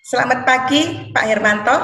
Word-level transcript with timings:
Selamat 0.00 0.48
pagi 0.48 1.12
Pak 1.12 1.24
Hermanto. 1.28 1.76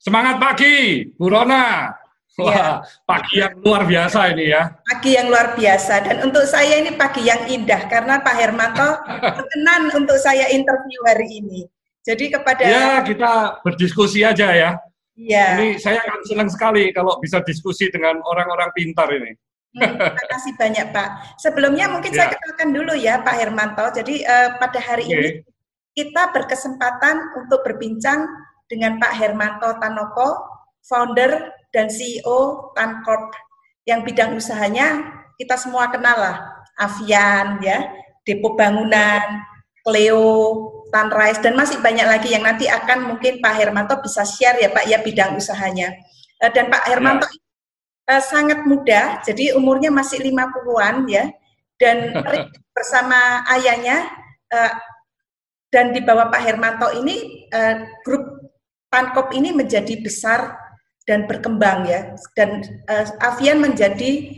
Semangat 0.00 0.40
pagi, 0.40 1.04
Bu 1.14 1.28
Rona. 1.28 1.92
Wah, 2.40 2.48
ya. 2.48 2.68
pagi 3.04 3.44
yang 3.44 3.60
luar 3.60 3.84
biasa 3.84 4.32
ini 4.32 4.56
ya. 4.56 4.72
Pagi 4.88 5.20
yang 5.20 5.28
luar 5.28 5.52
biasa 5.52 6.00
dan 6.00 6.24
untuk 6.24 6.48
saya 6.48 6.80
ini 6.80 6.96
pagi 6.96 7.28
yang 7.28 7.44
indah 7.44 7.92
karena 7.92 8.24
Pak 8.24 8.34
Hermanto 8.40 8.88
berkenan 9.36 9.92
untuk 9.92 10.16
saya 10.16 10.48
interview 10.48 10.96
hari 11.04 11.28
ini. 11.44 11.68
Jadi 12.00 12.32
kepada 12.32 12.64
Ya, 12.64 13.04
kita 13.04 13.60
berdiskusi 13.60 14.24
aja 14.24 14.48
ya. 14.48 14.80
Iya. 15.12 15.60
Ini 15.60 15.68
saya 15.76 16.00
akan 16.08 16.20
senang 16.24 16.48
sekali 16.48 16.88
kalau 16.96 17.20
bisa 17.20 17.44
diskusi 17.44 17.92
dengan 17.92 18.16
orang-orang 18.24 18.72
pintar 18.72 19.12
ini. 19.12 19.36
Hmm, 19.76 19.92
terima 20.00 20.24
kasih 20.32 20.52
banyak 20.56 20.86
Pak. 20.88 21.08
Sebelumnya 21.36 21.92
mungkin 21.92 22.16
ya. 22.16 22.24
saya 22.24 22.28
kenalkan 22.32 22.68
dulu 22.72 22.92
ya 22.96 23.20
Pak 23.20 23.36
Hermanto. 23.36 23.84
Jadi 23.92 24.24
uh, 24.24 24.56
pada 24.56 24.80
hari 24.80 25.04
okay. 25.04 25.16
ini 25.20 25.51
kita 25.92 26.32
berkesempatan 26.32 27.36
untuk 27.36 27.60
berbincang 27.64 28.24
dengan 28.68 28.96
Pak 28.96 29.12
Hermanto 29.12 29.76
Tanoko, 29.76 30.40
founder 30.84 31.52
dan 31.72 31.92
CEO 31.92 32.72
Tancorp 32.72 33.36
yang 33.84 34.06
bidang 34.06 34.38
usahanya 34.38 35.20
kita 35.36 35.58
semua 35.58 35.90
kenal 35.90 36.16
lah, 36.16 36.36
Avian 36.78 37.58
ya, 37.60 37.90
Depo 38.22 38.54
Bangunan, 38.54 39.42
Cleo, 39.82 40.70
Sunrise 40.92 41.40
dan 41.40 41.56
masih 41.56 41.80
banyak 41.80 42.04
lagi 42.04 42.30
yang 42.30 42.44
nanti 42.44 42.68
akan 42.68 43.10
mungkin 43.10 43.40
Pak 43.40 43.54
Hermanto 43.56 43.98
bisa 43.98 44.22
share 44.22 44.60
ya 44.60 44.70
Pak 44.70 44.84
ya 44.86 45.00
bidang 45.00 45.40
usahanya. 45.40 45.90
Eh, 46.38 46.50
dan 46.52 46.68
Pak 46.68 46.84
Hermanto 46.86 47.26
ya. 48.06 48.20
sangat 48.20 48.68
muda, 48.68 49.24
jadi 49.24 49.56
umurnya 49.56 49.88
masih 49.88 50.20
50-an 50.20 51.08
ya. 51.08 51.24
Dan 51.80 52.12
bersama 52.76 53.42
ayahnya 53.56 54.04
eh, 54.52 54.72
dan 55.72 55.96
di 55.96 56.04
bawah 56.04 56.28
Pak 56.28 56.42
Hermanto 56.44 56.92
ini 57.00 57.48
grup 58.04 58.42
Tankop 58.92 59.32
ini 59.32 59.56
menjadi 59.56 59.96
besar 60.04 60.52
dan 61.08 61.24
berkembang 61.24 61.88
ya. 61.88 62.12
Dan 62.36 62.60
uh, 62.92 63.08
Avian 63.24 63.56
menjadi 63.56 64.36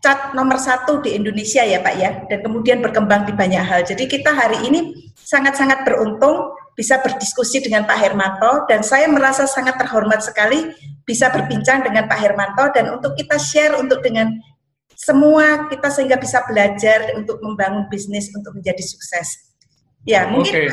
cat 0.00 0.32
nomor 0.32 0.56
satu 0.56 1.04
di 1.04 1.12
Indonesia 1.12 1.60
ya 1.60 1.84
Pak 1.84 1.94
ya. 2.00 2.10
Dan 2.32 2.40
kemudian 2.40 2.80
berkembang 2.80 3.28
di 3.28 3.36
banyak 3.36 3.60
hal. 3.60 3.84
Jadi 3.84 4.08
kita 4.08 4.32
hari 4.32 4.64
ini 4.64 5.12
sangat-sangat 5.20 5.84
beruntung 5.84 6.56
bisa 6.72 6.96
berdiskusi 7.04 7.60
dengan 7.60 7.84
Pak 7.84 7.98
Hermanto 8.00 8.64
dan 8.70 8.80
saya 8.80 9.10
merasa 9.10 9.44
sangat 9.44 9.76
terhormat 9.76 10.24
sekali 10.24 10.72
bisa 11.04 11.28
berbincang 11.28 11.84
dengan 11.84 12.08
Pak 12.08 12.18
Hermanto 12.22 12.70
dan 12.72 12.88
untuk 12.94 13.18
kita 13.18 13.36
share 13.36 13.76
untuk 13.76 14.00
dengan 14.00 14.30
semua 14.94 15.66
kita 15.68 15.90
sehingga 15.90 16.16
bisa 16.16 16.46
belajar 16.46 17.18
untuk 17.18 17.42
membangun 17.42 17.90
bisnis 17.90 18.30
untuk 18.30 18.54
menjadi 18.54 18.80
sukses. 18.80 19.47
Ya, 20.08 20.24
mungkin 20.24 20.72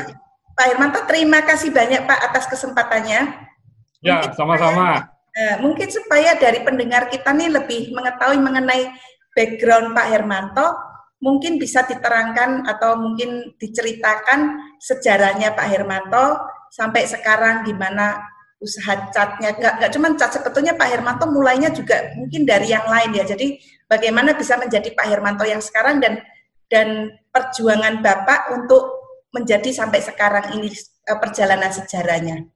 Pak 0.56 0.66
Hermanto 0.72 1.04
terima 1.04 1.44
kasih 1.44 1.68
banyak 1.68 2.08
Pak 2.08 2.20
atas 2.32 2.48
kesempatannya. 2.48 3.20
Ya, 4.00 4.32
sama-sama. 4.32 5.12
Uh, 5.36 5.56
mungkin 5.60 5.92
supaya 5.92 6.32
dari 6.40 6.64
pendengar 6.64 7.12
kita 7.12 7.36
nih 7.36 7.52
lebih 7.52 7.92
mengetahui 7.92 8.40
mengenai 8.40 8.88
background 9.36 9.92
Pak 9.92 10.08
Hermanto, 10.08 10.72
mungkin 11.20 11.60
bisa 11.60 11.84
diterangkan 11.84 12.64
atau 12.64 12.96
mungkin 12.96 13.52
diceritakan 13.60 14.72
sejarahnya 14.80 15.52
Pak 15.52 15.68
Hermanto 15.68 16.40
sampai 16.72 17.04
sekarang 17.04 17.68
gimana 17.68 18.16
usaha 18.56 19.12
catnya 19.12 19.52
nggak 19.52 19.74
nggak 19.80 19.90
cuma 19.92 20.08
cat 20.16 20.32
sebetulnya 20.32 20.72
Pak 20.72 20.88
Hermanto 20.88 21.28
mulainya 21.28 21.68
juga 21.68 22.08
mungkin 22.16 22.48
dari 22.48 22.72
yang 22.72 22.88
lain 22.88 23.12
ya 23.12 23.24
jadi 23.28 23.60
bagaimana 23.84 24.32
bisa 24.32 24.56
menjadi 24.56 24.96
Pak 24.96 25.06
Hermanto 25.12 25.44
yang 25.44 25.60
sekarang 25.60 26.00
dan 26.00 26.24
dan 26.72 27.12
perjuangan 27.28 28.00
Bapak 28.00 28.56
untuk 28.56 28.95
menjadi 29.36 29.68
sampai 29.68 30.00
sekarang 30.00 30.56
ini 30.56 30.72
eh, 30.72 31.18
perjalanan 31.20 31.68
sejarahnya 31.68 32.48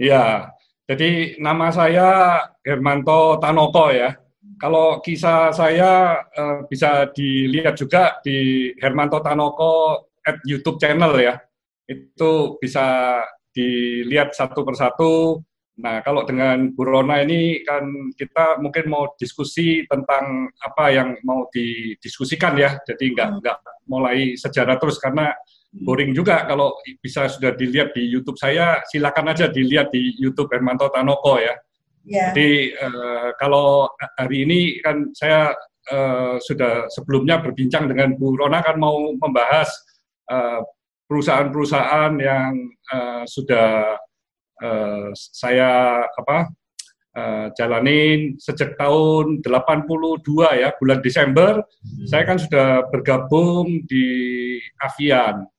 Iya, 0.00 0.48
jadi 0.88 1.36
nama 1.36 1.68
saya 1.68 2.40
Hermanto 2.64 3.36
Tanoko 3.36 3.92
ya. 3.92 4.16
Kalau 4.56 5.04
kisah 5.04 5.52
saya 5.52 6.24
uh, 6.24 6.64
bisa 6.64 7.12
dilihat 7.12 7.76
juga 7.76 8.16
di 8.24 8.72
Hermanto 8.80 9.20
Tanoko 9.20 10.08
at 10.24 10.40
YouTube 10.48 10.80
channel 10.80 11.20
ya. 11.20 11.36
Itu 11.84 12.56
bisa 12.56 13.20
dilihat 13.52 14.32
satu 14.32 14.64
persatu. 14.64 15.44
Nah, 15.84 16.00
kalau 16.00 16.24
dengan 16.24 16.72
Bu 16.72 16.88
Rona 16.88 17.20
ini 17.20 17.60
kan 17.60 17.84
kita 18.16 18.56
mungkin 18.64 18.88
mau 18.88 19.12
diskusi 19.20 19.84
tentang 19.84 20.48
apa 20.64 20.96
yang 20.96 21.12
mau 21.28 21.44
didiskusikan 21.52 22.56
ya. 22.56 22.80
Jadi 22.88 23.12
nggak 23.12 23.28
hmm. 23.28 23.38
nggak 23.44 23.56
mulai 23.84 24.32
sejarah 24.32 24.80
terus 24.80 24.96
karena 24.96 25.28
boring 25.70 26.10
juga 26.10 26.42
kalau 26.50 26.74
bisa 26.98 27.30
sudah 27.30 27.54
dilihat 27.54 27.94
di 27.94 28.10
YouTube 28.10 28.36
saya, 28.36 28.82
silakan 28.90 29.30
aja 29.30 29.46
dilihat 29.46 29.94
di 29.94 30.18
YouTube 30.18 30.50
Hermanto 30.50 30.90
Tanoko 30.90 31.38
ya. 31.38 31.54
Yeah. 32.02 32.32
Jadi 32.32 32.74
uh, 32.80 33.28
kalau 33.38 33.86
hari 34.18 34.48
ini 34.48 34.82
kan 34.82 35.14
saya 35.14 35.54
uh, 35.92 36.40
sudah 36.42 36.90
sebelumnya 36.90 37.38
berbincang 37.38 37.86
dengan 37.86 38.18
Bu 38.18 38.34
Rona 38.34 38.64
kan 38.64 38.80
mau 38.80 39.14
membahas 39.14 39.68
perusahaan 40.30 41.50
perusahaan-perusahaan 41.50 42.12
yang 42.22 42.54
uh, 42.94 43.26
sudah 43.26 43.98
uh, 44.62 45.10
saya 45.10 46.06
apa 46.06 46.46
uh, 47.18 47.46
jalanin 47.58 48.38
sejak 48.38 48.78
tahun 48.78 49.42
82 49.42 50.22
ya 50.54 50.70
bulan 50.78 51.02
Desember 51.02 51.66
hmm. 51.66 52.06
saya 52.06 52.22
kan 52.22 52.38
sudah 52.38 52.86
bergabung 52.94 53.82
di 53.90 54.06
Avian 54.78 55.50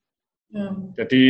Hmm. 0.52 0.92
Jadi 0.94 1.24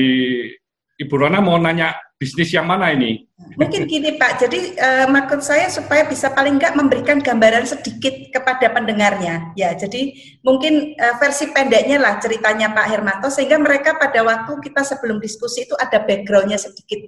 Ibu 0.99 1.15
Rona 1.15 1.39
mau 1.41 1.57
nanya 1.57 1.95
bisnis 2.23 2.55
yang 2.55 2.71
mana 2.71 2.95
ini? 2.95 3.27
Mungkin 3.59 3.91
gini 3.91 4.15
Pak, 4.15 4.47
jadi 4.47 4.61
uh, 4.79 5.07
maksud 5.11 5.43
saya 5.43 5.67
supaya 5.67 6.07
bisa 6.07 6.31
paling 6.31 6.63
nggak 6.63 6.79
memberikan 6.79 7.19
gambaran 7.19 7.67
sedikit 7.67 8.15
kepada 8.31 8.71
pendengarnya. 8.71 9.51
Ya, 9.59 9.75
jadi 9.75 10.15
mungkin 10.47 10.95
uh, 10.95 11.19
versi 11.19 11.51
pendeknya 11.51 11.99
lah 11.99 12.23
ceritanya 12.23 12.71
Pak 12.71 12.87
Hermanto, 12.87 13.27
sehingga 13.35 13.59
mereka 13.59 13.99
pada 13.99 14.23
waktu 14.23 14.55
kita 14.63 14.87
sebelum 14.87 15.19
diskusi 15.19 15.67
itu 15.67 15.75
ada 15.75 15.99
backgroundnya 16.07 16.63
sedikit 16.63 17.03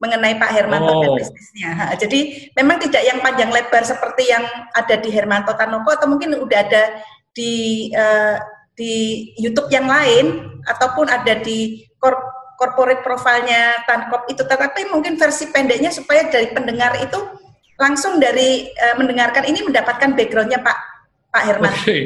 mengenai 0.00 0.36
Pak 0.36 0.52
Hermanto 0.52 0.92
oh. 0.92 1.00
dan 1.00 1.10
bisnisnya. 1.16 1.70
Ha, 1.76 1.84
jadi 1.96 2.20
memang 2.56 2.80
tidak 2.80 3.02
yang 3.04 3.18
panjang 3.24 3.48
lebar 3.52 3.84
seperti 3.84 4.28
yang 4.28 4.44
ada 4.76 4.96
di 5.00 5.08
Hermanto 5.08 5.56
Tanoko 5.56 5.92
atau 5.92 6.08
mungkin 6.08 6.36
udah 6.36 6.60
ada 6.60 7.00
di 7.32 7.88
uh, 7.96 8.36
di 8.76 9.28
YouTube 9.36 9.68
yang 9.68 9.88
lain 9.88 10.49
ataupun 10.70 11.10
ada 11.10 11.34
di 11.42 11.82
corporate 12.56 13.02
profilnya 13.02 13.82
Tankop 13.88 14.30
itu 14.30 14.46
tetapi 14.46 14.92
mungkin 14.94 15.18
versi 15.18 15.50
pendeknya 15.50 15.90
supaya 15.90 16.28
dari 16.28 16.52
pendengar 16.54 16.94
itu 17.02 17.18
langsung 17.80 18.20
dari 18.20 18.68
uh, 18.76 18.94
mendengarkan 19.00 19.48
ini 19.48 19.64
mendapatkan 19.64 20.12
backgroundnya 20.12 20.60
Pak 20.60 20.78
Pak 21.30 21.42
Herman. 21.46 21.72
Oke, 21.72 21.82
okay. 21.82 22.02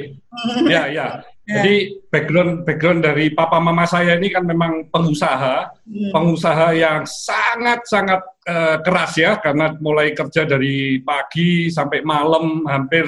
ya 0.70 0.86
ya. 0.86 1.08
Jadi 1.44 2.00
background 2.08 2.64
background 2.64 3.04
dari 3.04 3.28
papa 3.28 3.60
mama 3.60 3.84
saya 3.84 4.16
ini 4.16 4.32
kan 4.32 4.48
memang 4.48 4.88
pengusaha, 4.88 5.76
hmm. 5.84 6.08
pengusaha 6.08 6.72
yang 6.72 7.04
sangat 7.04 7.84
sangat 7.84 8.24
uh, 8.48 8.80
keras 8.80 9.12
ya 9.20 9.36
karena 9.36 9.76
mulai 9.76 10.16
kerja 10.16 10.48
dari 10.48 11.04
pagi 11.04 11.68
sampai 11.68 12.00
malam 12.00 12.64
hampir 12.64 13.04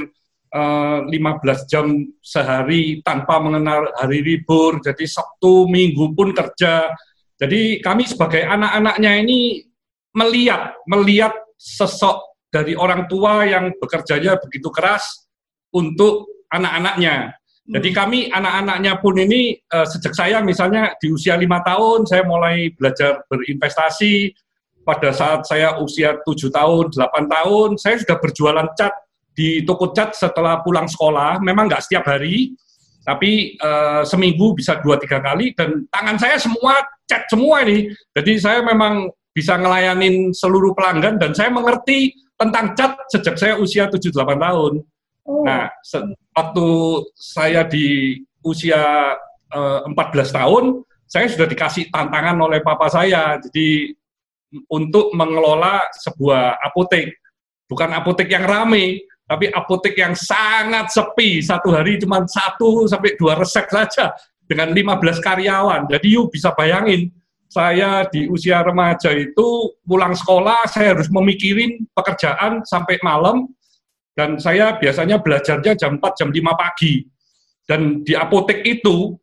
15 0.52 1.12
eh, 1.12 1.58
jam 1.66 1.86
sehari 2.22 3.02
tanpa 3.02 3.42
mengenal 3.42 3.90
hari 3.98 4.22
libur, 4.22 4.78
jadi 4.80 5.04
Sabtu 5.04 5.66
Minggu 5.66 6.14
pun 6.14 6.32
kerja. 6.32 6.94
Jadi 7.36 7.84
kami 7.84 8.08
sebagai 8.08 8.46
anak-anaknya 8.46 9.12
ini 9.20 9.60
melihat 10.16 10.72
melihat 10.88 11.36
sosok 11.60 12.40
dari 12.48 12.72
orang 12.72 13.04
tua 13.04 13.44
yang 13.44 13.74
bekerjanya 13.76 14.40
begitu 14.40 14.72
keras 14.72 15.28
untuk 15.74 16.46
anak-anaknya. 16.48 17.36
Jadi 17.66 17.90
hmm. 17.90 17.96
kami 17.98 18.18
anak-anaknya 18.30 18.92
pun 19.02 19.14
ini 19.18 19.58
uh, 19.74 19.84
sejak 19.84 20.14
saya 20.14 20.38
misalnya 20.40 20.94
di 21.02 21.10
usia 21.10 21.34
lima 21.34 21.60
tahun 21.66 22.06
saya 22.06 22.22
mulai 22.22 22.70
belajar 22.72 23.26
berinvestasi. 23.28 24.32
Pada 24.86 25.10
saat 25.10 25.42
saya 25.50 25.82
usia 25.82 26.14
tujuh 26.22 26.46
tahun, 26.46 26.94
delapan 26.94 27.26
tahun, 27.26 27.68
saya 27.74 27.98
sudah 27.98 28.22
berjualan 28.22 28.70
cat 28.78 28.94
di 29.36 29.60
toko 29.68 29.92
cat 29.92 30.16
setelah 30.16 30.64
pulang 30.64 30.88
sekolah, 30.88 31.44
memang 31.44 31.68
nggak 31.68 31.84
setiap 31.84 32.08
hari, 32.08 32.56
tapi 33.04 33.54
uh, 33.60 34.02
seminggu 34.02 34.56
bisa 34.56 34.80
dua 34.80 34.96
tiga 34.96 35.20
kali 35.20 35.52
dan 35.52 35.84
tangan 35.92 36.16
saya 36.16 36.40
semua 36.40 36.80
cat 37.04 37.28
semua 37.28 37.62
ini. 37.62 37.92
Jadi 38.16 38.32
saya 38.40 38.64
memang 38.64 39.12
bisa 39.36 39.60
ngelayanin 39.60 40.32
seluruh 40.32 40.72
pelanggan 40.72 41.20
dan 41.20 41.36
saya 41.36 41.52
mengerti 41.52 42.16
tentang 42.40 42.72
cat 42.72 42.96
sejak 43.12 43.36
saya 43.36 43.54
usia 43.60 43.86
7-8 43.92 44.16
tahun. 44.40 44.72
Oh. 45.28 45.44
Nah, 45.44 45.68
waktu 46.32 46.68
saya 47.14 47.68
di 47.68 48.18
usia 48.40 49.12
uh, 49.52 49.80
eh, 49.84 49.92
14 49.92 50.32
tahun, 50.32 50.64
saya 51.06 51.26
sudah 51.30 51.46
dikasih 51.46 51.92
tantangan 51.92 52.36
oleh 52.40 52.64
papa 52.64 52.88
saya. 52.88 53.38
Jadi 53.38 53.92
untuk 54.70 55.12
mengelola 55.12 55.84
sebuah 55.94 56.58
apotek, 56.62 57.12
bukan 57.66 57.90
apotek 57.94 58.30
yang 58.30 58.46
ramai, 58.46 59.04
tapi 59.26 59.50
apotek 59.50 59.98
yang 59.98 60.14
sangat 60.14 60.94
sepi 60.94 61.42
satu 61.42 61.74
hari 61.74 61.98
cuma 61.98 62.22
satu 62.22 62.86
sampai 62.86 63.18
dua 63.18 63.34
resep 63.34 63.66
saja 63.66 64.14
dengan 64.46 64.70
15 64.70 65.18
karyawan. 65.18 65.90
Jadi 65.90 66.06
you 66.14 66.30
bisa 66.30 66.54
bayangin, 66.54 67.10
saya 67.50 68.06
di 68.06 68.30
usia 68.30 68.62
remaja 68.62 69.10
itu 69.10 69.74
pulang 69.82 70.14
sekolah, 70.14 70.70
saya 70.70 70.94
harus 70.94 71.10
memikirin 71.10 71.82
pekerjaan 71.90 72.62
sampai 72.62 73.02
malam, 73.02 73.50
dan 74.14 74.38
saya 74.38 74.78
biasanya 74.78 75.18
belajarnya 75.18 75.74
jam 75.74 75.98
4, 75.98 76.18
jam 76.22 76.30
5 76.30 76.54
pagi. 76.54 77.02
Dan 77.66 78.06
di 78.06 78.14
apotek 78.14 78.62
itu, 78.62 79.18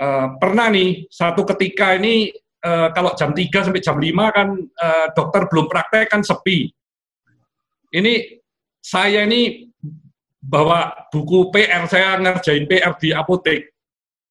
uh, 0.00 0.26
pernah 0.40 0.72
nih, 0.72 1.04
satu 1.12 1.44
ketika 1.44 1.92
ini, 2.00 2.32
uh, 2.64 2.88
kalau 2.96 3.12
jam 3.12 3.36
3 3.36 3.68
sampai 3.68 3.84
jam 3.84 4.00
5 4.00 4.08
kan 4.32 4.48
uh, 4.56 5.06
dokter 5.12 5.44
belum 5.52 5.68
praktek 5.68 6.08
kan 6.08 6.24
sepi. 6.24 6.72
Ini 7.88 8.37
saya 8.88 9.28
ini 9.28 9.68
bawa 10.40 11.12
buku 11.12 11.52
PR, 11.52 11.84
saya 11.84 12.16
ngerjain 12.16 12.64
PR 12.64 12.96
di 12.96 13.12
apotek. 13.12 13.76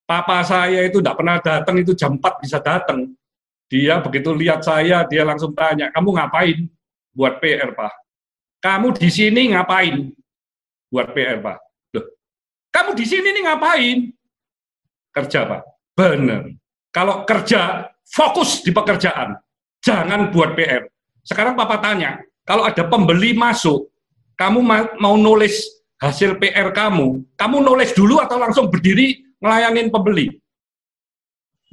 Papa 0.07 0.41
saya 0.41 0.81
itu 0.81 0.97
tidak 0.97 1.21
pernah 1.21 1.37
datang, 1.37 1.77
itu 1.77 1.93
jam 1.93 2.17
4 2.17 2.41
bisa 2.41 2.57
datang. 2.57 3.13
Dia 3.69 4.01
begitu 4.01 4.33
lihat 4.33 4.65
saya, 4.65 5.05
dia 5.05 5.21
langsung 5.21 5.53
tanya, 5.53 5.93
kamu 5.93 6.09
ngapain 6.17 6.57
buat 7.13 7.37
PR, 7.37 7.69
Pak? 7.75 7.93
Kamu 8.57 8.97
di 8.97 9.09
sini 9.13 9.53
ngapain 9.53 10.09
buat 10.89 11.13
PR, 11.13 11.37
Pak? 11.43 11.57
Loh, 11.93 12.05
kamu 12.73 12.97
di 12.97 13.05
sini 13.05 13.27
nih 13.35 13.43
ngapain? 13.45 13.97
Kerja, 15.13 15.39
Pak. 15.45 15.61
Benar. 15.93 16.49
Kalau 16.89 17.27
kerja, 17.27 17.91
fokus 18.09 18.65
di 18.65 18.73
pekerjaan. 18.73 19.37
Jangan 19.83 20.33
buat 20.33 20.57
PR. 20.57 20.87
Sekarang 21.21 21.53
Papa 21.53 21.77
tanya, 21.83 22.17
kalau 22.47 22.63
ada 22.63 22.87
pembeli 22.87 23.35
masuk, 23.35 23.91
kamu 24.37 24.59
mau 25.01 25.15
nulis 25.17 25.65
hasil 25.97 26.37
PR 26.37 26.69
kamu, 26.69 27.25
kamu 27.33 27.57
nulis 27.65 27.91
dulu 27.97 28.21
atau 28.21 28.37
langsung 28.37 28.69
berdiri 28.69 29.25
ngelayanin 29.41 29.89
pembeli? 29.89 30.29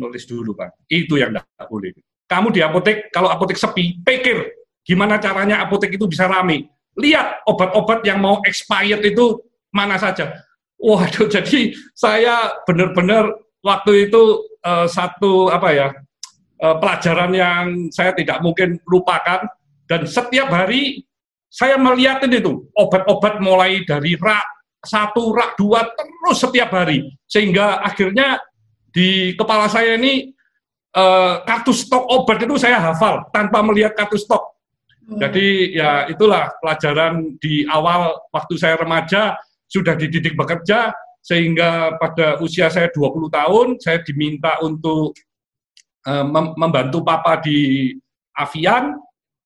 Nulis 0.01 0.25
dulu, 0.27 0.57
Pak. 0.57 0.89
Itu 0.89 1.21
yang 1.21 1.37
tidak 1.37 1.69
boleh. 1.71 1.93
Kamu 2.25 2.51
di 2.51 2.65
apotek, 2.65 3.13
kalau 3.13 3.29
apotek 3.29 3.61
sepi, 3.61 4.01
pikir 4.01 4.49
gimana 4.83 5.21
caranya 5.21 5.61
apotek 5.61 5.95
itu 5.95 6.09
bisa 6.09 6.25
rame. 6.25 6.73
Lihat 6.97 7.47
obat-obat 7.47 8.01
yang 8.09 8.19
mau 8.19 8.41
expired 8.49 9.05
itu 9.05 9.45
mana 9.71 10.01
saja. 10.01 10.33
Waduh, 10.81 11.31
jadi 11.35 11.77
saya 11.93 12.65
benar-benar 12.65 13.29
waktu 13.61 14.09
itu 14.09 14.45
uh, 14.65 14.89
satu 14.89 15.53
apa 15.53 15.69
ya 15.73 15.89
uh, 16.65 16.77
pelajaran 16.81 17.33
yang 17.33 17.65
saya 17.93 18.13
tidak 18.17 18.41
mungkin 18.45 18.81
lupakan 18.89 19.49
dan 19.89 20.01
setiap 20.09 20.49
hari 20.49 21.05
saya 21.55 21.79
melihat 21.79 22.19
itu 22.27 22.67
obat-obat 22.75 23.39
mulai 23.39 23.87
dari 23.87 24.19
rak 24.19 24.43
satu, 24.83 25.31
rak 25.31 25.55
dua 25.55 25.87
terus 25.87 26.43
setiap 26.43 26.75
hari 26.75 27.15
sehingga 27.31 27.79
akhirnya 27.79 28.43
di 28.91 29.39
kepala 29.39 29.71
saya 29.71 29.95
ini 29.95 30.35
uh, 30.99 31.47
kartu 31.47 31.71
stok 31.71 32.11
obat 32.11 32.43
itu 32.43 32.59
saya 32.59 32.83
hafal 32.83 33.31
tanpa 33.31 33.63
melihat 33.63 33.95
kartu 33.95 34.19
stok. 34.19 34.43
Hmm. 35.07 35.23
Jadi 35.23 35.79
ya 35.79 36.11
itulah 36.11 36.51
pelajaran 36.59 37.39
di 37.39 37.63
awal 37.71 38.19
waktu 38.35 38.55
saya 38.59 38.75
remaja 38.75 39.39
sudah 39.71 39.95
dididik 39.95 40.35
bekerja 40.35 40.91
sehingga 41.23 41.97
pada 42.03 42.43
usia 42.43 42.67
saya 42.67 42.91
20 42.91 43.31
tahun 43.31 43.67
saya 43.79 44.03
diminta 44.03 44.59
untuk 44.59 45.15
uh, 46.03 46.27
membantu 46.59 47.01
papa 47.07 47.39
di 47.39 47.95
Avian 48.35 48.99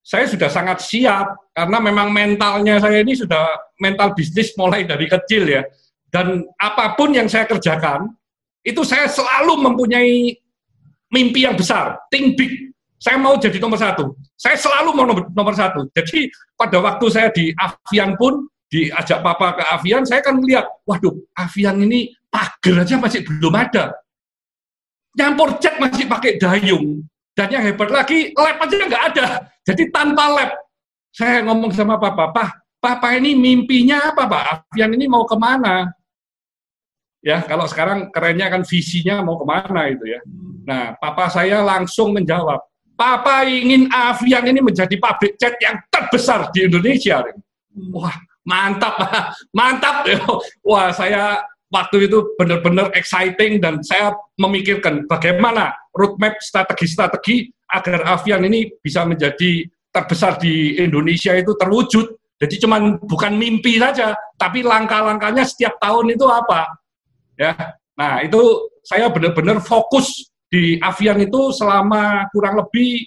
saya 0.08 0.24
sudah 0.24 0.48
sangat 0.48 0.80
siap 0.80 1.52
karena 1.52 1.84
memang 1.84 2.08
mentalnya 2.08 2.80
saya 2.80 3.04
ini 3.04 3.12
sudah 3.12 3.44
mental 3.76 4.16
bisnis 4.16 4.56
mulai 4.56 4.88
dari 4.88 5.04
kecil 5.04 5.44
ya. 5.44 5.60
Dan 6.08 6.48
apa 6.56 6.96
pun 6.96 7.12
yang 7.12 7.28
saya 7.28 7.44
kerjakan, 7.44 8.08
itu 8.64 8.80
saya 8.88 9.04
selalu 9.04 9.60
mempunyai 9.60 10.32
mimpi 11.12 11.44
yang 11.44 11.60
besar, 11.60 12.00
think 12.08 12.40
big. 12.40 12.72
Saya 12.96 13.20
mau 13.20 13.36
jadi 13.36 13.60
nomor 13.60 13.76
satu. 13.76 14.16
Saya 14.32 14.56
selalu 14.56 14.96
mau 14.96 15.04
nomor, 15.04 15.28
nomor 15.28 15.52
satu. 15.52 15.84
Jadi 15.92 16.32
pada 16.56 16.80
waktu 16.80 17.06
saya 17.12 17.28
di 17.28 17.52
Avian 17.60 18.16
pun, 18.16 18.48
diajak 18.72 19.20
papa 19.20 19.60
ke 19.60 19.62
Avian, 19.76 20.08
saya 20.08 20.24
kan 20.24 20.40
melihat, 20.40 20.64
waduh, 20.88 21.12
Avian 21.36 21.84
ini 21.84 22.16
pagar 22.32 22.80
aja 22.80 22.96
masih 22.96 23.28
belum 23.28 23.52
ada. 23.52 23.92
Nyampur 25.20 25.60
cat 25.60 25.76
masih 25.76 26.08
pakai 26.08 26.40
dayung. 26.40 27.04
Dan 27.38 27.54
yang 27.54 27.62
hebat 27.70 27.86
lagi, 27.94 28.34
lab 28.34 28.58
aja 28.58 28.74
nggak 28.82 29.04
ada. 29.14 29.26
Jadi 29.62 29.94
tanpa 29.94 30.26
lab. 30.26 30.50
Saya 31.14 31.46
ngomong 31.46 31.70
sama 31.70 31.94
Papa, 31.94 32.34
Pak, 32.34 32.50
Papa 32.82 33.14
ini 33.14 33.38
mimpinya 33.38 34.10
apa, 34.10 34.26
Pak? 34.26 34.42
Avian 34.74 34.98
ini 34.98 35.06
mau 35.06 35.22
ke 35.22 35.38
mana? 35.38 35.86
Ya, 37.22 37.38
kalau 37.46 37.70
sekarang 37.70 38.10
kerennya 38.10 38.50
kan 38.50 38.66
visinya 38.66 39.22
mau 39.22 39.38
ke 39.38 39.46
mana 39.46 39.86
itu 39.86 40.02
ya. 40.02 40.20
Nah, 40.66 40.98
Papa 40.98 41.30
saya 41.30 41.62
langsung 41.62 42.10
menjawab, 42.10 42.58
Papa 42.98 43.46
ingin 43.46 43.86
Avian 43.86 44.42
ini 44.42 44.58
menjadi 44.58 44.98
pabrik 44.98 45.38
cat 45.38 45.54
yang 45.62 45.78
terbesar 45.94 46.50
di 46.50 46.66
Indonesia. 46.66 47.22
Wah, 47.94 48.18
mantap, 48.42 48.98
mantap. 49.58 50.10
Wah, 50.66 50.90
saya 50.90 51.38
waktu 51.68 52.08
itu 52.08 52.34
benar-benar 52.40 52.92
exciting 52.96 53.60
dan 53.60 53.84
saya 53.84 54.16
memikirkan 54.40 55.04
bagaimana 55.04 55.76
roadmap 55.92 56.40
strategi-strategi 56.40 57.52
agar 57.68 58.04
Avian 58.08 58.44
ini 58.48 58.72
bisa 58.80 59.04
menjadi 59.04 59.68
terbesar 59.92 60.40
di 60.40 60.80
Indonesia 60.80 61.36
itu 61.36 61.52
terwujud. 61.56 62.16
Jadi 62.38 62.54
cuman 62.62 63.02
bukan 63.02 63.34
mimpi 63.34 63.82
saja, 63.82 64.14
tapi 64.38 64.62
langkah-langkahnya 64.62 65.42
setiap 65.42 65.76
tahun 65.82 66.14
itu 66.14 66.24
apa? 66.30 66.70
Ya. 67.34 67.52
Nah, 67.98 68.22
itu 68.22 68.70
saya 68.86 69.10
benar-benar 69.10 69.58
fokus 69.58 70.30
di 70.46 70.78
Avian 70.78 71.18
itu 71.18 71.50
selama 71.50 72.30
kurang 72.30 72.62
lebih 72.62 73.04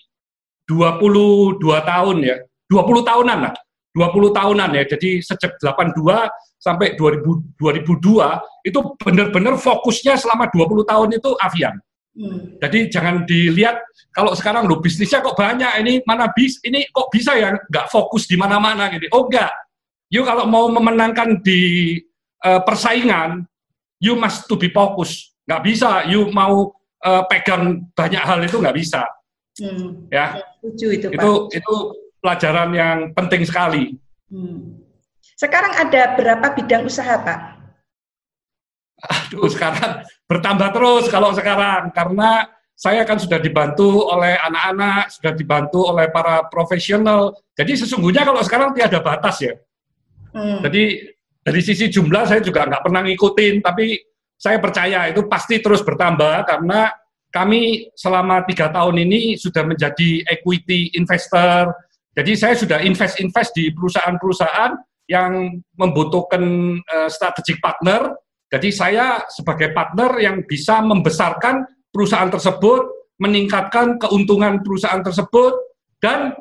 22 0.68 1.64
tahun 1.64 2.18
ya. 2.28 2.38
20 2.68 3.08
tahunan 3.08 3.40
lah. 3.50 3.56
20 3.96 4.36
tahunan 4.36 4.70
ya. 4.78 4.84
Jadi 4.84 5.24
sejak 5.24 5.56
82 5.64 6.28
sampai 6.62 6.94
2000, 6.94 7.58
2002 7.58 8.70
itu 8.70 8.80
benar-benar 9.02 9.58
fokusnya 9.58 10.14
selama 10.14 10.46
20 10.54 10.86
tahun 10.86 11.10
itu 11.18 11.30
avian. 11.42 11.76
Hmm. 12.12 12.60
Jadi 12.62 12.92
jangan 12.92 13.26
dilihat 13.26 13.82
kalau 14.14 14.36
sekarang 14.38 14.70
lo 14.70 14.78
bisnisnya 14.78 15.26
kok 15.26 15.34
banyak 15.34 15.82
ini 15.82 15.94
mana 16.06 16.30
bis 16.30 16.60
ini 16.62 16.86
kok 16.92 17.10
bisa 17.10 17.34
ya 17.34 17.56
nggak 17.56 17.90
fokus 17.90 18.30
di 18.30 18.38
mana-mana 18.38 18.94
gitu. 18.94 19.10
Oh 19.16 19.26
enggak. 19.26 19.50
You 20.12 20.28
kalau 20.28 20.44
mau 20.46 20.68
memenangkan 20.68 21.40
di 21.40 21.96
uh, 22.44 22.62
persaingan, 22.68 23.48
you 24.04 24.20
must 24.20 24.46
to 24.46 24.60
be 24.60 24.68
fokus. 24.70 25.34
Nggak 25.48 25.62
bisa 25.66 26.04
you 26.06 26.28
mau 26.30 26.76
uh, 27.02 27.24
pegang 27.32 27.90
banyak 27.96 28.22
hal 28.22 28.44
itu 28.44 28.60
nggak 28.60 28.76
bisa. 28.76 29.02
Hmm. 29.58 30.06
Ya. 30.12 30.44
itu. 30.62 31.08
Itu 31.10 31.32
itu 31.56 31.76
pelajaran 32.20 32.70
yang 32.76 32.98
penting 33.16 33.48
sekali. 33.48 33.96
Hmm. 34.28 34.84
Sekarang 35.42 35.74
ada 35.74 36.14
berapa 36.14 36.54
bidang 36.54 36.86
usaha, 36.86 37.18
Pak? 37.18 37.40
Aduh, 39.02 39.50
sekarang 39.50 40.06
bertambah 40.30 40.70
terus 40.70 41.10
kalau 41.10 41.34
sekarang 41.34 41.90
karena 41.90 42.46
saya 42.78 43.02
kan 43.02 43.18
sudah 43.18 43.42
dibantu 43.42 44.06
oleh 44.06 44.38
anak-anak, 44.38 45.10
sudah 45.10 45.34
dibantu 45.34 45.90
oleh 45.90 46.14
para 46.14 46.46
profesional. 46.46 47.34
Jadi 47.58 47.74
sesungguhnya 47.74 48.22
kalau 48.22 48.46
sekarang 48.46 48.78
tiada 48.78 49.02
batas 49.02 49.42
ya. 49.42 49.58
Hmm. 50.30 50.62
Jadi 50.62 51.10
dari 51.42 51.62
sisi 51.66 51.90
jumlah 51.90 52.30
saya 52.30 52.46
juga 52.46 52.70
nggak 52.70 52.86
pernah 52.86 53.02
ngikutin, 53.02 53.66
tapi 53.66 53.98
saya 54.38 54.62
percaya 54.62 55.10
itu 55.10 55.26
pasti 55.26 55.58
terus 55.58 55.82
bertambah 55.82 56.46
karena 56.46 56.94
kami 57.34 57.90
selama 57.98 58.46
tiga 58.46 58.70
tahun 58.70 59.10
ini 59.10 59.42
sudah 59.42 59.66
menjadi 59.66 60.22
equity 60.30 60.94
investor, 60.94 61.74
jadi 62.14 62.32
saya 62.38 62.54
sudah 62.54 62.80
invest-invest 62.86 63.58
di 63.58 63.74
perusahaan-perusahaan 63.74 64.91
yang 65.12 65.60
membutuhkan 65.76 66.44
uh, 66.80 67.10
strategic 67.12 67.60
partner. 67.60 68.16
Jadi 68.48 68.72
saya 68.72 69.28
sebagai 69.28 69.76
partner 69.76 70.16
yang 70.24 70.48
bisa 70.48 70.80
membesarkan 70.80 71.68
perusahaan 71.92 72.32
tersebut, 72.32 73.12
meningkatkan 73.20 74.00
keuntungan 74.00 74.64
perusahaan 74.64 75.04
tersebut, 75.04 75.54
dan 76.00 76.36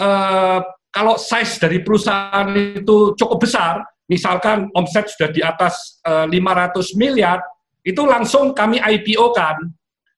uh, 0.00 0.60
kalau 0.88 1.20
size 1.20 1.60
dari 1.60 1.84
perusahaan 1.84 2.48
itu 2.56 3.12
cukup 3.20 3.44
besar, 3.44 3.84
misalkan 4.08 4.72
omset 4.72 5.12
sudah 5.12 5.28
di 5.28 5.44
atas 5.44 6.00
uh, 6.08 6.24
eh, 6.24 6.40
500 6.40 6.96
miliar, 6.96 7.38
itu 7.84 8.00
langsung 8.08 8.56
kami 8.56 8.80
IPO 8.80 9.36
kan. 9.36 9.60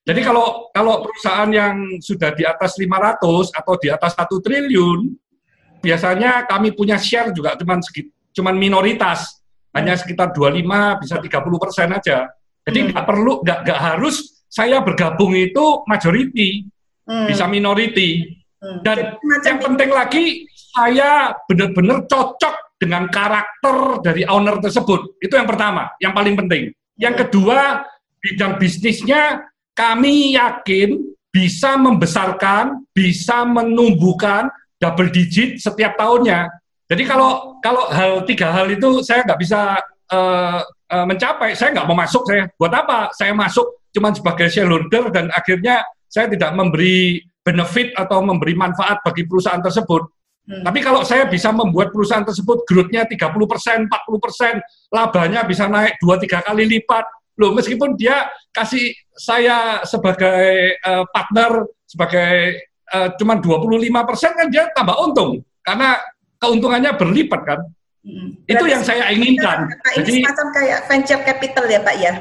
Jadi 0.06 0.24
kalau 0.24 0.72
kalau 0.72 1.04
perusahaan 1.04 1.50
yang 1.52 2.00
sudah 2.00 2.32
di 2.32 2.46
atas 2.46 2.80
500 2.80 3.52
atau 3.52 3.74
di 3.76 3.92
atas 3.92 4.16
satu 4.16 4.40
triliun, 4.40 5.12
biasanya 5.78 6.44
kami 6.46 6.74
punya 6.74 6.98
share 6.98 7.30
juga 7.30 7.54
cuma 7.58 7.78
cuman 8.34 8.54
minoritas, 8.54 9.38
hanya 9.74 9.98
sekitar 9.98 10.30
25 10.30 11.02
bisa 11.02 11.16
30 11.18 11.62
persen 11.62 11.88
aja. 11.94 12.18
Jadi 12.66 12.78
hmm. 12.78 12.88
nggak 12.92 13.04
hmm. 13.04 13.10
perlu 13.10 13.32
nggak 13.42 13.58
nggak 13.64 13.80
harus 13.80 14.16
saya 14.48 14.80
bergabung 14.80 15.36
itu 15.36 15.84
majority, 15.84 16.66
hmm. 17.04 17.26
bisa 17.28 17.44
minority. 17.46 18.38
Hmm. 18.58 18.82
Dan 18.82 19.16
yang 19.22 19.58
penting 19.62 19.90
lagi 19.90 20.24
saya 20.74 21.32
benar-benar 21.46 22.06
cocok 22.06 22.78
dengan 22.78 23.10
karakter 23.10 24.02
dari 24.02 24.22
owner 24.28 24.62
tersebut. 24.62 25.18
Itu 25.18 25.34
yang 25.34 25.48
pertama, 25.48 25.90
yang 25.98 26.14
paling 26.14 26.34
penting. 26.38 26.70
Yang 26.98 27.14
hmm. 27.14 27.22
kedua 27.26 27.60
bidang 28.18 28.58
bisnisnya 28.58 29.46
kami 29.78 30.34
yakin 30.34 30.98
bisa 31.30 31.78
membesarkan, 31.78 32.82
bisa 32.90 33.46
menumbuhkan 33.46 34.50
double 34.78 35.10
digit 35.10 35.58
setiap 35.58 35.98
tahunnya. 35.98 36.48
Jadi 36.88 37.02
kalau 37.04 37.60
kalau 37.60 37.90
hal 37.92 38.24
tiga 38.24 38.48
hal 38.48 38.70
itu 38.72 39.04
saya 39.04 39.26
nggak 39.26 39.40
bisa 39.42 39.76
uh, 40.08 40.60
uh, 40.64 41.04
mencapai, 41.04 41.52
saya 41.52 41.76
nggak 41.76 41.86
mau 41.86 41.98
masuk 41.98 42.24
saya. 42.24 42.48
Buat 42.56 42.72
apa? 42.74 42.98
Saya 43.12 43.36
masuk 43.36 43.84
cuma 43.92 44.14
sebagai 44.14 44.48
shareholder 44.48 45.12
dan 45.12 45.28
akhirnya 45.34 45.84
saya 46.08 46.32
tidak 46.32 46.56
memberi 46.56 47.20
benefit 47.44 47.92
atau 47.92 48.24
memberi 48.24 48.56
manfaat 48.56 49.04
bagi 49.04 49.28
perusahaan 49.28 49.60
tersebut. 49.60 50.02
Hmm. 50.48 50.64
Tapi 50.64 50.80
kalau 50.80 51.04
saya 51.04 51.28
bisa 51.28 51.52
membuat 51.52 51.92
perusahaan 51.92 52.24
tersebut 52.24 52.64
growth-nya 52.64 53.04
30%, 53.04 53.84
40%, 53.84 54.96
labanya 54.96 55.44
bisa 55.44 55.68
naik 55.68 56.00
2-3 56.00 56.48
kali 56.48 56.64
lipat, 56.64 57.04
loh 57.36 57.52
meskipun 57.52 57.94
dia 58.00 58.32
kasih 58.50 58.96
saya 59.12 59.84
sebagai 59.84 60.74
uh, 60.82 61.04
partner 61.12 61.68
sebagai 61.86 62.67
uh, 62.94 63.08
cuma 63.16 63.40
25 63.40 64.08
persen 64.08 64.30
kan 64.34 64.46
dia 64.48 64.68
tambah 64.72 64.96
untung 65.00 65.42
karena 65.64 65.98
keuntungannya 66.38 66.92
berlipat 66.96 67.40
kan 67.44 67.60
hmm. 68.04 68.48
itu 68.48 68.64
yang 68.68 68.82
saya 68.84 69.10
inginkan 69.12 69.68
ini 69.96 70.04
Jadi, 70.04 70.12
semacam 70.22 70.46
kayak 70.54 70.78
venture 70.88 71.22
capital 71.24 71.64
ya 71.68 71.80
Pak 71.84 71.96
ya 72.00 72.12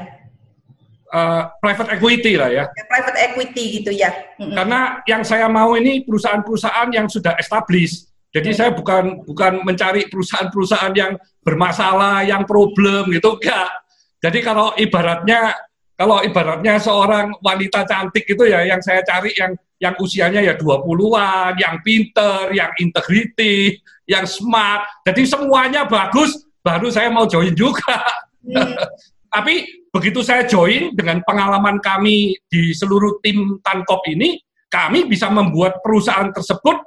uh, 1.13 1.41
private 1.59 1.89
equity 1.99 2.33
lah 2.35 2.49
ya. 2.49 2.63
ya 2.67 2.83
private 2.87 3.19
equity 3.31 3.63
gitu 3.81 3.91
ya 3.95 4.11
hmm. 4.39 4.53
karena 4.55 4.79
yang 5.07 5.23
saya 5.23 5.47
mau 5.47 5.75
ini 5.75 6.03
perusahaan-perusahaan 6.03 6.89
yang 6.91 7.07
sudah 7.07 7.35
established 7.39 8.07
jadi 8.37 8.49
hmm. 8.53 8.57
saya 8.57 8.71
bukan 8.75 9.03
bukan 9.23 9.63
mencari 9.63 10.05
perusahaan-perusahaan 10.11 10.93
yang 10.93 11.17
bermasalah, 11.41 12.27
yang 12.27 12.43
problem 12.43 13.09
gitu, 13.09 13.39
enggak. 13.39 13.71
Jadi 14.19 14.39
kalau 14.43 14.75
ibaratnya 14.75 15.55
kalau 15.97 16.21
ibaratnya 16.21 16.77
seorang 16.77 17.33
wanita 17.41 17.81
cantik 17.89 18.21
itu 18.29 18.43
ya 18.45 18.61
yang 18.69 18.77
saya 18.85 19.01
cari 19.01 19.33
yang 19.33 19.57
yang 19.77 19.93
usianya 19.97 20.41
ya 20.41 20.53
20-an, 20.57 21.57
yang 21.57 21.81
pinter, 21.85 22.49
yang 22.53 22.69
integrity, 22.81 23.77
yang 24.09 24.25
smart. 24.25 24.85
Jadi 25.05 25.25
semuanya 25.25 25.85
bagus, 25.85 26.33
baru 26.65 26.89
saya 26.89 27.09
mau 27.13 27.29
join 27.29 27.53
juga. 27.53 28.01
Hmm. 28.41 28.73
Tapi 29.33 29.85
begitu 29.93 30.25
saya 30.25 30.49
join 30.49 30.97
dengan 30.97 31.21
pengalaman 31.21 31.77
kami 31.77 32.33
di 32.49 32.73
seluruh 32.73 33.21
tim 33.21 33.61
Tankop 33.61 34.01
ini, 34.09 34.41
kami 34.65 35.05
bisa 35.05 35.29
membuat 35.29 35.77
perusahaan 35.85 36.33
tersebut 36.33 36.77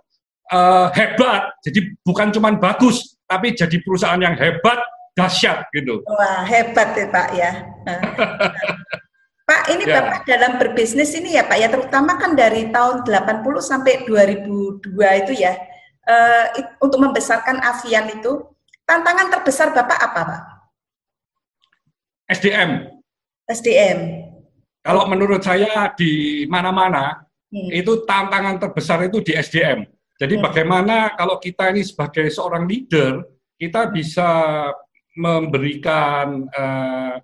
uh, 0.51 0.91
hebat. 0.91 1.55
Jadi 1.63 1.95
bukan 2.03 2.35
cuma 2.35 2.51
bagus, 2.59 3.15
tapi 3.31 3.55
jadi 3.55 3.79
perusahaan 3.87 4.19
yang 4.19 4.35
hebat 4.35 4.83
dahsyat 5.15 5.71
gitu. 5.71 6.03
Wah 6.11 6.43
hebat 6.43 6.91
ya 6.99 7.07
Pak 7.07 7.29
ya. 7.39 7.51
Pak 9.51 9.67
ini 9.67 9.83
ya. 9.83 9.99
Bapak 9.99 10.31
dalam 10.31 10.63
berbisnis 10.63 11.11
ini 11.19 11.35
ya 11.35 11.43
Pak 11.43 11.59
ya 11.59 11.67
terutama 11.67 12.15
kan 12.23 12.39
dari 12.39 12.71
tahun 12.71 13.03
80 13.03 13.43
sampai 13.59 14.07
2002 14.07 14.95
itu 15.27 15.33
ya 15.35 15.59
uh, 16.07 16.47
untuk 16.79 17.03
membesarkan 17.03 17.59
Avian 17.59 18.15
itu 18.15 18.47
tantangan 18.87 19.27
terbesar 19.35 19.75
Bapak 19.75 19.99
apa 19.99 20.21
Pak? 20.23 20.43
SDM. 22.31 22.87
SDM. 23.51 23.99
Kalau 24.87 25.11
menurut 25.11 25.43
saya 25.43 25.91
di 25.99 26.47
mana-mana 26.47 27.27
hmm. 27.51 27.75
itu 27.75 28.07
tantangan 28.07 28.63
terbesar 28.63 29.03
itu 29.11 29.19
di 29.19 29.35
SDM. 29.35 29.83
Jadi 30.15 30.39
hmm. 30.39 30.45
bagaimana 30.47 30.97
kalau 31.19 31.43
kita 31.43 31.75
ini 31.75 31.83
sebagai 31.83 32.31
seorang 32.31 32.71
leader 32.71 33.27
kita 33.59 33.91
bisa 33.91 34.31
memberikan 35.19 36.47
uh, 36.55 37.19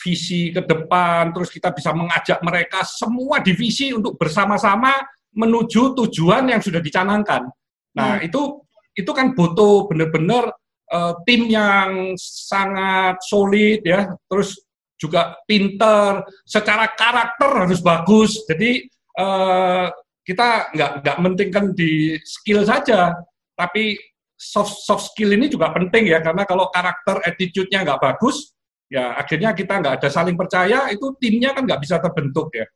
visi 0.00 0.50
ke 0.50 0.64
depan, 0.64 1.30
terus 1.30 1.52
kita 1.52 1.70
bisa 1.76 1.92
mengajak 1.92 2.40
mereka 2.40 2.80
semua 2.82 3.44
divisi 3.44 3.92
untuk 3.92 4.16
bersama-sama 4.16 4.96
menuju 5.36 5.94
tujuan 5.94 6.48
yang 6.50 6.64
sudah 6.64 6.80
dicanangkan. 6.80 7.46
Nah, 7.94 8.18
hmm. 8.18 8.26
itu 8.26 8.64
itu 8.96 9.10
kan 9.12 9.36
butuh 9.36 9.86
benar-benar 9.86 10.50
uh, 10.90 11.14
tim 11.28 11.46
yang 11.46 12.16
sangat 12.18 13.20
solid 13.28 13.84
ya, 13.84 14.10
terus 14.26 14.58
juga 15.00 15.36
pinter, 15.44 16.24
secara 16.44 16.90
karakter 16.92 17.68
harus 17.68 17.80
bagus. 17.80 18.40
Jadi 18.48 18.84
uh, 19.20 19.88
kita 20.24 20.74
nggak 20.74 20.92
nggak 21.04 21.16
mentingkan 21.20 21.64
di 21.76 22.16
skill 22.24 22.64
saja, 22.64 23.14
tapi 23.56 23.96
soft 24.40 24.80
soft 24.88 25.12
skill 25.12 25.36
ini 25.36 25.52
juga 25.52 25.68
penting 25.68 26.08
ya 26.08 26.24
karena 26.24 26.48
kalau 26.48 26.72
karakter 26.72 27.20
attitude-nya 27.28 27.84
nggak 27.84 28.00
bagus 28.00 28.56
ya 28.90 29.14
akhirnya 29.14 29.54
kita 29.54 29.78
nggak 29.78 29.94
ada 30.02 30.08
saling 30.10 30.34
percaya 30.34 30.90
itu 30.90 31.14
timnya 31.22 31.54
kan 31.54 31.64
nggak 31.64 31.80
bisa 31.80 32.02
terbentuk 32.02 32.50
ya. 32.50 32.66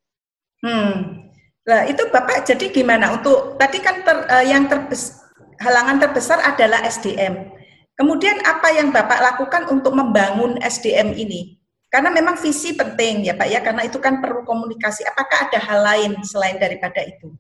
Hmm. 0.63 1.29
Nah 1.67 1.81
itu 1.91 2.07
bapak 2.09 2.47
jadi 2.47 2.71
gimana 2.71 3.19
untuk 3.19 3.59
tadi 3.59 3.83
kan 3.83 4.07
ter, 4.07 4.17
uh, 4.31 4.45
yang 4.47 4.71
terbes, 4.71 5.21
halangan 5.59 5.99
terbesar 5.99 6.39
adalah 6.41 6.87
SDM. 6.87 7.51
Kemudian 7.99 8.41
apa 8.47 8.71
yang 8.75 8.95
bapak 8.95 9.21
lakukan 9.21 9.69
untuk 9.71 9.93
membangun 9.93 10.57
SDM 10.63 11.15
ini? 11.19 11.59
Karena 11.91 12.11
memang 12.11 12.39
visi 12.39 12.75
penting 12.75 13.27
ya 13.27 13.35
pak 13.35 13.49
ya 13.51 13.61
karena 13.63 13.87
itu 13.87 13.99
kan 13.99 14.23
perlu 14.23 14.47
komunikasi. 14.47 15.03
Apakah 15.05 15.51
ada 15.51 15.59
hal 15.59 15.81
lain 15.83 16.13
selain 16.27 16.59
daripada 16.59 17.03
itu? 17.03 17.35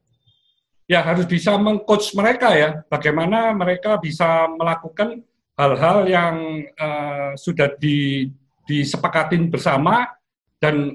ya 0.85 1.01
harus 1.01 1.25
bisa 1.25 1.57
mengcoach 1.57 2.13
mereka 2.13 2.53
ya, 2.53 2.85
bagaimana 2.93 3.53
mereka 3.57 3.97
bisa 3.97 4.49
melakukan 4.53 5.25
hal-hal 5.57 6.05
yang 6.05 6.37
uh, 6.77 7.33
sudah 7.39 7.73
di, 7.81 8.29
disepakatin 8.65 9.53
bersama 9.53 10.09
dan 10.61 10.93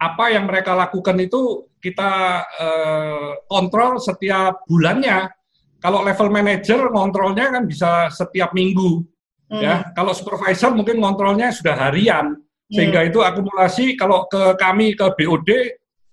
apa 0.00 0.32
yang 0.32 0.48
mereka 0.48 0.72
lakukan 0.72 1.16
itu 1.20 1.68
kita 1.80 2.44
uh, 2.44 3.30
kontrol 3.48 4.00
setiap 4.00 4.64
bulannya. 4.64 5.28
Kalau 5.80 6.04
level 6.04 6.28
manager 6.28 6.92
ngontrolnya 6.92 7.56
kan 7.56 7.64
bisa 7.64 8.12
setiap 8.12 8.52
minggu, 8.52 9.00
hmm. 9.48 9.60
ya. 9.64 9.88
Kalau 9.96 10.12
supervisor 10.12 10.76
mungkin 10.76 11.00
ngontrolnya 11.00 11.48
sudah 11.56 11.72
harian, 11.88 12.36
sehingga 12.68 13.00
hmm. 13.00 13.08
itu 13.08 13.18
akumulasi 13.24 13.96
kalau 13.96 14.28
ke 14.28 14.60
kami 14.60 14.92
ke 14.92 15.08
BOD 15.16 15.50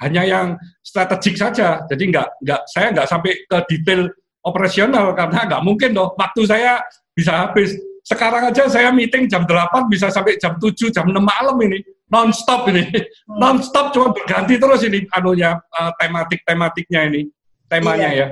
hanya 0.02 0.24
yang 0.24 0.48
strategik 0.80 1.36
saja. 1.36 1.84
Jadi 1.84 2.16
nggak 2.16 2.28
nggak 2.48 2.62
saya 2.72 2.96
nggak 2.96 3.08
sampai 3.12 3.32
ke 3.44 3.58
detail 3.68 4.08
operasional 4.48 5.12
karena 5.12 5.40
nggak 5.52 5.64
mungkin 5.68 5.92
loh. 5.94 6.16
Waktu 6.16 6.42
saya 6.48 6.80
bisa 7.12 7.48
habis. 7.48 7.76
Sekarang 8.08 8.48
aja 8.48 8.72
saya 8.72 8.88
meeting 8.96 9.28
jam 9.28 9.44
8 9.44 9.92
bisa 9.92 10.08
sampai 10.08 10.40
jam 10.40 10.56
7, 10.56 10.96
jam 10.96 11.12
6 11.12 11.20
malam 11.20 11.60
ini. 11.60 11.84
Non-stop 12.08 12.72
ini. 12.72 12.88
Hmm. 13.28 13.36
Non-stop 13.36 13.92
cuma 13.92 14.16
berganti 14.16 14.56
terus 14.56 14.80
ini 14.88 15.04
anunya 15.12 15.60
uh, 15.76 15.92
tematik-tematiknya 16.00 17.12
ini. 17.12 17.28
Temanya 17.68 18.10
iya. 18.16 18.20
ya. 18.24 18.28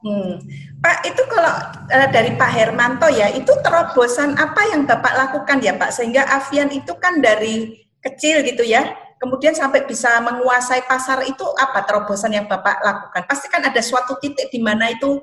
Hmm. 0.00 0.40
Pak, 0.80 1.12
itu 1.12 1.22
kalau 1.28 1.52
uh, 1.92 2.08
dari 2.08 2.32
Pak 2.40 2.50
Hermanto 2.56 3.04
ya, 3.12 3.28
itu 3.28 3.52
terobosan 3.60 4.32
apa 4.40 4.64
yang 4.72 4.88
Bapak 4.88 5.12
lakukan 5.12 5.60
ya 5.60 5.76
Pak? 5.76 5.92
Sehingga 5.92 6.24
Avian 6.24 6.72
itu 6.72 6.96
kan 6.96 7.20
dari 7.20 7.84
kecil 8.00 8.40
gitu 8.48 8.64
ya, 8.64 8.96
kemudian 9.20 9.52
sampai 9.52 9.84
bisa 9.84 10.24
menguasai 10.24 10.88
pasar 10.88 11.20
itu 11.28 11.44
apa 11.60 11.84
terobosan 11.84 12.32
yang 12.32 12.48
Bapak 12.48 12.80
lakukan? 12.80 13.28
Pasti 13.28 13.52
kan 13.52 13.60
ada 13.60 13.82
suatu 13.84 14.16
titik 14.16 14.48
di 14.48 14.64
mana 14.64 14.88
itu 14.88 15.20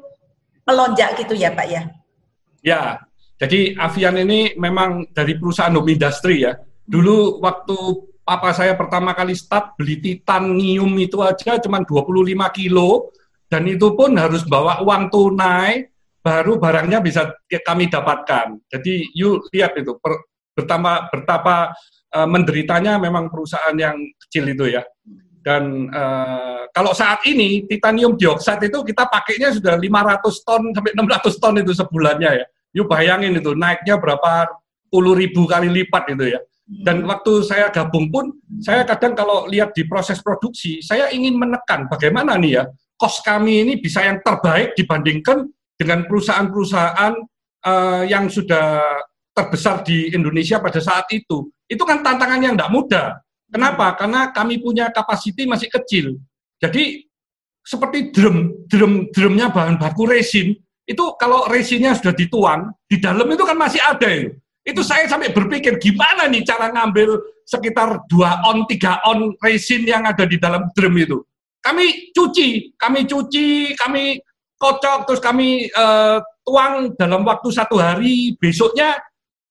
melonjak 0.62 1.18
gitu 1.26 1.34
ya 1.34 1.50
Pak 1.50 1.68
ya? 1.74 1.90
Ya, 2.62 3.02
jadi 3.36 3.76
Avian 3.76 4.16
ini 4.16 4.56
memang 4.56 5.12
dari 5.12 5.36
perusahaan 5.36 5.76
home 5.76 5.92
industry 5.92 6.48
ya. 6.48 6.56
Dulu 6.88 7.44
waktu 7.44 7.78
papa 8.24 8.56
saya 8.56 8.80
pertama 8.80 9.12
kali 9.12 9.36
start 9.36 9.76
beli 9.76 10.00
titanium 10.00 10.90
itu 10.96 11.20
aja 11.20 11.60
cuma 11.60 11.84
25 11.84 12.16
kilo 12.56 13.12
dan 13.52 13.68
itu 13.68 13.92
pun 13.94 14.16
harus 14.16 14.48
bawa 14.48 14.80
uang 14.82 15.12
tunai 15.12 15.84
baru 16.24 16.58
barangnya 16.58 17.04
bisa 17.04 17.36
kami 17.52 17.92
dapatkan. 17.92 18.56
Jadi 18.72 19.14
yuk 19.14 19.52
lihat 19.52 19.78
itu 19.78 20.00
per, 20.00 20.26
betapa 20.56 21.12
betapa 21.12 21.76
uh, 22.16 22.28
menderitanya 22.32 22.96
memang 22.98 23.28
perusahaan 23.28 23.76
yang 23.76 24.00
kecil 24.26 24.48
itu 24.48 24.80
ya. 24.80 24.84
Dan 25.46 25.94
uh, 25.94 26.66
kalau 26.74 26.96
saat 26.98 27.22
ini 27.30 27.70
titanium 27.70 28.18
dioksida 28.18 28.66
itu 28.66 28.82
kita 28.82 29.06
pakainya 29.06 29.54
sudah 29.54 29.78
500 29.78 30.48
ton 30.48 30.62
sampai 30.74 30.92
600 30.98 31.38
ton 31.44 31.56
itu 31.62 31.72
sebulannya 31.76 32.32
ya. 32.42 32.46
Yuk 32.76 32.92
bayangin 32.92 33.40
itu 33.40 33.56
naiknya 33.56 33.96
berapa 33.96 34.52
puluh 34.92 35.16
ribu 35.16 35.48
kali 35.48 35.72
lipat 35.72 36.12
itu 36.12 36.36
ya. 36.36 36.40
Dan 36.66 37.06
waktu 37.06 37.46
saya 37.46 37.70
gabung 37.70 38.10
pun, 38.10 38.36
saya 38.60 38.84
kadang 38.84 39.14
kalau 39.14 39.46
lihat 39.46 39.72
di 39.78 39.86
proses 39.86 40.18
produksi, 40.20 40.82
saya 40.82 41.14
ingin 41.14 41.38
menekan 41.38 41.86
bagaimana 41.86 42.36
nih 42.42 42.58
ya, 42.58 42.64
kos 42.98 43.22
kami 43.22 43.62
ini 43.62 43.74
bisa 43.78 44.02
yang 44.02 44.18
terbaik 44.26 44.74
dibandingkan 44.74 45.46
dengan 45.78 46.10
perusahaan-perusahaan 46.10 47.14
uh, 47.70 48.04
yang 48.10 48.28
sudah 48.34 48.82
terbesar 49.36 49.86
di 49.86 50.10
Indonesia 50.10 50.58
pada 50.58 50.82
saat 50.82 51.06
itu. 51.14 51.54
Itu 51.70 51.86
kan 51.86 52.02
tantangan 52.02 52.42
yang 52.42 52.58
tidak 52.58 52.74
mudah. 52.74 53.08
Kenapa? 53.46 53.94
Hmm. 53.94 53.98
Karena 54.02 54.22
kami 54.34 54.58
punya 54.58 54.90
kapasiti 54.90 55.46
masih 55.46 55.70
kecil. 55.70 56.18
Jadi 56.58 57.06
seperti 57.62 58.10
drum, 58.10 58.66
drum, 58.66 59.14
drumnya 59.14 59.54
bahan 59.54 59.78
baku 59.78 60.10
resin, 60.10 60.58
itu 60.86 61.06
kalau 61.18 61.50
resinnya 61.50 61.98
sudah 61.98 62.14
dituang, 62.14 62.70
di 62.86 63.02
dalam 63.02 63.26
itu 63.26 63.42
kan 63.42 63.58
masih 63.58 63.82
ada 63.82 64.06
itu. 64.06 64.38
Itu 64.66 64.82
saya 64.82 65.06
sampai 65.06 65.30
berpikir 65.30 65.78
gimana 65.78 66.26
nih 66.26 66.42
cara 66.42 66.74
ngambil 66.74 67.22
sekitar 67.46 68.02
dua 68.10 68.42
on, 68.50 68.66
tiga 68.66 68.98
on 69.06 69.38
resin 69.42 69.86
yang 69.86 70.06
ada 70.06 70.26
di 70.26 70.42
dalam 70.42 70.74
drum 70.74 70.94
itu. 70.98 71.22
Kami 71.62 72.14
cuci, 72.14 72.74
kami 72.78 73.06
cuci, 73.06 73.78
kami 73.78 74.18
kocok, 74.58 75.06
terus 75.06 75.22
kami 75.22 75.70
uh, 75.70 76.18
tuang 76.46 76.94
dalam 76.98 77.26
waktu 77.26 77.50
satu 77.50 77.78
hari, 77.78 78.38
besoknya 78.38 78.98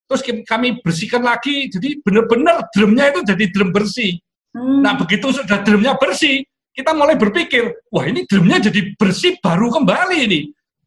terus 0.07 0.23
kami 0.47 0.79
bersihkan 0.83 1.23
lagi. 1.23 1.67
Jadi 1.71 2.03
benar-benar 2.03 2.71
drumnya 2.75 3.11
itu 3.11 3.26
jadi 3.26 3.45
drum 3.50 3.71
bersih. 3.75 4.19
Hmm. 4.55 4.83
Nah 4.83 4.95
begitu 4.95 5.35
sudah 5.35 5.62
drumnya 5.67 5.99
bersih, 5.99 6.47
kita 6.75 6.95
mulai 6.95 7.14
berpikir, 7.14 7.71
wah 7.91 8.07
ini 8.07 8.26
drumnya 8.26 8.62
jadi 8.71 8.95
bersih 8.99 9.38
baru 9.43 9.71
kembali 9.71 10.19
ini. 10.26 10.41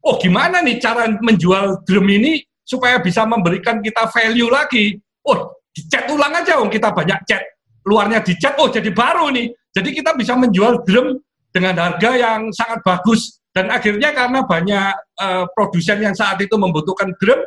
Oh 0.04 0.16
gimana 0.16 0.62
nih 0.62 0.78
cara 0.78 1.10
menjual 1.10 1.82
drum 1.82 2.06
ini 2.06 2.42
supaya 2.62 3.00
bisa 3.00 3.24
memberikan 3.24 3.80
kita 3.80 4.06
value 4.12 4.52
lagi. 4.52 4.94
Oh, 5.24 5.56
dicat 5.72 6.08
ulang 6.12 6.36
aja, 6.36 6.60
oh 6.60 6.68
kita 6.68 6.92
banyak 6.92 7.18
cat. 7.24 7.42
Luarnya 7.88 8.20
dicat, 8.20 8.60
oh 8.60 8.68
jadi 8.68 8.92
baru 8.92 9.32
nih. 9.32 9.48
Jadi 9.72 9.88
kita 9.96 10.12
bisa 10.16 10.36
menjual 10.36 10.84
drum 10.84 11.16
dengan 11.48 11.74
harga 11.80 12.10
yang 12.14 12.52
sangat 12.52 12.84
bagus. 12.84 13.40
Dan 13.48 13.72
akhirnya 13.72 14.12
karena 14.12 14.44
banyak 14.44 14.92
uh, 15.18 15.44
produsen 15.56 15.98
yang 16.04 16.14
saat 16.14 16.38
itu 16.38 16.54
membutuhkan 16.54 17.10
drum, 17.16 17.40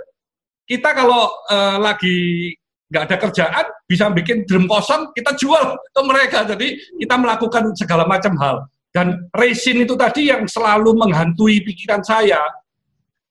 kita 0.66 0.92
kalau 0.92 1.30
uh, 1.48 1.78
lagi 1.80 2.52
nggak 2.92 3.04
ada 3.08 3.18
kerjaan, 3.22 3.66
bisa 3.88 4.12
bikin 4.12 4.44
drum 4.44 4.68
kosong, 4.68 5.16
kita 5.16 5.32
jual 5.40 5.80
ke 5.80 6.02
mereka. 6.04 6.44
Jadi 6.44 6.76
kita 7.00 7.16
melakukan 7.16 7.72
segala 7.80 8.04
macam 8.04 8.36
hal. 8.42 8.68
Dan 8.92 9.32
resin 9.32 9.88
itu 9.88 9.96
tadi 9.96 10.28
yang 10.28 10.44
selalu 10.44 10.92
menghantui 11.00 11.64
pikiran 11.64 12.04
saya, 12.04 12.44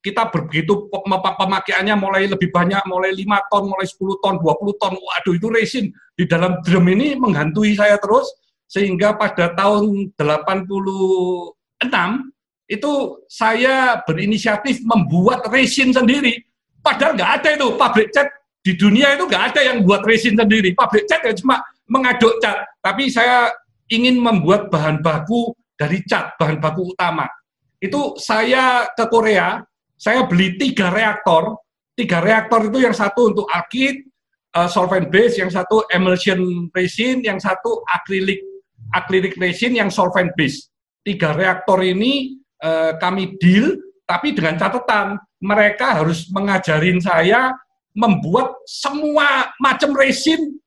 kita 0.01 0.33
begitu 0.33 0.89
pemakaiannya 0.89 1.93
mulai 1.93 2.25
lebih 2.25 2.49
banyak, 2.49 2.81
mulai 2.89 3.13
5 3.13 3.49
ton, 3.53 3.69
mulai 3.69 3.85
10 3.85 4.17
ton, 4.17 4.35
20 4.41 4.81
ton, 4.81 4.93
waduh 4.97 5.33
itu 5.37 5.47
resin 5.53 5.93
di 6.17 6.25
dalam 6.25 6.57
drum 6.65 6.89
ini 6.89 7.13
menghantui 7.13 7.77
saya 7.77 8.01
terus, 8.01 8.25
sehingga 8.65 9.13
pada 9.13 9.53
tahun 9.53 10.09
86 10.17 11.53
itu 12.65 12.91
saya 13.29 14.01
berinisiatif 14.01 14.81
membuat 14.81 15.45
resin 15.53 15.93
sendiri. 15.93 16.41
Padahal 16.81 17.13
nggak 17.13 17.31
ada 17.37 17.49
itu, 17.61 17.67
pabrik 17.77 18.09
cat 18.09 18.25
di 18.65 18.73
dunia 18.73 19.13
itu 19.13 19.29
nggak 19.29 19.53
ada 19.53 19.61
yang 19.61 19.85
buat 19.85 20.01
resin 20.01 20.33
sendiri. 20.33 20.73
Pabrik 20.73 21.05
cat 21.05 21.21
ya 21.21 21.37
cuma 21.37 21.61
mengaduk 21.85 22.41
cat, 22.41 22.65
tapi 22.81 23.13
saya 23.13 23.53
ingin 23.91 24.17
membuat 24.17 24.71
bahan 24.71 25.03
baku 25.03 25.51
dari 25.75 25.99
cat, 26.07 26.39
bahan 26.39 26.63
baku 26.63 26.95
utama. 26.95 27.27
Itu 27.77 28.15
saya 28.15 28.87
ke 28.95 29.05
Korea, 29.11 29.59
saya 29.99 30.23
beli 30.25 30.55
tiga 30.55 30.89
reaktor. 30.89 31.59
Tiga 31.91 32.23
reaktor 32.23 32.71
itu 32.71 32.87
yang 32.87 32.95
satu 32.95 33.35
untuk 33.35 33.45
alkit, 33.51 34.07
uh, 34.55 34.69
solvent 34.71 35.11
base, 35.11 35.43
yang 35.43 35.51
satu 35.51 35.83
emulsion 35.91 36.71
resin, 36.71 37.19
yang 37.19 37.37
satu 37.37 37.83
akrilik 37.83 38.39
akrilik 38.95 39.35
resin, 39.35 39.75
yang 39.75 39.91
solvent 39.91 40.31
base. 40.39 40.71
Tiga 41.03 41.35
reaktor 41.35 41.83
ini 41.83 42.39
uh, 42.63 42.95
kami 42.95 43.35
deal, 43.37 43.75
tapi 44.07 44.31
dengan 44.31 44.55
catatan 44.55 45.19
mereka 45.41 45.99
harus 45.99 46.29
mengajarin 46.31 47.01
saya 47.01 47.51
membuat 47.91 48.55
semua 48.63 49.51
macam 49.59 49.91
resin 49.97 50.61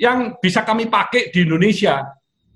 yang 0.00 0.34
bisa 0.40 0.64
kami 0.64 0.88
pakai 0.88 1.28
di 1.28 1.44
Indonesia. 1.44 2.02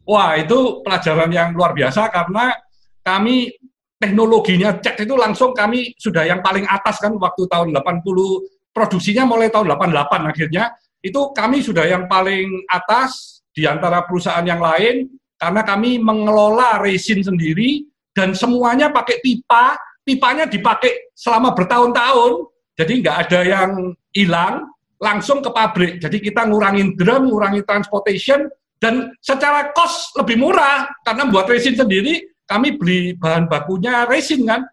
Wah, 0.08 0.40
itu 0.40 0.80
pelajaran 0.80 1.28
yang 1.28 1.52
luar 1.52 1.76
biasa 1.76 2.08
karena 2.08 2.56
kami 3.04 3.52
teknologinya 4.00 4.80
cat 4.80 4.96
itu 4.96 5.12
langsung 5.12 5.52
kami 5.52 5.92
sudah 6.00 6.24
yang 6.24 6.40
paling 6.40 6.64
atas 6.64 6.96
kan 6.96 7.12
waktu 7.20 7.44
tahun 7.44 7.76
80 7.76 8.72
produksinya 8.72 9.28
mulai 9.28 9.52
tahun 9.52 9.68
88 9.76 10.32
akhirnya. 10.32 10.72
Itu 11.04 11.36
kami 11.36 11.60
sudah 11.60 11.84
yang 11.84 12.08
paling 12.08 12.64
atas 12.72 13.44
di 13.52 13.68
antara 13.68 14.02
perusahaan 14.08 14.42
yang 14.48 14.64
lain 14.64 15.12
karena 15.36 15.62
kami 15.62 16.00
mengelola 16.00 16.80
resin 16.80 17.20
sendiri 17.20 17.84
dan 18.16 18.32
semuanya 18.32 18.88
pakai 18.88 19.20
pipa. 19.20 19.76
Pipanya 20.08 20.48
dipakai 20.48 21.12
selama 21.12 21.52
bertahun-tahun 21.52 22.48
jadi 22.80 22.92
nggak 23.04 23.16
ada 23.28 23.40
yang 23.44 23.70
hilang 24.16 24.72
langsung 24.96 25.44
ke 25.44 25.50
pabrik. 25.52 26.00
Jadi 26.00 26.22
kita 26.24 26.48
ngurangin 26.48 26.96
drum 26.96 27.28
ngurangi 27.28 27.60
transportation 27.66 28.48
dan 28.78 29.10
secara 29.18 29.74
cost 29.74 30.14
lebih 30.14 30.38
murah 30.38 30.86
karena 31.02 31.26
buat 31.26 31.50
resin 31.50 31.74
sendiri 31.74 32.22
kami 32.48 32.78
beli 32.78 33.12
bahan 33.18 33.50
bakunya 33.50 34.06
resin 34.08 34.46
kan. 34.48 34.64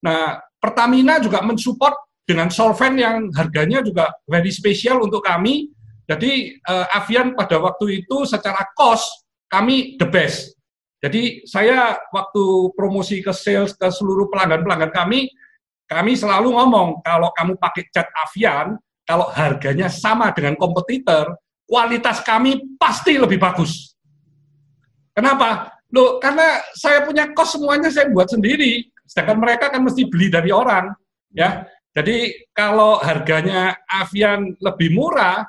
Nah, 0.00 0.40
Pertamina 0.56 1.20
juga 1.20 1.44
mensupport 1.44 1.92
dengan 2.24 2.48
solvent 2.48 2.96
yang 2.96 3.28
harganya 3.36 3.84
juga 3.84 4.14
very 4.24 4.48
spesial 4.48 5.02
untuk 5.04 5.20
kami. 5.20 5.68
Jadi 6.06 6.58
uh, 6.66 6.96
Avian 6.96 7.34
pada 7.34 7.60
waktu 7.60 8.02
itu 8.02 8.24
secara 8.24 8.64
cost 8.72 9.26
kami 9.50 9.98
the 9.98 10.06
best. 10.06 10.54
Jadi 11.00 11.48
saya 11.48 11.96
waktu 12.12 12.70
promosi 12.76 13.24
ke 13.24 13.32
sales 13.32 13.72
ke 13.72 13.88
seluruh 13.88 14.28
pelanggan-pelanggan 14.28 14.92
kami, 14.92 15.32
kami 15.88 16.12
selalu 16.12 16.54
ngomong 16.54 17.00
kalau 17.00 17.32
kamu 17.32 17.56
pakai 17.56 17.88
cat 17.88 18.06
Avian, 18.28 18.76
kalau 19.08 19.26
harganya 19.32 19.88
sama 19.88 20.28
dengan 20.30 20.54
kompetitor, 20.60 21.34
kualitas 21.70 22.26
kami 22.26 22.74
pasti 22.74 23.14
lebih 23.14 23.38
bagus. 23.38 23.94
Kenapa? 25.14 25.70
Loh, 25.94 26.18
karena 26.18 26.58
saya 26.74 27.06
punya 27.06 27.30
kos 27.30 27.54
semuanya 27.54 27.86
saya 27.94 28.10
buat 28.10 28.26
sendiri, 28.26 28.90
sedangkan 29.06 29.38
mereka 29.38 29.70
kan 29.70 29.86
mesti 29.86 30.06
beli 30.10 30.26
dari 30.26 30.50
orang, 30.50 30.90
ya. 31.30 31.62
Jadi 31.90 32.46
kalau 32.54 32.98
harganya 33.02 33.74
Avian 33.86 34.54
lebih 34.62 34.94
murah, 34.94 35.42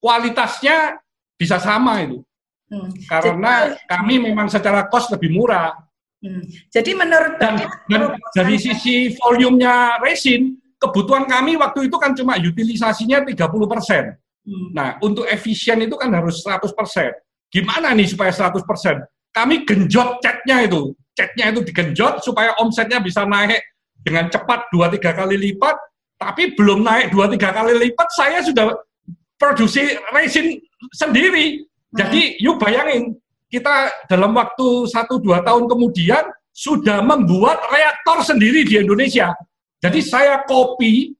kualitasnya 0.00 1.00
bisa 1.36 1.56
sama 1.56 2.04
itu. 2.04 2.20
Hmm. 2.68 2.92
Karena 3.08 3.72
Jadi, 3.72 3.88
kami 3.88 4.14
memang 4.20 4.52
secara 4.52 4.84
kos 4.92 5.08
lebih 5.08 5.32
murah. 5.32 5.72
Hmm. 6.20 6.44
Jadi 6.68 6.92
menurut 6.92 7.40
dan, 7.40 7.64
dan 7.88 8.12
dari 8.36 8.60
sisi 8.60 9.16
volumenya 9.16 9.96
resin, 10.04 10.60
kebutuhan 10.76 11.24
kami 11.24 11.56
waktu 11.56 11.88
itu 11.88 11.96
kan 11.96 12.12
cuma 12.12 12.36
utilisasinya 12.36 13.24
30 13.24 13.32
persen. 13.64 14.12
Hmm. 14.48 14.72
Nah, 14.72 14.96
untuk 15.04 15.28
efisien 15.28 15.76
itu 15.84 15.92
kan 16.00 16.08
harus 16.08 16.40
100 16.40 16.72
persen. 16.72 17.12
Gimana 17.52 17.92
nih 17.92 18.08
supaya 18.08 18.32
100 18.32 18.64
persen? 18.64 18.96
kami 19.38 19.62
genjot 19.62 20.18
catnya 20.18 20.66
itu. 20.66 20.94
Catnya 21.14 21.50
itu 21.50 21.60
digenjot 21.66 22.22
supaya 22.22 22.54
omsetnya 22.62 23.02
bisa 23.02 23.26
naik 23.26 23.62
dengan 24.02 24.30
cepat 24.30 24.70
dua 24.70 24.86
tiga 24.90 25.10
kali 25.14 25.34
lipat, 25.34 25.74
tapi 26.14 26.54
belum 26.54 26.86
naik 26.86 27.10
dua 27.10 27.26
tiga 27.30 27.50
kali 27.50 27.74
lipat, 27.74 28.08
saya 28.14 28.38
sudah 28.42 28.70
produksi 29.34 29.98
resin 30.14 30.62
sendiri. 30.94 31.66
Jadi 31.90 32.38
hmm. 32.38 32.42
yuk 32.42 32.56
bayangin, 32.62 33.18
kita 33.50 33.90
dalam 34.06 34.34
waktu 34.34 34.86
satu 34.86 35.18
dua 35.18 35.42
tahun 35.42 35.66
kemudian 35.66 36.22
sudah 36.54 37.02
membuat 37.02 37.62
reaktor 37.70 38.22
sendiri 38.22 38.62
di 38.62 38.78
Indonesia. 38.78 39.34
Jadi 39.82 40.02
saya 40.02 40.42
kopi, 40.46 41.14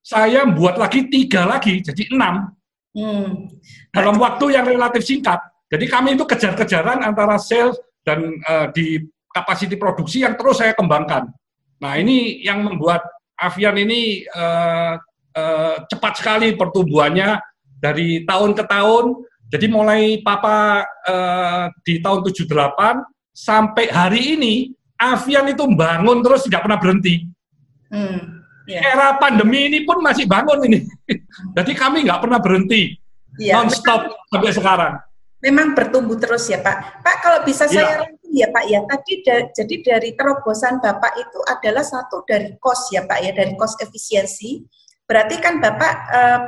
saya 0.00 0.44
membuat 0.48 0.80
lagi 0.80 1.08
tiga 1.12 1.44
lagi, 1.44 1.80
jadi 1.84 2.08
enam. 2.12 2.55
Hmm. 2.96 3.52
Dalam 3.92 4.16
waktu 4.16 4.56
yang 4.56 4.64
relatif 4.64 5.04
singkat. 5.04 5.36
Jadi 5.68 5.84
kami 5.84 6.16
itu 6.16 6.24
kejar-kejaran 6.24 7.04
antara 7.04 7.36
sales 7.36 7.76
dan 8.00 8.40
uh, 8.48 8.72
di 8.72 9.04
kapasiti 9.28 9.76
produksi 9.76 10.24
yang 10.24 10.32
terus 10.38 10.64
saya 10.64 10.72
kembangkan. 10.72 11.28
Nah 11.84 11.92
ini 12.00 12.40
yang 12.40 12.64
membuat 12.64 13.04
Avian 13.36 13.76
ini 13.76 14.24
uh, 14.32 14.96
uh, 15.36 15.76
cepat 15.92 16.24
sekali 16.24 16.56
pertumbuhannya 16.56 17.36
dari 17.76 18.24
tahun 18.24 18.56
ke 18.56 18.64
tahun. 18.64 19.04
Jadi 19.52 19.66
mulai 19.68 20.24
Papa 20.24 20.82
uh, 21.04 21.68
di 21.84 22.00
tahun 22.00 22.24
78 22.24 22.48
sampai 23.36 23.92
hari 23.92 24.40
ini 24.40 24.54
Avian 24.96 25.52
itu 25.52 25.68
bangun 25.68 26.24
terus 26.24 26.48
tidak 26.48 26.64
pernah 26.64 26.80
berhenti. 26.80 27.28
Hmm, 27.92 28.42
yeah. 28.64 28.82
Era 28.96 29.20
pandemi 29.20 29.68
ini 29.68 29.84
pun 29.84 30.00
masih 30.00 30.24
bangun 30.24 30.64
ini. 30.64 30.80
Jadi 31.36 31.72
kami 31.76 32.08
nggak 32.08 32.20
pernah 32.24 32.40
berhenti, 32.40 32.96
yeah. 33.36 33.60
non-stop 33.60 34.08
sampai 34.32 34.52
sekarang 34.52 34.94
memang 35.44 35.76
bertumbuh 35.76 36.16
terus 36.16 36.48
ya 36.48 36.58
Pak. 36.58 37.04
Pak 37.04 37.16
kalau 37.20 37.40
bisa 37.44 37.68
ya. 37.68 37.72
saya 37.72 37.94
rangkum 38.02 38.30
ya 38.32 38.48
Pak 38.50 38.64
ya, 38.66 38.80
tadi 38.88 39.12
da, 39.22 39.36
jadi 39.52 39.76
dari 39.84 40.10
terobosan 40.16 40.80
Bapak 40.80 41.12
itu 41.20 41.38
adalah 41.46 41.84
satu 41.84 42.24
dari 42.24 42.56
cost 42.58 42.90
ya 42.90 43.04
Pak 43.04 43.18
ya, 43.20 43.30
dari 43.30 43.52
cost 43.54 43.78
efisiensi. 43.78 44.64
Berarti 45.06 45.36
kan 45.38 45.62
Bapak 45.62 45.92
uh, 46.10 46.40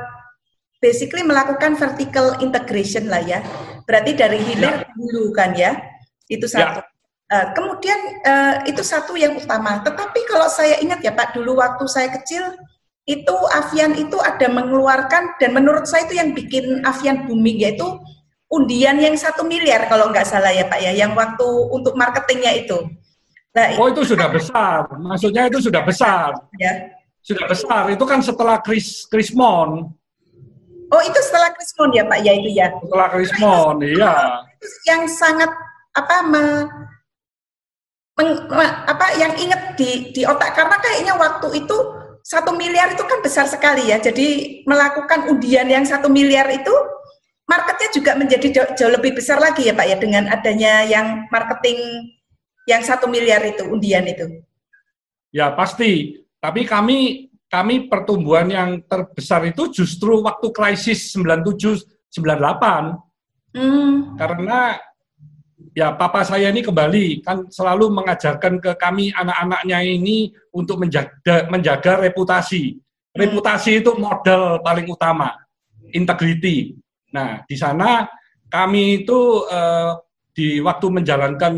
basically 0.83 1.23
melakukan 1.23 1.79
vertical 1.79 2.35
integration 2.43 3.07
lah 3.07 3.23
ya. 3.23 3.39
Berarti 3.87 4.11
dari 4.17 4.43
hilir 4.43 4.83
ya. 4.83 4.91
dulu 4.91 5.31
kan 5.31 5.55
ya, 5.55 5.79
itu 6.27 6.45
ya. 6.49 6.53
satu. 6.59 6.79
Ya. 6.83 6.87
Uh, 7.29 7.45
kemudian 7.53 7.99
uh, 8.25 8.55
itu 8.65 8.81
satu 8.81 9.13
yang 9.13 9.37
utama. 9.37 9.85
Tetapi 9.85 10.19
kalau 10.25 10.49
saya 10.49 10.81
ingat 10.81 10.99
ya 11.05 11.13
Pak, 11.13 11.37
dulu 11.37 11.61
waktu 11.61 11.85
saya 11.85 12.09
kecil 12.09 12.41
itu 13.09 13.35
Avian 13.49 13.97
itu 13.97 14.21
ada 14.21 14.45
mengeluarkan 14.53 15.41
dan 15.41 15.49
menurut 15.57 15.89
saya 15.89 16.05
itu 16.05 16.21
yang 16.21 16.29
bikin 16.37 16.85
Avian 16.85 17.25
booming 17.25 17.57
yaitu 17.57 17.97
undian 18.53 19.01
yang 19.01 19.17
satu 19.17 19.41
miliar 19.41 19.89
kalau 19.89 20.13
nggak 20.13 20.29
salah 20.29 20.53
ya 20.53 20.69
Pak 20.69 20.77
ya, 20.77 20.93
yang 20.93 21.17
waktu 21.17 21.47
untuk 21.73 21.97
marketingnya 21.97 22.65
itu. 22.65 22.77
Nah, 23.49 23.77
oh 23.81 23.89
itu 23.89 24.13
sudah 24.13 24.29
besar, 24.37 24.85
maksudnya 25.01 25.49
itu 25.49 25.57
sudah 25.57 25.81
besar. 25.81 26.37
Ya. 26.61 26.93
Sudah 27.25 27.45
besar, 27.49 27.89
itu 27.89 28.05
kan 28.05 28.21
setelah 28.21 28.61
Chris 28.61 29.05
Krismon. 29.09 29.89
Oh 30.89 31.01
itu 31.05 31.19
setelah 31.21 31.53
Krismon 31.53 31.89
ya 31.93 32.03
Pak 32.05 32.19
ya 32.25 32.33
itu 32.33 32.49
ya? 32.53 32.67
Setelah 32.77 33.07
Krismon, 33.13 33.75
iya. 33.85 34.13
Yang 34.85 35.17
sangat 35.17 35.49
apa 35.93 36.15
me, 36.25 36.45
meng, 38.17 38.31
me, 38.49 38.65
apa 38.65 39.17
yang 39.17 39.33
inget 39.37 39.77
di 39.77 40.09
di 40.13 40.21
otak 40.25 40.53
karena 40.53 40.77
kayaknya 40.81 41.13
waktu 41.17 41.65
itu 41.65 41.77
satu 42.29 42.53
miliar 42.53 42.93
itu 42.93 43.01
kan 43.01 43.25
besar 43.25 43.49
sekali 43.49 43.89
ya. 43.89 43.97
Jadi 43.97 44.61
melakukan 44.69 45.33
undian 45.33 45.65
yang 45.65 45.81
satu 45.81 46.13
miliar 46.13 46.45
itu 46.53 46.69
marketnya 47.49 47.89
juga 47.89 48.11
menjadi 48.13 48.47
jauh, 48.53 48.71
jauh 48.77 48.93
lebih 48.93 49.17
besar 49.17 49.41
lagi 49.41 49.65
ya 49.65 49.73
Pak 49.73 49.87
ya 49.89 49.97
dengan 49.97 50.29
adanya 50.29 50.85
yang 50.85 51.25
marketing 51.33 51.81
yang 52.69 52.85
satu 52.85 53.09
miliar 53.09 53.41
itu 53.41 53.65
undian 53.65 54.05
itu. 54.05 54.45
Ya 55.33 55.49
pasti. 55.57 56.21
Tapi 56.37 56.69
kami 56.69 57.33
kami 57.49 57.89
pertumbuhan 57.89 58.45
yang 58.45 58.69
terbesar 58.85 59.49
itu 59.49 59.73
justru 59.73 60.21
waktu 60.21 60.53
krisis 60.53 61.09
97 61.17 61.81
98. 62.13 63.57
Hmm. 63.57 64.13
Karena 64.21 64.77
ya 65.79 65.95
papa 65.95 66.27
saya 66.27 66.51
ini 66.51 66.59
kembali 66.59 67.23
kan 67.23 67.47
selalu 67.47 67.87
mengajarkan 67.95 68.59
ke 68.59 68.75
kami 68.75 69.15
anak-anaknya 69.15 69.79
ini 69.79 70.27
untuk 70.51 70.83
menjaga 70.83 71.47
menjaga 71.47 72.03
reputasi. 72.03 72.75
Hmm. 72.75 73.15
Reputasi 73.15 73.79
itu 73.79 73.95
modal 73.95 74.59
paling 74.59 74.91
utama, 74.91 75.31
integrity. 75.95 76.75
Nah, 77.15 77.39
di 77.47 77.55
sana 77.55 78.03
kami 78.51 79.07
itu 79.07 79.47
eh, 79.47 79.91
di 80.35 80.59
waktu 80.59 80.87
menjalankan 80.99 81.53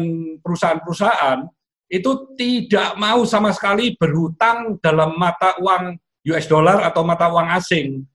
perusahaan-perusahaan 0.46 1.42
itu 1.92 2.12
tidak 2.40 2.96
mau 2.96 3.26
sama 3.28 3.52
sekali 3.52 3.98
berhutang 4.00 4.80
dalam 4.80 5.18
mata 5.18 5.58
uang 5.60 5.98
US 6.30 6.46
dollar 6.46 6.86
atau 6.88 7.02
mata 7.04 7.28
uang 7.28 7.52
asing. 7.58 8.06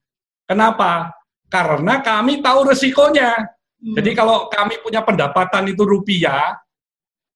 Kenapa? 0.46 1.12
Karena 1.50 2.00
kami 2.00 2.40
tahu 2.40 2.72
resikonya. 2.72 3.55
Hmm. 3.76 3.94
Jadi 3.96 4.10
kalau 4.16 4.48
kami 4.48 4.80
punya 4.80 5.04
pendapatan 5.04 5.68
itu 5.68 5.84
rupiah, 5.84 6.56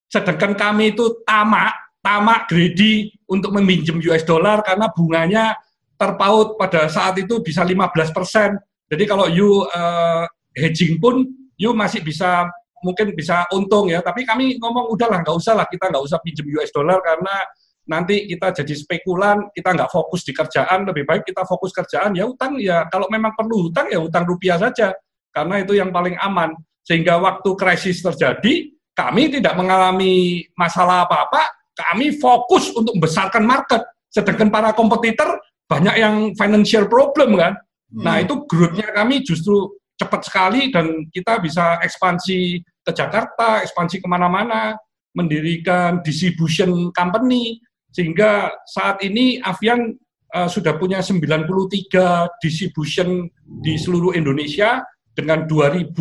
sedangkan 0.08 0.56
kami 0.56 0.96
itu 0.96 1.20
tamak, 1.22 1.72
tamak 2.00 2.48
greedy 2.48 3.12
untuk 3.28 3.52
meminjam 3.54 4.00
US 4.00 4.24
dollar 4.24 4.64
karena 4.64 4.88
bunganya 4.90 5.54
terpaut 6.00 6.56
pada 6.56 6.88
saat 6.88 7.20
itu 7.20 7.44
bisa 7.44 7.60
15 7.60 8.16
persen. 8.16 8.56
Jadi 8.88 9.04
kalau 9.04 9.28
you 9.28 9.68
uh, 9.70 10.24
hedging 10.56 10.96
pun, 10.96 11.28
you 11.60 11.76
masih 11.76 12.00
bisa 12.00 12.48
mungkin 12.80 13.12
bisa 13.12 13.44
untung 13.52 13.92
ya, 13.92 14.00
tapi 14.00 14.24
kami 14.24 14.56
ngomong 14.56 14.88
udahlah 14.96 15.20
nggak 15.20 15.36
usah 15.36 15.52
lah 15.52 15.68
kita 15.68 15.92
nggak 15.92 16.00
usah 16.00 16.16
pinjam 16.24 16.48
US 16.56 16.72
dollar 16.72 16.96
karena 17.04 17.36
nanti 17.84 18.24
kita 18.24 18.64
jadi 18.64 18.72
spekulan, 18.72 19.52
kita 19.52 19.76
nggak 19.76 19.92
fokus 19.92 20.24
di 20.24 20.32
kerjaan, 20.32 20.88
lebih 20.88 21.04
baik 21.04 21.28
kita 21.28 21.44
fokus 21.44 21.76
kerjaan 21.76 22.16
ya 22.16 22.24
utang 22.24 22.56
ya 22.56 22.88
kalau 22.88 23.04
memang 23.12 23.36
perlu 23.36 23.68
utang 23.68 23.92
ya 23.92 24.00
utang 24.00 24.24
rupiah 24.24 24.56
saja 24.56 24.96
karena 25.30 25.62
itu 25.62 25.78
yang 25.78 25.90
paling 25.94 26.18
aman 26.20 26.54
sehingga 26.84 27.22
waktu 27.22 27.50
krisis 27.54 28.02
terjadi 28.02 28.72
kami 28.96 29.32
tidak 29.32 29.56
mengalami 29.56 30.44
masalah 30.58 31.08
apa-apa, 31.08 31.40
kami 31.72 32.20
fokus 32.20 32.68
untuk 32.74 32.92
membesarkan 32.98 33.44
market, 33.46 33.80
sedangkan 34.12 34.52
para 34.52 34.76
kompetitor 34.76 35.40
banyak 35.64 35.96
yang 35.96 36.14
financial 36.36 36.84
problem 36.90 37.38
kan. 37.38 37.56
Nah 37.94 38.20
hmm. 38.20 38.24
itu 38.28 38.34
growth-nya 38.44 38.88
kami 38.92 39.22
justru 39.24 39.70
cepat 39.96 40.20
sekali 40.26 40.68
dan 40.68 41.08
kita 41.08 41.40
bisa 41.40 41.80
ekspansi 41.80 42.60
ke 42.60 42.90
Jakarta, 42.92 43.64
ekspansi 43.64 44.00
ke 44.02 44.08
mana-mana, 44.08 44.76
mendirikan 45.16 46.00
distribution 46.04 46.92
company, 46.92 47.60
sehingga 47.90 48.50
saat 48.68 49.02
ini 49.02 49.42
Avian 49.42 49.94
uh, 50.34 50.48
sudah 50.48 50.78
punya 50.78 51.02
93 51.02 52.42
distribution 52.42 53.26
di 53.60 53.74
seluruh 53.76 54.14
Indonesia 54.14 54.80
dengan 55.20 55.44
2000 55.44 55.92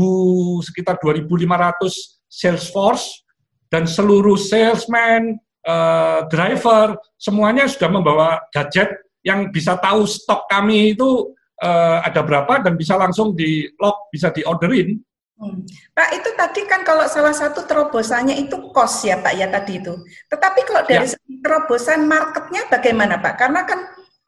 sekitar 0.63 0.95
2500 0.97 2.31
sales 2.31 2.65
force 2.71 3.27
dan 3.69 3.85
seluruh 3.85 4.39
salesman, 4.39 5.37
uh, 5.67 6.25
driver 6.31 6.97
semuanya 7.19 7.67
sudah 7.69 7.89
membawa 7.91 8.41
gadget 8.49 8.89
yang 9.21 9.51
bisa 9.51 9.75
tahu 9.77 10.07
stok 10.07 10.47
kami 10.47 10.95
itu 10.95 11.35
uh, 11.61 11.99
ada 12.01 12.23
berapa 12.23 12.63
dan 12.63 12.79
bisa 12.79 12.95
langsung 12.95 13.35
di 13.35 13.67
lock, 13.77 14.09
bisa 14.09 14.31
di 14.31 14.41
orderin. 14.47 14.97
Hmm. 15.39 15.63
Pak 15.95 16.09
itu 16.19 16.29
tadi 16.35 16.67
kan 16.67 16.83
kalau 16.83 17.07
salah 17.07 17.31
satu 17.31 17.63
terobosannya 17.63 18.35
itu 18.43 18.59
cost 18.75 19.07
ya 19.07 19.23
Pak 19.23 19.33
ya 19.39 19.47
tadi 19.47 19.79
itu. 19.79 19.95
Tetapi 20.27 20.59
kalau 20.67 20.83
dari 20.83 21.07
ya. 21.07 21.15
terobosan 21.39 22.03
marketnya 22.11 22.67
bagaimana 22.67 23.23
Pak? 23.23 23.39
Karena 23.39 23.63
kan 23.63 23.79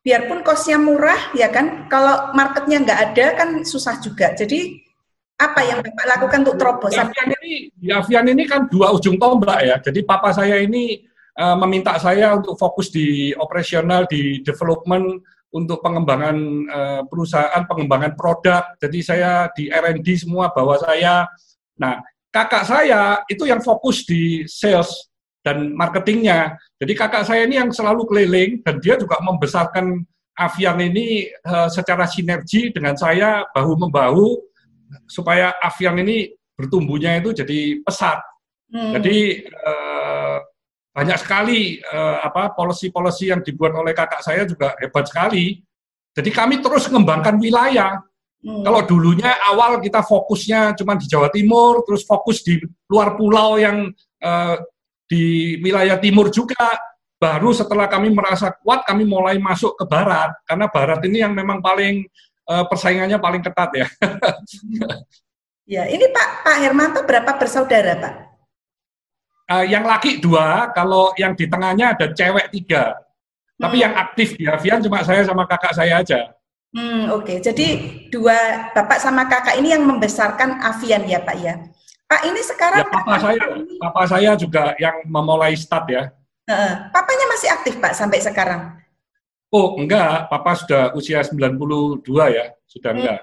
biarpun 0.01 0.41
costnya 0.41 0.81
murah 0.81 1.31
ya 1.37 1.53
kan, 1.53 1.85
kalau 1.85 2.33
marketnya 2.33 2.81
nggak 2.81 2.99
ada 3.11 3.25
kan 3.37 3.49
susah 3.61 4.01
juga. 4.01 4.33
Jadi 4.33 4.81
apa 5.41 5.61
yang 5.65 5.79
Bapak 5.81 6.05
lakukan 6.05 6.39
untuk 6.45 6.57
terobosan? 6.61 7.09
Di 7.09 7.17
Avian 7.17 7.29
ini, 7.41 7.53
di 7.73 7.89
Avian 7.89 8.25
ini 8.29 8.43
kan 8.45 8.69
dua 8.69 8.93
ujung 8.93 9.17
tombak 9.17 9.59
ya. 9.65 9.75
Jadi 9.81 10.05
papa 10.05 10.29
saya 10.33 10.61
ini 10.61 11.01
uh, 11.37 11.57
meminta 11.65 11.97
saya 11.97 12.37
untuk 12.37 12.53
fokus 12.57 12.93
di 12.93 13.33
operasional, 13.33 14.05
di 14.05 14.45
development 14.45 15.25
untuk 15.51 15.83
pengembangan 15.83 16.37
uh, 16.69 17.01
perusahaan, 17.09 17.65
pengembangan 17.65 18.13
produk. 18.13 18.63
Jadi 18.77 18.99
saya 19.01 19.49
di 19.51 19.67
R&D 19.67 20.07
semua 20.23 20.53
bawa 20.53 20.79
saya. 20.79 21.27
Nah, 21.81 21.99
kakak 22.31 22.63
saya 22.63 23.25
itu 23.27 23.43
yang 23.49 23.59
fokus 23.59 24.07
di 24.07 24.47
sales 24.47 25.10
dan 25.41 25.73
marketingnya. 25.73 26.57
Jadi 26.77 26.93
kakak 26.93 27.25
saya 27.25 27.45
ini 27.45 27.57
yang 27.57 27.73
selalu 27.73 28.05
keliling 28.05 28.61
dan 28.61 28.77
dia 28.77 28.97
juga 28.97 29.17
membesarkan 29.21 30.05
Avian 30.37 30.79
ini 30.79 31.27
uh, 31.45 31.67
secara 31.67 32.07
sinergi 32.07 32.71
dengan 32.71 32.95
saya 32.95 33.45
bahu 33.51 33.77
membahu 33.77 34.39
supaya 35.05 35.53
Avian 35.59 35.99
ini 36.01 36.31
bertumbuhnya 36.55 37.19
itu 37.19 37.35
jadi 37.35 37.81
pesat. 37.83 38.21
Hmm. 38.71 38.95
Jadi 38.95 39.43
uh, 39.49 40.37
banyak 40.91 41.17
sekali 41.19 41.79
uh, 41.83 42.23
apa 42.23 42.55
policy-policy 42.55 43.31
yang 43.31 43.41
dibuat 43.43 43.75
oleh 43.75 43.91
kakak 43.91 44.23
saya 44.23 44.47
juga 44.47 44.75
hebat 44.79 45.07
sekali. 45.07 45.59
Jadi 46.11 46.29
kami 46.31 46.59
terus 46.59 46.87
mengembangkan 46.91 47.39
wilayah. 47.39 47.99
Hmm. 48.41 48.63
Kalau 48.65 48.81
dulunya 48.83 49.31
awal 49.47 49.79
kita 49.79 50.01
fokusnya 50.01 50.75
cuma 50.79 50.97
di 50.97 51.05
Jawa 51.05 51.29
Timur, 51.29 51.85
terus 51.85 52.03
fokus 52.03 52.41
di 52.41 52.57
luar 52.89 53.15
pulau 53.15 53.59
yang 53.61 53.91
uh, 54.23 54.55
di 55.11 55.59
wilayah 55.59 55.99
timur 55.99 56.31
juga. 56.31 56.79
Baru 57.21 57.53
setelah 57.53 57.85
kami 57.85 58.09
merasa 58.09 58.49
kuat, 58.49 58.81
kami 58.87 59.05
mulai 59.05 59.37
masuk 59.37 59.77
ke 59.77 59.85
barat 59.85 60.33
karena 60.47 60.65
barat 60.65 61.05
ini 61.05 61.21
yang 61.21 61.37
memang 61.37 61.61
paling 61.61 62.07
uh, 62.49 62.65
persaingannya 62.65 63.21
paling 63.21 63.45
ketat 63.45 63.69
ya. 63.77 63.87
ya, 65.77 65.83
ini 65.85 66.09
Pak 66.09 66.27
Pak 66.41 66.57
Hermanto 66.65 67.05
berapa 67.05 67.37
bersaudara 67.37 67.93
Pak? 68.01 68.31
uh, 69.51 69.65
yang 69.67 69.83
laki 69.83 70.23
dua, 70.23 70.71
kalau 70.71 71.11
yang 71.19 71.35
di 71.35 71.45
tengahnya 71.45 71.91
ada 71.95 72.07
cewek 72.15 72.47
tiga. 72.55 72.95
Hmm. 72.95 73.67
Tapi 73.67 73.75
yang 73.83 73.93
aktif 73.93 74.39
di 74.39 74.47
Avian 74.47 74.79
cuma 74.79 75.03
saya 75.03 75.27
sama 75.27 75.43
kakak 75.43 75.75
saya 75.75 75.99
aja. 75.99 76.31
Hmm, 76.71 77.11
Oke, 77.11 77.35
okay. 77.35 77.37
jadi 77.43 77.67
dua 78.07 78.71
bapak 78.71 78.95
sama 79.03 79.27
kakak 79.27 79.59
ini 79.59 79.75
yang 79.75 79.83
membesarkan 79.83 80.63
Avian 80.63 81.03
ya 81.03 81.19
Pak 81.19 81.37
ya. 81.43 81.59
Pak 82.11 82.27
ini 82.27 82.41
sekarang. 82.43 82.83
Ya, 82.83 82.91
papa 82.91 83.15
saya, 83.23 83.39
ini... 83.55 83.79
papa 83.79 84.03
saya 84.03 84.31
juga 84.35 84.63
yang 84.75 84.99
memulai 85.07 85.55
start 85.55 85.87
ya. 85.87 86.03
Uh, 86.43 86.91
papanya 86.91 87.25
masih 87.31 87.47
aktif 87.55 87.79
Pak 87.79 87.95
sampai 87.95 88.19
sekarang? 88.19 88.75
Oh 89.47 89.79
enggak, 89.79 90.27
papa 90.27 90.59
sudah 90.59 90.91
usia 90.91 91.23
92 91.23 92.03
ya, 92.35 92.51
sudah 92.67 92.91
hmm. 92.91 92.99
enggak. 92.99 93.19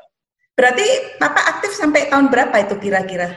Berarti 0.57 0.89
papa 1.21 1.41
aktif 1.53 1.77
sampai 1.77 2.09
tahun 2.09 2.33
berapa 2.33 2.57
itu 2.65 2.81
kira-kira? 2.81 3.37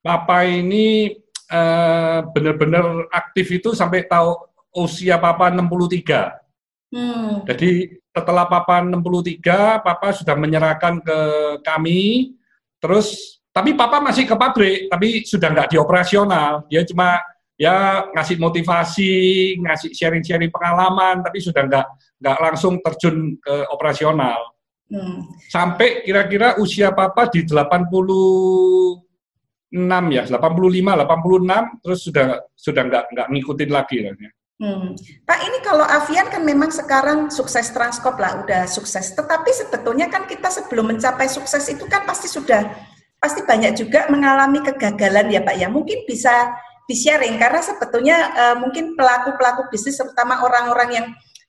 Papa 0.00 0.48
ini 0.48 1.12
uh, 1.52 2.24
benar-benar 2.32 3.04
aktif 3.12 3.60
itu 3.60 3.76
sampai 3.76 4.08
tahu 4.08 4.40
usia 4.72 5.20
papa 5.20 5.52
63. 5.52 6.96
Hmm. 6.96 7.44
Jadi 7.44 8.00
setelah 8.08 8.48
papa 8.48 8.80
63, 8.80 9.84
papa 9.84 10.08
sudah 10.16 10.36
menyerahkan 10.38 11.02
ke 11.02 11.18
kami, 11.60 12.32
terus 12.80 13.33
tapi 13.54 13.70
papa 13.78 14.02
masih 14.02 14.26
ke 14.26 14.34
pabrik, 14.34 14.90
tapi 14.90 15.22
sudah 15.22 15.46
nggak 15.54 15.70
di 15.70 15.78
operasional. 15.78 16.66
Dia 16.66 16.82
cuma 16.82 17.22
ya 17.54 18.02
ngasih 18.10 18.42
motivasi, 18.42 19.14
ngasih 19.62 19.94
sharing-sharing 19.94 20.50
pengalaman, 20.50 21.22
tapi 21.22 21.38
sudah 21.38 21.62
nggak 21.62 21.86
nggak 22.18 22.38
langsung 22.42 22.82
terjun 22.82 23.38
ke 23.38 23.54
operasional. 23.70 24.58
Hmm. 24.90 25.22
Sampai 25.46 26.02
kira-kira 26.02 26.58
usia 26.58 26.90
papa 26.90 27.30
di 27.30 27.46
80 27.46 28.98
ya, 30.10 30.26
85, 30.26 30.34
86 30.34 31.78
terus 31.78 32.00
sudah 32.02 32.42
sudah 32.58 32.82
nggak 32.90 33.04
nggak 33.14 33.28
ngikutin 33.38 33.70
lagi 33.70 34.02
ya. 34.02 34.10
Hmm. 34.54 34.98
Pak 35.26 35.38
ini 35.46 35.58
kalau 35.62 35.86
Avian 35.86 36.26
kan 36.26 36.42
memang 36.42 36.74
sekarang 36.74 37.30
sukses 37.30 37.70
transkop 37.70 38.18
lah, 38.18 38.42
udah 38.42 38.66
sukses. 38.66 39.14
Tetapi 39.14 39.50
sebetulnya 39.50 40.10
kan 40.10 40.26
kita 40.26 40.50
sebelum 40.50 40.90
mencapai 40.90 41.30
sukses 41.30 41.62
itu 41.70 41.86
kan 41.86 42.02
pasti 42.02 42.26
sudah 42.26 42.93
pasti 43.24 43.40
banyak 43.40 43.72
juga 43.80 44.04
mengalami 44.12 44.60
kegagalan 44.60 45.32
ya 45.32 45.40
Pak 45.40 45.56
ya. 45.56 45.72
Mungkin 45.72 46.04
bisa 46.04 46.52
di-sharing 46.84 47.40
karena 47.40 47.64
sebetulnya 47.64 48.16
uh, 48.36 48.56
mungkin 48.60 48.92
pelaku-pelaku 48.92 49.72
bisnis 49.72 49.96
terutama 49.96 50.44
orang-orang 50.44 50.90
yang 50.92 51.06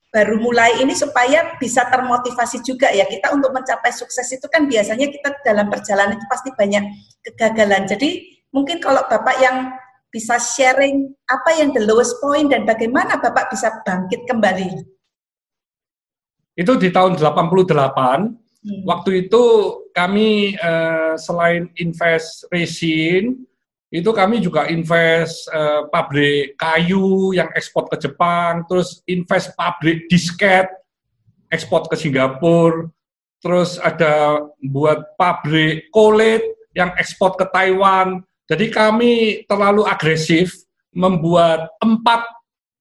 baru 0.07 0.39
mulai 0.39 0.79
ini 0.79 0.95
supaya 0.95 1.59
bisa 1.59 1.83
termotivasi 1.91 2.63
juga 2.63 2.87
ya 2.87 3.03
kita 3.03 3.35
untuk 3.35 3.51
mencapai 3.51 3.91
sukses 3.91 4.23
itu 4.31 4.47
kan 4.47 4.63
biasanya 4.63 5.11
kita 5.11 5.35
dalam 5.43 5.67
perjalanan 5.67 6.15
itu 6.15 6.23
pasti 6.31 6.55
banyak 6.55 6.87
kegagalan. 7.19 7.83
Jadi 7.83 8.23
mungkin 8.55 8.79
kalau 8.79 9.03
Bapak 9.11 9.35
yang 9.43 9.75
bisa 10.07 10.39
sharing 10.39 11.11
apa 11.27 11.59
yang 11.59 11.75
the 11.75 11.83
lowest 11.83 12.15
point 12.23 12.47
dan 12.47 12.63
bagaimana 12.63 13.19
Bapak 13.19 13.51
bisa 13.51 13.83
bangkit 13.83 14.23
kembali. 14.23 14.95
Itu 16.55 16.79
di 16.79 16.87
tahun 16.87 17.19
88, 17.19 18.44
hmm. 18.65 18.81
waktu 18.83 19.29
itu 19.29 19.43
kami 19.93 20.57
uh, 20.57 21.13
selain 21.15 21.69
invest 21.77 22.49
resin, 22.49 23.45
itu 23.93 24.09
kami 24.11 24.41
juga 24.41 24.67
invest 24.67 25.47
uh, 25.53 25.87
pabrik 25.87 26.57
kayu 26.57 27.31
yang 27.31 27.47
ekspor 27.53 27.87
ke 27.87 28.01
Jepang, 28.01 28.65
terus 28.65 29.05
invest 29.05 29.53
pabrik 29.55 30.09
disket 30.09 30.67
ekspor 31.53 31.87
ke 31.87 31.95
Singapura, 31.95 32.89
terus 33.39 33.77
ada 33.79 34.43
buat 34.59 35.15
pabrik 35.15 35.87
kulit 35.93 36.43
yang 36.75 36.91
ekspor 36.99 37.39
ke 37.39 37.47
Taiwan. 37.47 38.19
Jadi 38.51 38.67
kami 38.73 39.45
terlalu 39.47 39.87
agresif 39.87 40.51
membuat 40.91 41.71
empat 41.79 42.27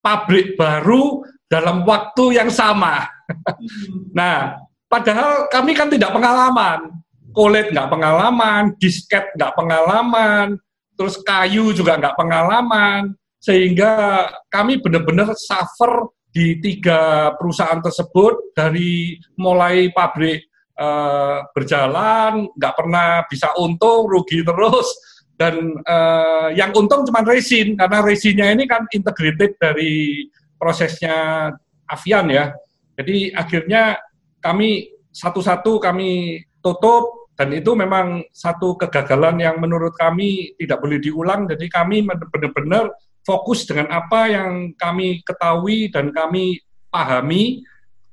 pabrik 0.02 0.58
baru 0.58 1.22
dalam 1.48 1.86
waktu 1.86 2.42
yang 2.42 2.50
sama. 2.50 3.06
nah, 4.18 4.58
padahal 4.94 5.50
kami 5.50 5.74
kan 5.74 5.90
tidak 5.90 6.14
pengalaman. 6.14 6.94
Kulit 7.34 7.74
nggak 7.74 7.90
pengalaman, 7.90 8.78
disket 8.78 9.26
nggak 9.34 9.58
pengalaman, 9.58 10.54
terus 10.94 11.18
kayu 11.26 11.74
juga 11.74 11.98
nggak 11.98 12.14
pengalaman, 12.14 13.10
sehingga 13.42 14.30
kami 14.46 14.78
benar-benar 14.78 15.34
suffer 15.34 16.14
di 16.30 16.62
tiga 16.62 17.34
perusahaan 17.34 17.82
tersebut 17.82 18.54
dari 18.54 19.18
mulai 19.34 19.90
pabrik 19.90 20.46
uh, 20.78 21.42
berjalan, 21.50 22.46
nggak 22.54 22.74
pernah 22.78 23.26
bisa 23.26 23.50
untung, 23.58 24.06
rugi 24.06 24.46
terus, 24.46 24.86
dan 25.34 25.74
uh, 25.90 26.54
yang 26.54 26.70
untung 26.70 27.02
cuma 27.02 27.26
resin, 27.26 27.74
karena 27.74 27.98
resinnya 27.98 28.46
ini 28.54 28.70
kan 28.70 28.86
integrated 28.94 29.58
dari 29.58 30.22
prosesnya 30.54 31.50
Avian 31.90 32.30
ya. 32.30 32.54
Jadi 32.94 33.34
akhirnya 33.34 33.98
kami 34.44 34.92
satu-satu 35.08 35.80
kami 35.80 36.42
tutup, 36.60 37.24
dan 37.34 37.50
itu 37.50 37.74
memang 37.74 38.22
satu 38.30 38.78
kegagalan 38.78 39.42
yang 39.42 39.56
menurut 39.58 39.96
kami 39.98 40.54
tidak 40.60 40.78
boleh 40.78 41.02
diulang. 41.02 41.50
Jadi 41.50 41.66
kami 41.66 42.06
benar-benar 42.06 42.94
fokus 43.26 43.66
dengan 43.66 43.90
apa 43.90 44.30
yang 44.30 44.76
kami 44.78 45.24
ketahui 45.26 45.90
dan 45.90 46.14
kami 46.14 46.62
pahami. 46.92 47.64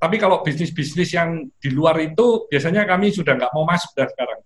Tapi 0.01 0.17
kalau 0.17 0.41
bisnis-bisnis 0.41 1.13
yang 1.13 1.45
di 1.61 1.69
luar 1.69 2.01
itu 2.01 2.49
biasanya 2.49 2.89
kami 2.89 3.13
sudah 3.13 3.37
nggak 3.37 3.53
mau 3.53 3.67
masuk 3.69 3.93
dari 3.93 4.09
sekarang. 4.09 4.39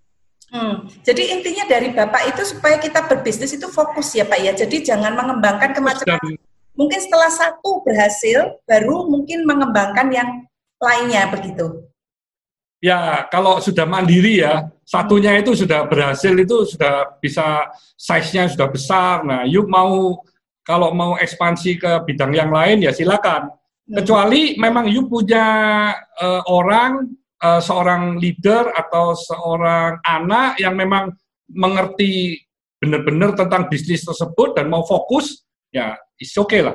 Hmm. 0.46 0.74
Jadi 1.00 1.22
intinya 1.32 1.64
dari 1.64 1.88
Bapak 1.96 2.36
itu 2.36 2.42
supaya 2.44 2.76
kita 2.76 3.08
berbisnis 3.08 3.56
itu 3.56 3.66
fokus 3.72 4.12
ya 4.12 4.28
Pak 4.28 4.40
ya. 4.44 4.52
Jadi 4.52 4.84
jangan 4.84 5.16
mengembangkan 5.16 5.72
kemacetan. 5.72 6.20
Mungkin 6.76 7.00
setelah 7.00 7.32
satu 7.32 7.80
berhasil, 7.80 8.60
baru 8.68 9.08
mungkin 9.08 9.48
mengembangkan 9.48 10.12
yang 10.12 10.44
lainnya 10.80 11.28
begitu 11.32 11.86
ya 12.86 13.24
kalau 13.32 13.58
sudah 13.58 13.82
mandiri 13.88 14.44
ya, 14.44 14.68
satunya 14.86 15.34
itu 15.40 15.56
sudah 15.56 15.88
berhasil 15.88 16.32
itu 16.36 16.76
sudah 16.76 17.18
bisa 17.18 17.66
size-nya 17.98 18.46
sudah 18.52 18.68
besar. 18.70 19.24
Nah, 19.24 19.42
yuk 19.48 19.66
mau 19.66 20.20
kalau 20.66 20.94
mau 20.94 21.14
ekspansi 21.18 21.78
ke 21.78 21.92
bidang 22.06 22.34
yang 22.34 22.50
lain 22.54 22.86
ya 22.86 22.94
silakan. 22.94 23.50
Hmm. 23.50 23.94
Kecuali 24.02 24.58
memang 24.58 24.90
yuk 24.90 25.10
punya 25.10 25.46
uh, 25.98 26.42
orang 26.46 27.10
uh, 27.42 27.58
seorang 27.62 28.22
leader 28.22 28.70
atau 28.74 29.14
seorang 29.14 29.98
anak 30.06 30.58
yang 30.62 30.74
memang 30.78 31.14
mengerti 31.50 32.42
benar-benar 32.76 33.32
tentang 33.38 33.70
bisnis 33.70 34.04
tersebut 34.04 34.58
dan 34.58 34.68
mau 34.68 34.84
fokus, 34.84 35.46
ya 35.70 35.96
is 36.20 36.34
okay 36.36 36.60
lah. 36.60 36.74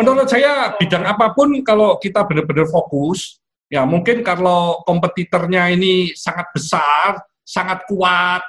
Menurut 0.00 0.32
saya 0.32 0.72
bidang 0.80 1.04
apa 1.04 1.36
pun 1.36 1.52
kalau 1.60 2.00
kita 2.00 2.24
benar-benar 2.24 2.64
fokus, 2.72 3.40
Ya 3.70 3.86
mungkin 3.86 4.26
kalau 4.26 4.82
kompetitornya 4.82 5.70
ini 5.70 6.10
sangat 6.18 6.50
besar, 6.50 7.22
sangat 7.46 7.86
kuat, 7.86 8.42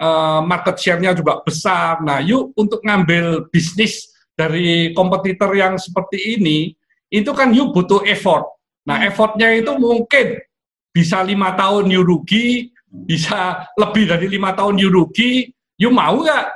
uh, 0.00 0.40
market 0.40 0.80
share-nya 0.80 1.12
juga 1.12 1.44
besar. 1.44 2.00
Nah, 2.00 2.24
yuk 2.24 2.56
untuk 2.56 2.80
ngambil 2.80 3.52
bisnis 3.52 4.08
dari 4.32 4.96
kompetitor 4.96 5.52
yang 5.52 5.76
seperti 5.76 6.40
ini, 6.40 6.72
itu 7.12 7.28
kan 7.36 7.52
yuk 7.52 7.76
butuh 7.76 8.08
effort. 8.08 8.48
Nah, 8.88 9.04
hmm. 9.04 9.08
effortnya 9.12 9.52
itu 9.52 9.76
mungkin 9.76 10.40
bisa 10.88 11.20
lima 11.20 11.52
tahun 11.52 11.92
yuk 11.92 12.08
rugi, 12.08 12.72
bisa 12.88 13.68
lebih 13.76 14.16
dari 14.16 14.32
lima 14.32 14.56
tahun 14.56 14.80
yuk 14.80 14.92
rugi. 14.96 15.52
Yuk 15.76 15.92
mau 15.92 16.24
nggak? 16.24 16.46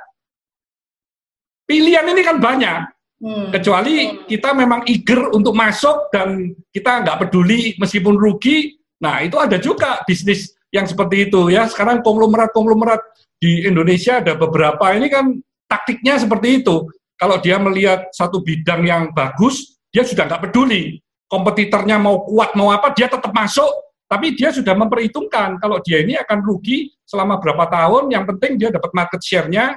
Pilihan 1.68 2.08
ini 2.08 2.22
kan 2.24 2.40
banyak. 2.40 2.97
Hmm. 3.18 3.50
Kecuali 3.50 4.22
kita 4.30 4.54
memang 4.54 4.86
eager 4.86 5.34
untuk 5.34 5.50
masuk 5.50 6.06
dan 6.14 6.54
kita 6.70 7.02
nggak 7.02 7.26
peduli 7.26 7.74
meskipun 7.74 8.14
rugi. 8.14 8.78
Nah 9.02 9.26
itu 9.26 9.34
ada 9.42 9.58
juga 9.58 10.06
bisnis 10.06 10.54
yang 10.70 10.86
seperti 10.86 11.26
itu 11.26 11.50
ya. 11.50 11.66
Sekarang 11.66 11.98
konglomerat-konglomerat 12.06 13.02
di 13.42 13.66
Indonesia 13.66 14.22
ada 14.22 14.38
beberapa 14.38 14.94
ini 14.94 15.10
kan 15.10 15.34
taktiknya 15.66 16.14
seperti 16.18 16.62
itu. 16.62 16.86
Kalau 17.18 17.42
dia 17.42 17.58
melihat 17.58 18.06
satu 18.14 18.38
bidang 18.38 18.86
yang 18.86 19.10
bagus, 19.10 19.82
dia 19.90 20.06
sudah 20.06 20.30
nggak 20.30 20.50
peduli. 20.50 21.02
Kompetitornya 21.26 21.98
mau 21.98 22.22
kuat 22.22 22.54
mau 22.54 22.70
apa, 22.70 22.94
dia 22.94 23.10
tetap 23.10 23.34
masuk. 23.34 23.68
Tapi 24.08 24.32
dia 24.32 24.48
sudah 24.54 24.72
memperhitungkan 24.72 25.60
kalau 25.60 25.82
dia 25.84 26.00
ini 26.00 26.16
akan 26.16 26.40
rugi 26.40 26.94
selama 27.04 27.36
berapa 27.42 27.66
tahun. 27.68 28.14
Yang 28.14 28.24
penting 28.32 28.52
dia 28.56 28.70
dapat 28.72 28.94
market 28.94 29.20
share-nya. 29.20 29.76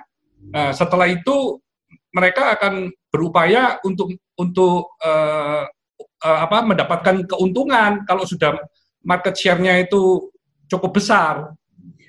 Nah, 0.54 0.72
setelah 0.72 1.10
itu 1.10 1.60
mereka 2.16 2.56
akan 2.56 2.94
berupaya 3.12 3.78
untuk 3.84 4.16
untuk 4.40 4.96
uh, 5.04 5.68
uh, 6.24 6.40
apa 6.48 6.64
mendapatkan 6.64 7.28
keuntungan 7.28 8.08
kalau 8.08 8.24
sudah 8.24 8.56
market 9.04 9.36
share-nya 9.36 9.84
itu 9.84 10.32
cukup 10.72 10.96
besar. 10.96 11.52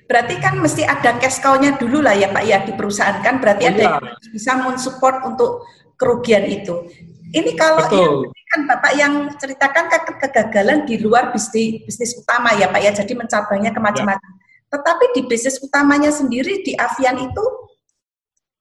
Berarti 0.07 0.35
kan 0.39 0.59
mesti 0.59 0.87
ada 0.87 1.15
cash 1.19 1.43
cow-nya 1.43 1.75
dulu 1.75 1.99
lah 2.03 2.15
ya 2.15 2.31
Pak 2.31 2.43
ya 2.43 2.63
di 2.63 2.71
perusahaan 2.75 3.19
kan 3.19 3.39
berarti 3.43 3.63
oh, 3.67 3.71
ada 3.71 3.83
iya. 3.83 3.91
yang 3.99 4.31
bisa 4.31 4.51
mensupport 4.59 5.17
untuk 5.27 5.67
kerugian 5.99 6.47
itu. 6.47 6.87
Ini 7.33 7.51
kalau 7.57 7.81
Betul. 7.89 8.29
Yang, 8.29 8.45
kan 8.53 8.61
Bapak 8.69 8.93
yang 8.93 9.13
ceritakan 9.41 9.85
ke 9.89 9.97
kegagalan 10.21 10.85
di 10.85 11.01
luar 11.01 11.33
bisnis 11.33 11.81
bisnis 11.83 12.13
utama 12.13 12.53
ya 12.53 12.69
Pak 12.69 12.81
ya, 12.83 12.91
jadi 12.93 13.13
mencabangnya 13.17 13.71
ke 13.73 13.81
macam-macam. 13.81 14.31
Ya. 14.31 14.41
Tetapi 14.69 15.05
di 15.17 15.21
bisnis 15.25 15.57
utamanya 15.57 16.13
sendiri 16.13 16.61
di 16.61 16.77
Avian 16.77 17.17
itu 17.17 17.45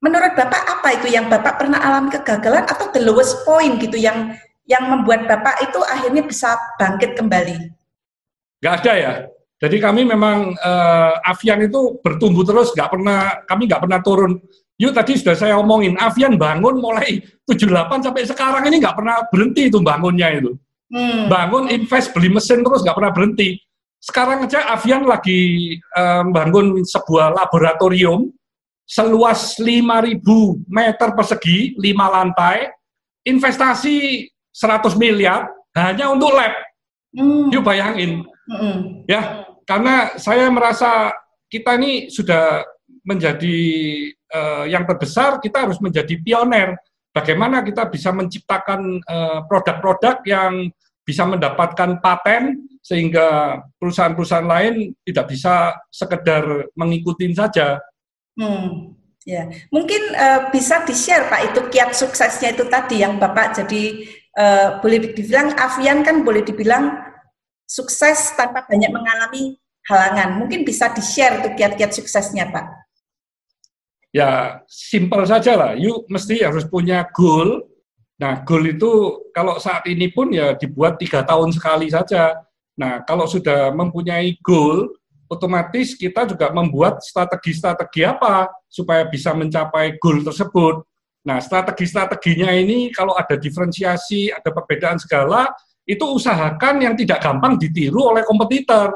Menurut 0.03 0.35
Bapak 0.35 0.63
apa 0.67 0.89
itu 0.99 1.15
yang 1.15 1.31
Bapak 1.31 1.63
pernah 1.63 1.79
alami 1.79 2.11
kegagalan 2.11 2.67
atau 2.67 2.91
the 2.91 2.99
lowest 2.99 3.47
point 3.47 3.79
gitu 3.79 3.95
yang 3.95 4.35
yang 4.67 4.91
membuat 4.91 5.31
Bapak 5.31 5.63
itu 5.63 5.79
akhirnya 5.87 6.27
bisa 6.27 6.59
bangkit 6.75 7.15
kembali? 7.15 7.71
Gak 8.63 8.83
ada 8.83 8.93
ya. 8.99 9.13
Jadi 9.63 9.79
kami 9.79 10.03
memang 10.03 10.59
uh, 10.59 11.23
Avian 11.23 11.63
itu 11.63 12.03
bertumbuh 12.03 12.43
terus, 12.43 12.75
nggak 12.75 12.99
pernah 12.99 13.47
kami 13.47 13.71
nggak 13.71 13.83
pernah 13.87 14.03
turun. 14.03 14.43
Yuk 14.75 14.91
tadi 14.91 15.15
sudah 15.15 15.39
saya 15.39 15.55
omongin, 15.55 15.95
Avian 16.03 16.35
bangun 16.35 16.83
mulai 16.83 17.23
78 17.47 18.03
sampai 18.03 18.27
sekarang 18.27 18.67
ini 18.67 18.83
nggak 18.83 18.99
pernah 18.99 19.23
berhenti 19.31 19.71
itu 19.71 19.79
bangunnya 19.79 20.35
itu. 20.35 20.59
Hmm. 20.91 21.31
Bangun, 21.31 21.71
invest, 21.71 22.11
beli 22.11 22.35
mesin 22.35 22.67
terus 22.67 22.83
nggak 22.83 22.99
pernah 22.99 23.15
berhenti. 23.15 23.55
Sekarang 24.03 24.51
aja 24.51 24.67
Avian 24.75 25.07
lagi 25.07 25.79
um, 25.95 26.35
bangun 26.35 26.83
sebuah 26.83 27.31
laboratorium 27.31 28.35
seluas 28.93 29.57
5.000 29.57 30.21
meter 30.69 31.09
persegi, 31.17 31.73
5 31.81 31.97
lantai, 32.13 32.69
investasi 33.25 34.29
100 34.53 35.01
miliar 35.01 35.49
hanya 35.73 36.13
untuk 36.13 36.37
lab. 36.37 36.53
Hmm. 37.17 37.49
Yuk 37.49 37.65
bayangin. 37.65 38.21
Hmm. 38.45 39.09
Ya, 39.09 39.49
karena 39.65 40.21
saya 40.21 40.53
merasa 40.53 41.09
kita 41.49 41.81
ini 41.81 42.13
sudah 42.13 42.69
menjadi 43.09 43.59
uh, 44.29 44.65
yang 44.69 44.85
terbesar, 44.85 45.41
kita 45.41 45.65
harus 45.65 45.81
menjadi 45.81 46.13
pioner. 46.21 46.77
Bagaimana 47.13 47.61
kita 47.61 47.93
bisa 47.93 48.09
menciptakan 48.09 48.97
eh, 49.05 49.41
produk-produk 49.45 50.25
uh, 50.25 50.25
yang 50.25 50.73
bisa 51.05 51.29
mendapatkan 51.29 52.01
paten 52.01 52.65
sehingga 52.81 53.61
perusahaan-perusahaan 53.77 54.49
lain 54.49 54.97
tidak 55.05 55.29
bisa 55.29 55.77
sekedar 55.93 56.73
mengikuti 56.73 57.29
saja 57.37 57.77
Hmm, 58.33 58.97
ya, 59.29 59.53
mungkin 59.69 60.01
uh, 60.17 60.49
bisa 60.49 60.83
di-share 60.89 61.29
Pak 61.29 61.53
itu 61.53 61.61
kiat 61.69 61.93
suksesnya 61.93 62.57
itu 62.57 62.65
tadi 62.67 63.05
yang 63.05 63.21
Bapak 63.21 63.61
jadi 63.61 64.09
uh, 64.39 64.69
boleh 64.81 65.13
dibilang 65.13 65.53
Avian 65.57 66.01
kan 66.01 66.25
boleh 66.25 66.41
dibilang 66.41 66.97
sukses 67.69 68.33
tanpa 68.37 68.65
banyak 68.65 68.89
mengalami 68.89 69.57
halangan. 69.89 70.41
Mungkin 70.41 70.65
bisa 70.65 70.89
di-share 70.93 71.45
itu 71.45 71.53
kiat-kiat 71.57 71.93
suksesnya 71.93 72.49
Pak. 72.49 72.67
Ya, 74.13 74.61
simpel 74.69 75.25
saja 75.25 75.57
lah. 75.57 75.73
You 75.73 76.05
mesti 76.09 76.45
harus 76.45 76.69
punya 76.69 77.09
goal 77.17 77.73
Nah, 78.23 78.47
goal 78.47 78.71
itu 78.71 78.91
kalau 79.35 79.59
saat 79.59 79.83
ini 79.91 80.07
pun 80.15 80.31
ya 80.31 80.55
dibuat 80.55 80.95
tiga 81.03 81.27
tahun 81.27 81.51
sekali 81.51 81.91
saja. 81.91 82.39
Nah, 82.79 83.03
kalau 83.03 83.27
sudah 83.27 83.75
mempunyai 83.75 84.39
goal, 84.47 84.95
otomatis 85.33 85.97
kita 85.97 86.29
juga 86.29 86.53
membuat 86.53 87.01
strategi-strategi 87.01 88.05
apa 88.05 88.53
supaya 88.69 89.09
bisa 89.09 89.33
mencapai 89.33 89.97
goal 89.97 90.21
tersebut. 90.21 90.85
Nah, 91.25 91.41
strategi-strateginya 91.41 92.53
ini 92.53 92.93
kalau 92.93 93.17
ada 93.17 93.41
diferensiasi, 93.41 94.29
ada 94.29 94.53
perbedaan 94.53 95.01
segala, 95.01 95.49
itu 95.89 96.05
usahakan 96.05 96.85
yang 96.85 96.95
tidak 96.95 97.25
gampang 97.25 97.57
ditiru 97.57 98.13
oleh 98.13 98.23
kompetitor. 98.27 98.93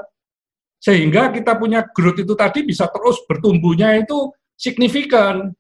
Sehingga 0.77 1.33
kita 1.33 1.57
punya 1.57 1.87
growth 1.89 2.21
itu 2.21 2.35
tadi 2.37 2.63
bisa 2.63 2.87
terus 2.93 3.25
bertumbuhnya 3.25 3.97
itu 3.97 4.31
signifikan. 4.55 5.51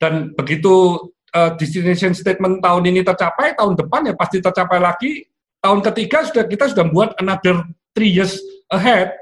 Dan 0.00 0.32
begitu 0.32 0.96
uh, 1.36 1.52
destination 1.60 2.16
statement 2.16 2.64
tahun 2.64 2.82
ini 2.88 3.04
tercapai, 3.04 3.52
tahun 3.54 3.76
depan 3.76 4.10
ya 4.10 4.14
pasti 4.16 4.40
tercapai 4.40 4.80
lagi. 4.80 5.28
Tahun 5.60 5.80
ketiga 5.92 6.24
sudah 6.24 6.44
kita 6.48 6.64
sudah 6.72 6.86
buat 6.88 7.10
another 7.20 7.68
three 7.92 8.10
years 8.10 8.40
ahead. 8.72 9.12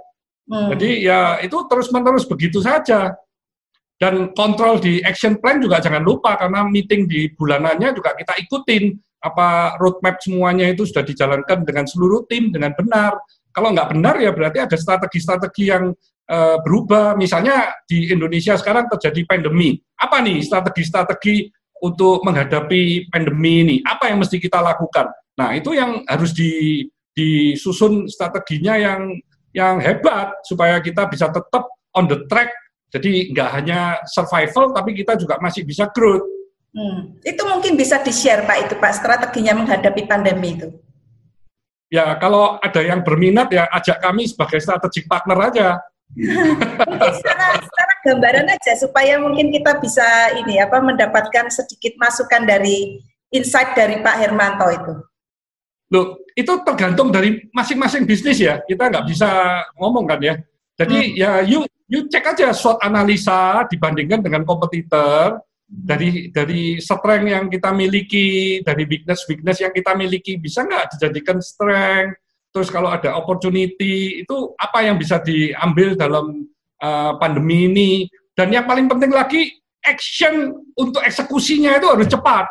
Hmm. 0.49 0.69
Jadi 0.75 1.05
ya 1.05 1.39
itu 1.45 1.57
terus-menerus 1.69 2.25
begitu 2.25 2.59
saja. 2.65 3.15
Dan 3.99 4.31
kontrol 4.33 4.79
di 4.79 5.03
action 5.03 5.43
plan 5.43 5.59
juga 5.59 5.83
jangan 5.83 6.01
lupa 6.07 6.39
karena 6.39 6.63
meeting 6.63 7.11
di 7.11 7.35
bulanannya 7.35 7.99
juga 7.99 8.15
kita 8.15 8.39
ikutin 8.47 8.95
apa 9.19 9.75
roadmap 9.83 10.23
semuanya 10.23 10.71
itu 10.71 10.87
sudah 10.87 11.03
dijalankan 11.03 11.67
dengan 11.67 11.83
seluruh 11.83 12.23
tim 12.31 12.55
dengan 12.55 12.73
benar. 12.79 13.19
Kalau 13.51 13.75
nggak 13.75 13.91
benar 13.91 14.15
ya 14.23 14.31
berarti 14.31 14.63
ada 14.63 14.77
strategi-strategi 14.79 15.75
yang 15.75 15.91
uh, 16.31 16.57
berubah. 16.63 17.19
Misalnya 17.19 17.75
di 17.91 18.07
Indonesia 18.15 18.55
sekarang 18.55 18.87
terjadi 18.87 19.27
pandemi. 19.27 19.75
Apa 19.99 20.23
nih 20.23 20.47
strategi-strategi 20.47 21.51
untuk 21.83 22.23
menghadapi 22.23 23.11
pandemi 23.11 23.67
ini? 23.67 23.77
Apa 23.83 24.15
yang 24.15 24.23
mesti 24.23 24.39
kita 24.39 24.63
lakukan? 24.63 25.11
Nah, 25.39 25.55
itu 25.55 25.75
yang 25.75 26.03
harus 26.07 26.35
di, 26.35 26.83
disusun 27.15 28.11
strateginya 28.11 28.75
yang 28.79 29.15
yang 29.59 29.83
hebat 29.83 30.39
supaya 30.47 30.79
kita 30.79 31.11
bisa 31.11 31.27
tetap 31.35 31.67
on 31.99 32.07
the 32.07 32.23
track. 32.31 32.55
Jadi 32.95 33.35
nggak 33.35 33.51
hanya 33.59 33.99
survival, 34.07 34.71
tapi 34.71 34.95
kita 34.95 35.19
juga 35.19 35.37
masih 35.43 35.67
bisa 35.67 35.91
growth. 35.91 36.25
Hmm. 36.73 37.19
Itu 37.27 37.43
mungkin 37.45 37.75
bisa 37.75 37.99
di-share 38.01 38.47
Pak 38.47 38.59
itu 38.71 38.75
Pak 38.79 38.93
strateginya 38.95 39.59
menghadapi 39.59 40.07
pandemi 40.07 40.57
itu. 40.57 40.69
Ya 41.89 42.15
kalau 42.21 42.61
ada 42.61 42.81
yang 42.85 43.01
berminat 43.01 43.49
ya 43.49 43.65
ajak 43.73 43.99
kami 44.05 44.29
sebagai 44.29 44.61
strategic 44.63 45.09
partner 45.11 45.39
aja. 45.49 45.69
secara, 47.21 47.61
secara 47.61 47.93
gambaran 48.09 48.49
aja 48.49 48.73
supaya 48.81 49.21
mungkin 49.21 49.53
kita 49.53 49.77
bisa 49.77 50.33
ini 50.41 50.57
apa 50.57 50.81
mendapatkan 50.81 51.53
sedikit 51.53 52.01
masukan 52.01 52.49
dari 52.49 52.97
insight 53.29 53.77
dari 53.77 54.01
Pak 54.01 54.17
Hermanto 54.17 54.69
itu. 54.73 54.93
Loh, 55.89 56.21
itu 56.37 56.53
tergantung 56.63 57.09
dari 57.09 57.49
masing-masing 57.51 58.05
bisnis 58.05 58.39
ya. 58.39 58.61
Kita 58.61 58.93
nggak 58.93 59.07
bisa 59.09 59.29
ngomong 59.81 60.05
kan 60.05 60.21
ya. 60.21 60.35
Jadi 60.79 60.99
hmm. 61.11 61.15
ya 61.17 61.31
you 61.43 61.65
you 61.89 62.07
cek 62.07 62.37
aja 62.37 62.53
SWOT 62.53 62.79
analisa 62.85 63.65
dibandingkan 63.67 64.21
dengan 64.21 64.45
kompetitor 64.45 65.41
dari 65.69 66.29
dari 66.33 66.81
strength 66.81 67.29
yang 67.29 67.45
kita 67.49 67.73
miliki, 67.73 68.61
dari 68.65 68.85
weakness 68.85 69.25
weakness 69.29 69.61
yang 69.65 69.73
kita 69.73 69.93
miliki 69.97 70.37
bisa 70.37 70.65
nggak 70.65 70.97
dijadikan 70.97 71.41
strength? 71.41 72.21
Terus 72.53 72.69
kalau 72.73 72.89
ada 72.93 73.17
opportunity 73.17 74.25
itu 74.25 74.37
apa 74.57 74.85
yang 74.85 74.97
bisa 74.97 75.21
diambil 75.21 75.97
dalam 75.97 76.49
uh, 76.81 77.13
pandemi 77.21 77.69
ini? 77.69 77.91
Dan 78.33 78.55
yang 78.55 78.65
paling 78.65 78.87
penting 78.87 79.13
lagi 79.13 79.51
action 79.85 80.53
untuk 80.77 81.01
eksekusinya 81.03 81.81
itu 81.81 81.89
harus 81.89 82.09
cepat. 82.09 82.47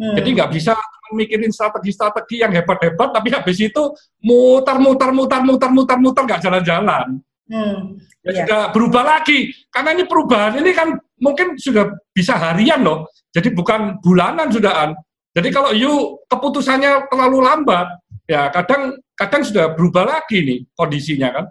Hmm. 0.00 0.14
Jadi 0.18 0.28
nggak 0.34 0.50
bisa 0.52 0.74
mikirin 1.12 1.52
strategi-strategi 1.52 2.42
yang 2.42 2.52
hebat-hebat, 2.52 3.14
tapi 3.14 3.28
habis 3.32 3.58
itu 3.60 3.82
mutar-mutar, 4.22 5.10
mutar-mutar, 5.12 5.70
mutar-mutar 5.70 6.22
nggak 6.26 6.42
jalan-jalan. 6.42 7.20
Hmm. 7.48 7.96
Ya, 8.20 8.28
yeah. 8.28 8.36
sudah 8.44 8.62
berubah 8.76 9.02
lagi. 9.04 9.52
Karena 9.72 9.96
ini 9.96 10.04
perubahan 10.04 10.60
ini 10.60 10.70
kan 10.76 10.92
mungkin 11.16 11.56
sudah 11.56 11.96
bisa 12.12 12.36
harian 12.36 12.84
loh. 12.84 13.08
Jadi 13.32 13.52
bukan 13.56 14.00
bulanan 14.04 14.52
sudahan. 14.52 14.92
Jadi 15.32 15.48
kalau 15.52 15.70
you 15.72 16.18
keputusannya 16.28 17.08
terlalu 17.08 17.38
lambat, 17.44 17.86
ya 18.28 18.50
kadang 18.52 18.96
kadang 19.14 19.42
sudah 19.44 19.72
berubah 19.72 20.04
lagi 20.04 20.44
nih 20.44 20.58
kondisinya 20.74 21.28
kan. 21.30 21.46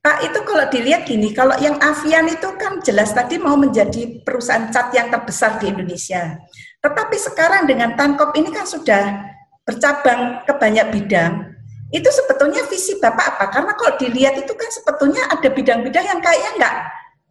Pak 0.00 0.24
itu 0.24 0.40
kalau 0.40 0.64
dilihat 0.72 1.04
gini, 1.04 1.36
kalau 1.36 1.52
yang 1.60 1.76
Avian 1.84 2.24
itu 2.32 2.48
kan 2.56 2.80
jelas 2.80 3.12
tadi 3.12 3.36
mau 3.36 3.60
menjadi 3.60 4.24
perusahaan 4.24 4.72
cat 4.72 4.88
yang 4.96 5.12
terbesar 5.12 5.60
di 5.60 5.68
Indonesia. 5.68 6.40
Tetapi 6.80 7.16
sekarang 7.20 7.68
dengan 7.68 7.92
Tankop 7.94 8.32
ini 8.36 8.48
kan 8.48 8.64
sudah 8.64 9.28
bercabang 9.68 10.42
ke 10.48 10.52
banyak 10.56 10.86
bidang. 10.90 11.52
Itu 11.92 12.08
sebetulnya 12.08 12.64
visi 12.70 12.96
Bapak 13.02 13.36
apa? 13.36 13.44
Karena 13.50 13.72
kalau 13.74 13.98
dilihat 13.98 14.38
itu 14.38 14.52
kan 14.54 14.70
sebetulnya 14.70 15.26
ada 15.28 15.48
bidang-bidang 15.50 16.04
yang 16.06 16.20
kayaknya 16.22 16.50
nggak 16.56 16.74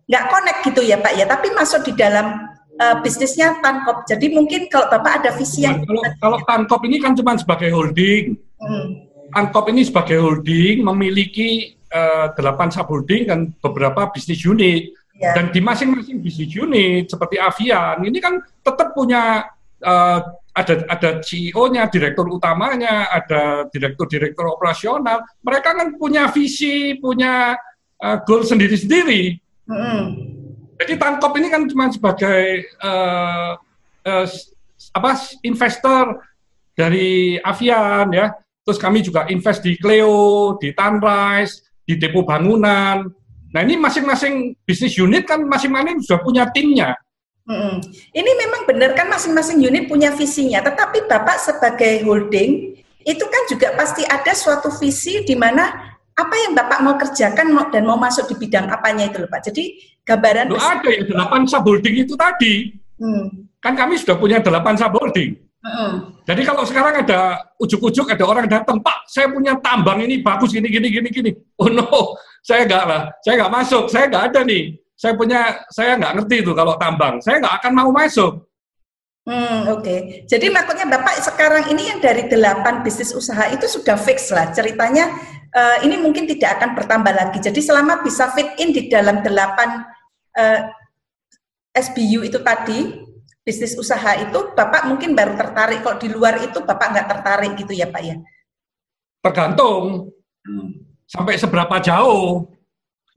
nggak 0.09 0.23
connect 0.29 0.59
gitu 0.65 0.81
ya 0.83 0.97
Pak 0.97 1.13
ya, 1.15 1.25
tapi 1.29 1.47
masuk 1.53 1.85
di 1.85 1.93
dalam 1.95 2.49
uh, 2.81 2.95
bisnisnya 2.99 3.57
Tankop. 3.61 4.05
Jadi 4.09 4.33
mungkin 4.33 4.67
kalau 4.67 4.89
Bapak 4.89 5.23
ada 5.23 5.31
visi 5.33 5.63
yang... 5.63 5.81
Kalau, 5.85 6.03
kalau 6.19 6.39
Tankop 6.43 6.81
ini 6.85 6.97
kan 6.99 7.15
cuma 7.15 7.37
sebagai 7.39 7.69
holding. 7.71 8.35
Hmm. 8.59 9.07
Tankop 9.29 9.69
ini 9.69 9.85
sebagai 9.85 10.17
holding 10.17 10.81
memiliki 10.81 11.79
uh, 11.93 12.33
delapan 12.33 12.73
subholding 12.73 13.29
dan 13.29 13.39
beberapa 13.61 14.09
bisnis 14.09 14.41
unit. 14.41 14.93
Ya. 15.19 15.35
Dan 15.35 15.51
di 15.51 15.59
masing-masing 15.59 16.23
bisnis 16.23 16.55
unit 16.55 17.11
seperti 17.11 17.35
Avian 17.35 18.07
ini 18.07 18.23
kan 18.23 18.39
tetap 18.63 18.95
punya 18.95 19.51
uh, 19.83 20.19
ada 20.55 20.73
ada 20.87 21.09
CEO-nya, 21.19 21.91
direktur 21.91 22.27
utamanya, 22.31 23.11
ada 23.11 23.67
direktur-direktur 23.67 24.47
operasional. 24.47 25.23
Mereka 25.43 25.69
kan 25.75 25.87
punya 25.99 26.31
visi, 26.31 26.95
punya 26.99 27.55
uh, 27.99 28.17
goal 28.23 28.43
sendiri-sendiri. 28.43 29.39
Mm. 29.67 30.03
Jadi 30.79 30.93
Tangkop 30.95 31.35
ini 31.35 31.47
kan 31.51 31.67
cuma 31.67 31.91
sebagai 31.91 32.71
uh, 32.79 33.59
uh, 34.07 34.25
apa 34.95 35.11
investor 35.43 36.23
dari 36.75 37.35
Avian 37.43 38.07
ya. 38.15 38.31
Terus 38.63 38.79
kami 38.79 39.03
juga 39.03 39.27
invest 39.27 39.65
di 39.65 39.75
Cleo, 39.75 40.55
di 40.59 40.71
Tanrise, 40.71 41.67
di 41.83 41.99
Depo 41.99 42.23
Bangunan, 42.23 43.03
Nah 43.49 43.65
ini 43.65 43.75
masing-masing 43.81 44.53
bisnis 44.61 44.93
unit 44.97 45.25
kan 45.25 45.41
masing-masing 45.41 46.01
sudah 46.05 46.19
punya 46.21 46.43
timnya. 46.53 46.93
Hmm. 47.49 47.81
Ini 48.13 48.31
memang 48.37 48.69
benar 48.69 48.93
kan 48.93 49.09
masing-masing 49.09 49.57
unit 49.57 49.89
punya 49.89 50.13
visinya, 50.13 50.61
tetapi 50.61 51.09
Bapak 51.09 51.41
sebagai 51.41 52.05
holding 52.05 52.77
itu 53.01 53.25
kan 53.25 53.43
juga 53.49 53.73
pasti 53.73 54.05
ada 54.05 54.37
suatu 54.37 54.69
visi 54.77 55.25
di 55.25 55.33
mana 55.33 55.97
apa 56.13 56.35
yang 56.45 56.53
Bapak 56.53 56.79
mau 56.85 56.93
kerjakan 56.99 57.49
dan 57.73 57.83
mau 57.89 57.97
masuk 57.97 58.29
di 58.29 58.35
bidang 58.37 58.69
apanya 58.69 59.09
itu 59.09 59.23
loh 59.23 59.29
Pak. 59.33 59.49
Jadi 59.49 59.81
gambaran 60.05 60.53
Loh, 60.53 60.61
ada 60.61 60.89
yang 60.93 61.09
delapan 61.09 61.41
subholding 61.49 61.95
itu 62.05 62.13
tadi. 62.13 62.53
Hmm. 63.01 63.49
Kan 63.57 63.73
kami 63.73 63.97
sudah 63.97 64.19
punya 64.19 64.37
delapan 64.43 64.77
subholding. 64.77 65.39
Hmm. 65.59 66.15
Jadi 66.23 66.41
kalau 66.47 66.63
sekarang 66.63 67.03
ada 67.03 67.49
ujuk-ujuk 67.59 68.07
ada 68.07 68.23
orang 68.23 68.47
datang, 68.47 68.79
Pak, 68.79 69.09
saya 69.11 69.27
punya 69.27 69.57
tambang 69.59 69.99
ini 69.99 70.23
bagus 70.23 70.55
gini 70.55 70.69
gini 70.71 70.87
gini 70.87 71.09
gini. 71.09 71.31
Oh 71.59 71.67
no, 71.67 72.15
saya 72.43 72.65
nggak 72.65 72.83
lah, 72.87 73.01
saya 73.23 73.33
nggak 73.39 73.53
masuk, 73.53 73.83
saya 73.91 74.05
nggak 74.07 74.25
ada 74.31 74.41
nih. 74.47 74.63
Saya 74.99 75.13
punya, 75.15 75.63
saya 75.71 75.95
nggak 75.95 76.13
ngerti 76.19 76.35
itu 76.43 76.51
kalau 76.51 76.75
tambang, 76.75 77.23
saya 77.23 77.39
nggak 77.39 77.55
akan 77.63 77.71
mau 77.71 77.91
masuk. 77.91 78.43
Hmm, 79.29 79.69
Oke, 79.69 79.83
okay. 79.85 79.99
jadi 80.25 80.49
maksudnya 80.49 80.89
Bapak 80.89 81.21
sekarang 81.21 81.69
ini 81.69 81.85
yang 81.91 81.99
dari 82.01 82.25
delapan 82.25 82.81
bisnis 82.81 83.13
usaha 83.13 83.45
itu 83.53 83.69
sudah 83.69 83.93
fix 83.93 84.33
lah 84.33 84.49
ceritanya. 84.49 85.11
Uh, 85.49 85.81
ini 85.85 86.01
mungkin 86.01 86.25
tidak 86.25 86.57
akan 86.57 86.73
bertambah 86.73 87.13
lagi. 87.13 87.37
Jadi 87.41 87.61
selama 87.61 88.01
bisa 88.01 88.29
fit 88.33 88.57
in 88.57 88.73
di 88.73 88.89
dalam 88.89 89.21
delapan 89.21 89.81
uh, 90.37 90.61
eh, 91.73 91.77
SBU 91.77 92.25
itu 92.25 92.41
tadi, 92.41 93.05
bisnis 93.45 93.77
usaha 93.77 94.17
itu 94.17 94.53
Bapak 94.57 94.89
mungkin 94.89 95.13
baru 95.13 95.37
tertarik. 95.37 95.85
Kalau 95.85 95.97
di 96.01 96.09
luar 96.09 96.41
itu 96.41 96.65
Bapak 96.65 96.87
nggak 96.89 97.07
tertarik 97.07 97.51
gitu 97.57 97.73
ya 97.77 97.85
Pak 97.89 98.01
ya? 98.01 98.15
Tergantung. 99.21 100.09
Hmm 100.41 100.88
sampai 101.09 101.35
seberapa 101.41 101.81
jauh 101.81 102.45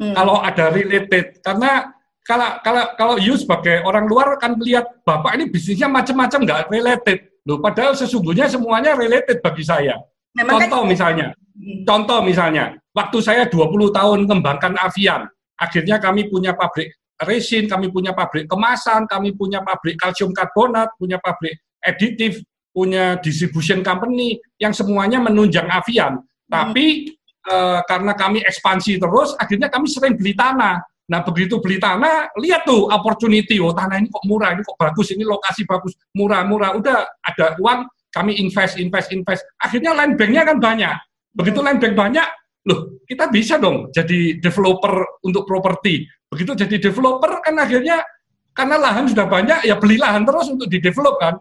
hmm. 0.00 0.16
kalau 0.16 0.40
ada 0.40 0.72
related 0.72 1.44
karena 1.44 1.92
kalau 2.24 2.48
kalau 2.64 2.84
kalau 2.96 3.14
you 3.20 3.36
sebagai 3.36 3.84
orang 3.84 4.08
luar 4.08 4.40
kan 4.40 4.56
lihat 4.56 5.04
bapak 5.04 5.36
ini 5.36 5.52
bisnisnya 5.52 5.92
macam-macam 5.92 6.40
nggak 6.48 6.60
related 6.72 7.18
loh 7.44 7.60
padahal 7.60 7.92
sesungguhnya 7.92 8.48
semuanya 8.48 8.96
related 8.96 9.44
bagi 9.44 9.60
saya 9.60 10.00
Memang 10.32 10.64
contoh 10.64 10.82
kan, 10.82 10.88
misalnya 10.88 11.26
hmm. 11.36 11.84
contoh 11.84 12.18
misalnya 12.24 12.64
waktu 12.96 13.18
saya 13.20 13.44
20 13.44 13.92
tahun 13.92 14.18
kembangkan 14.24 14.72
Avian 14.80 15.28
akhirnya 15.60 16.00
kami 16.00 16.32
punya 16.32 16.56
pabrik 16.56 16.96
resin 17.28 17.68
kami 17.68 17.92
punya 17.92 18.16
pabrik 18.16 18.48
kemasan 18.48 19.04
kami 19.04 19.36
punya 19.36 19.60
pabrik 19.60 20.00
kalsium 20.00 20.32
karbonat 20.32 20.96
punya 20.96 21.20
pabrik 21.20 21.60
editif 21.84 22.40
punya 22.72 23.20
distribution 23.20 23.84
company 23.84 24.40
yang 24.56 24.72
semuanya 24.72 25.20
menunjang 25.20 25.68
Avian 25.68 26.16
hmm. 26.16 26.48
tapi 26.48 27.12
e, 27.42 27.56
karena 27.86 28.12
kami 28.14 28.40
ekspansi 28.46 29.02
terus, 29.02 29.34
akhirnya 29.36 29.68
kami 29.68 29.86
sering 29.90 30.14
beli 30.14 30.32
tanah. 30.32 30.78
Nah 31.10 31.20
begitu 31.26 31.58
beli 31.58 31.76
tanah, 31.82 32.30
lihat 32.38 32.64
tuh 32.64 32.88
opportunity, 32.88 33.58
oh 33.58 33.74
tanah 33.74 34.00
ini 34.00 34.08
kok 34.08 34.24
murah, 34.24 34.54
ini 34.54 34.62
kok 34.62 34.78
bagus, 34.78 35.12
ini 35.12 35.26
lokasi 35.26 35.66
bagus, 35.66 35.92
murah-murah. 36.14 36.78
Udah 36.78 37.04
ada 37.20 37.58
uang, 37.58 37.90
kami 38.14 38.38
invest, 38.38 38.78
invest, 38.78 39.10
invest. 39.12 39.42
Akhirnya 39.60 39.92
land 39.92 40.16
banknya 40.16 40.46
kan 40.46 40.62
banyak. 40.62 40.96
Begitu 41.32 41.58
land 41.60 41.80
bank 41.82 41.94
banyak, 41.98 42.28
loh 42.68 43.02
kita 43.04 43.28
bisa 43.28 43.58
dong 43.58 43.90
jadi 43.90 44.38
developer 44.38 45.20
untuk 45.26 45.44
properti. 45.44 46.06
Begitu 46.30 46.56
jadi 46.56 46.76
developer 46.78 47.42
kan 47.44 47.58
akhirnya 47.60 48.00
karena 48.52 48.76
lahan 48.76 49.08
sudah 49.08 49.26
banyak, 49.26 49.64
ya 49.64 49.76
beli 49.80 49.96
lahan 49.96 50.28
terus 50.28 50.52
untuk 50.52 50.68
di 50.68 50.78
develop 50.78 51.16
kan. 51.16 51.34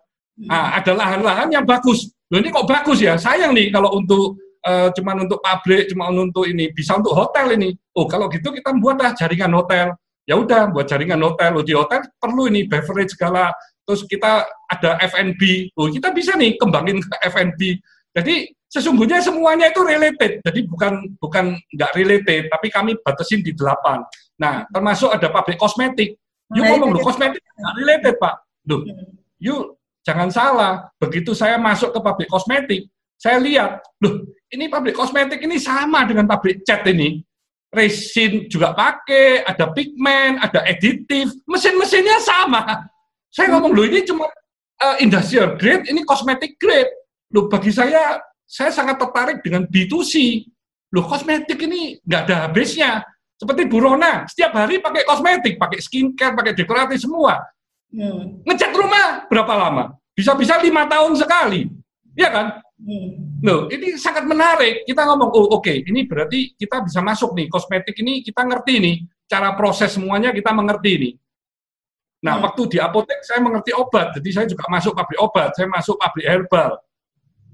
Nah, 0.47 0.79
ada 0.79 0.95
lahan-lahan 0.95 1.51
yang 1.51 1.67
bagus. 1.67 2.07
Loh 2.31 2.39
ini 2.39 2.49
kok 2.49 2.65
bagus 2.65 3.03
ya? 3.03 3.19
Sayang 3.19 3.51
nih 3.51 3.69
kalau 3.69 3.99
untuk 3.99 4.39
uh, 4.65 4.89
cuman 4.93 5.25
untuk 5.25 5.39
pabrik, 5.41 5.89
cuma 5.89 6.09
untuk 6.09 6.45
ini, 6.45 6.69
bisa 6.73 6.97
untuk 6.97 7.13
hotel 7.13 7.57
ini. 7.57 7.73
Oh, 7.97 8.05
kalau 8.05 8.29
gitu 8.29 8.53
kita 8.53 8.73
buatlah 8.77 9.13
jaringan 9.17 9.51
hotel. 9.53 9.93
Ya 10.29 10.37
udah, 10.37 10.69
buat 10.69 10.85
jaringan 10.85 11.19
hotel. 11.21 11.57
Oh, 11.57 11.65
di 11.65 11.73
hotel 11.73 12.05
perlu 12.21 12.47
ini 12.47 12.69
beverage 12.69 13.17
segala. 13.17 13.51
Terus 13.83 14.05
kita 14.05 14.45
ada 14.45 15.01
F&B. 15.01 15.73
Oh, 15.75 15.89
kita 15.89 16.13
bisa 16.13 16.37
nih 16.37 16.55
kembangin 16.61 17.01
ke 17.01 17.15
F&B. 17.27 17.81
Jadi 18.13 18.53
sesungguhnya 18.71 19.19
semuanya 19.19 19.67
itu 19.67 19.81
related. 19.83 20.39
Jadi 20.45 20.59
bukan 20.69 21.17
bukan 21.19 21.59
nggak 21.75 21.91
related, 21.97 22.47
tapi 22.47 22.67
kami 22.71 22.95
batasin 23.03 23.43
di 23.43 23.51
delapan. 23.51 23.99
Nah, 24.39 24.63
termasuk 24.71 25.11
ada 25.11 25.27
pabrik 25.27 25.59
kosmetik. 25.59 26.15
You 26.51 26.63
nah, 26.63 26.75
ngomong, 26.75 26.95
loh, 26.95 27.03
kosmetik 27.03 27.43
nggak 27.43 27.75
related, 27.79 28.15
Pak. 28.19 28.35
Loh, 28.67 28.79
hmm. 28.83 29.11
you 29.41 29.75
jangan 30.07 30.31
salah. 30.31 30.87
Begitu 30.99 31.35
saya 31.35 31.59
masuk 31.59 31.91
ke 31.91 31.99
pabrik 31.99 32.29
kosmetik, 32.31 32.87
saya 33.21 33.37
lihat, 33.37 33.85
loh, 34.01 34.25
ini 34.49 34.65
pabrik 34.65 34.97
kosmetik 34.97 35.45
ini 35.45 35.61
sama 35.61 36.09
dengan 36.09 36.25
pabrik 36.25 36.65
cat 36.65 36.81
ini. 36.89 37.21
Resin 37.69 38.49
juga 38.49 38.73
pakai, 38.73 39.45
ada 39.45 39.69
pigmen, 39.69 40.41
ada 40.41 40.65
editif, 40.65 41.29
mesin-mesinnya 41.45 42.17
sama. 42.17 42.89
Saya 43.29 43.53
ngomong, 43.53 43.77
loh 43.77 43.85
ini 43.85 44.01
cuma 44.03 44.25
uh, 44.25 44.97
industrial 44.97 45.53
grade, 45.53 45.85
ini 45.85 46.01
kosmetik 46.01 46.57
grade. 46.57 46.89
Loh 47.29 47.45
bagi 47.45 47.69
saya, 47.69 48.17
saya 48.43 48.73
sangat 48.73 48.97
tertarik 48.97 49.45
dengan 49.45 49.69
B2C. 49.69 50.41
Loh 50.91 51.05
kosmetik 51.05 51.61
ini 51.61 52.01
nggak 52.01 52.21
ada 52.25 52.49
habisnya. 52.49 53.05
Seperti 53.37 53.69
Burona, 53.69 54.25
setiap 54.25 54.57
hari 54.57 54.81
pakai 54.81 55.05
kosmetik, 55.05 55.61
pakai 55.61 55.77
skincare, 55.77 56.33
pakai 56.33 56.57
dekoratif 56.57 57.05
semua. 57.05 57.37
Hmm. 57.93 58.41
Ngecat 58.49 58.73
rumah 58.73 59.29
berapa 59.29 59.53
lama? 59.53 59.93
Bisa-bisa 60.17 60.57
lima 60.57 60.89
tahun 60.89 61.15
sekali. 61.15 61.69
Iya 62.17 62.29
kan? 62.33 62.47
Hmm. 62.81 63.37
Loh, 63.45 63.69
ini 63.69 63.93
sangat 63.93 64.25
menarik. 64.25 64.81
Kita 64.89 65.05
ngomong, 65.05 65.29
oh 65.29 65.53
oke, 65.53 65.61
okay, 65.61 65.77
ini 65.85 66.09
berarti 66.09 66.57
kita 66.57 66.81
bisa 66.81 66.99
masuk 67.05 67.37
nih, 67.37 67.45
kosmetik 67.45 67.93
ini 68.01 68.25
kita 68.25 68.41
ngerti 68.41 68.73
nih, 68.81 68.95
cara 69.29 69.53
proses 69.53 69.93
semuanya 69.93 70.33
kita 70.33 70.49
mengerti 70.49 70.91
nih. 70.97 71.13
Nah, 72.25 72.37
hmm. 72.37 72.43
waktu 72.45 72.61
di 72.73 72.77
apotek 72.81 73.21
saya 73.21 73.41
mengerti 73.41 73.73
obat, 73.73 74.17
jadi 74.17 74.29
saya 74.33 74.45
juga 74.49 74.65
masuk 74.69 74.93
pabrik 74.97 75.19
obat, 75.21 75.53
saya 75.53 75.69
masuk 75.69 75.97
pabrik 75.97 76.25
herbal. 76.25 76.81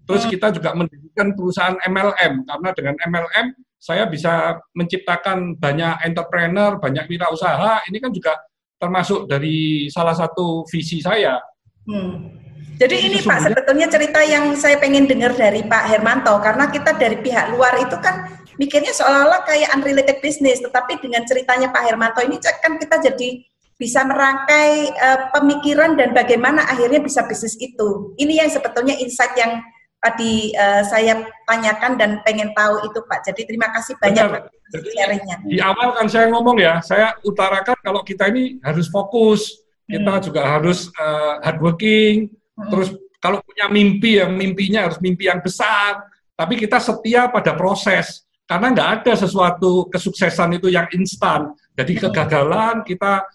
Terus 0.07 0.23
hmm. 0.23 0.31
kita 0.31 0.47
juga 0.55 0.69
mendirikan 0.75 1.27
perusahaan 1.35 1.75
MLM, 1.75 2.33
karena 2.47 2.69
dengan 2.71 2.95
MLM 3.03 3.47
saya 3.77 4.07
bisa 4.07 4.57
menciptakan 4.75 5.59
banyak 5.59 6.07
entrepreneur, 6.07 6.79
banyak 6.79 7.03
wirausaha, 7.07 7.83
ini 7.91 7.99
kan 7.99 8.11
juga 8.15 8.33
termasuk 8.79 9.27
dari 9.27 9.87
salah 9.91 10.15
satu 10.15 10.63
visi 10.71 11.03
saya. 11.03 11.35
Hmm. 11.83 12.46
Jadi 12.77 13.09
ini 13.09 13.19
Pak 13.25 13.49
sebetulnya 13.49 13.87
cerita 13.89 14.21
yang 14.21 14.53
saya 14.53 14.77
pengen 14.77 15.09
dengar 15.09 15.33
dari 15.33 15.65
Pak 15.65 15.89
Hermanto 15.89 16.37
karena 16.45 16.69
kita 16.69 16.93
dari 16.93 17.17
pihak 17.17 17.49
luar 17.49 17.73
itu 17.81 17.97
kan 17.97 18.37
mikirnya 18.61 18.93
seolah-olah 18.93 19.41
kayak 19.49 19.73
unrelated 19.73 20.21
business, 20.21 20.61
tetapi 20.61 21.01
dengan 21.01 21.25
ceritanya 21.25 21.73
Pak 21.73 21.83
Hermanto 21.89 22.21
ini 22.21 22.37
kan 22.41 22.77
kita 22.77 23.01
jadi 23.01 23.41
bisa 23.77 24.01
merangkai 24.05 24.93
uh, 24.93 25.19
pemikiran 25.37 25.93
dan 25.97 26.13
bagaimana 26.13 26.65
akhirnya 26.65 27.01
bisa 27.01 27.25
bisnis 27.25 27.57
itu. 27.61 28.13
Ini 28.17 28.45
yang 28.45 28.49
sebetulnya 28.49 28.97
insight 28.97 29.37
yang 29.37 29.61
tadi 30.01 30.53
uh, 30.57 30.81
saya 30.85 31.25
tanyakan 31.45 31.97
dan 31.97 32.11
pengen 32.25 32.53
tahu 32.53 32.81
itu 32.85 32.99
Pak. 33.05 33.25
Jadi 33.25 33.41
terima 33.45 33.69
kasih 33.73 33.97
banyak 33.97 34.21
Pak 34.37 34.49
sharingnya. 34.69 35.35
Di 35.45 35.57
awal 35.61 35.93
kan 35.97 36.05
saya 36.09 36.29
ngomong 36.33 36.57
ya, 36.57 36.81
saya 36.81 37.13
utarakan 37.21 37.77
kalau 37.81 38.01
kita 38.01 38.29
ini 38.33 38.57
harus 38.65 38.89
fokus, 38.89 39.61
kita 39.85 40.13
hmm. 40.19 40.23
juga 40.25 40.41
harus 40.43 40.89
uh, 40.97 41.39
hardworking, 41.45 42.33
Terus 42.57 42.89
kalau 43.21 43.41
punya 43.45 43.69
mimpi 43.69 44.17
ya 44.17 44.25
mimpinya 44.25 44.89
harus 44.89 44.97
mimpi 44.97 45.29
yang 45.29 45.41
besar, 45.41 46.01
tapi 46.33 46.57
kita 46.57 46.81
setia 46.81 47.29
pada 47.29 47.53
proses 47.53 48.25
karena 48.47 48.71
nggak 48.73 48.89
ada 49.01 49.13
sesuatu 49.13 49.91
kesuksesan 49.91 50.57
itu 50.57 50.71
yang 50.73 50.87
instan. 50.95 51.53
Jadi 51.77 51.99
kegagalan 52.01 52.81
kita 52.81 53.25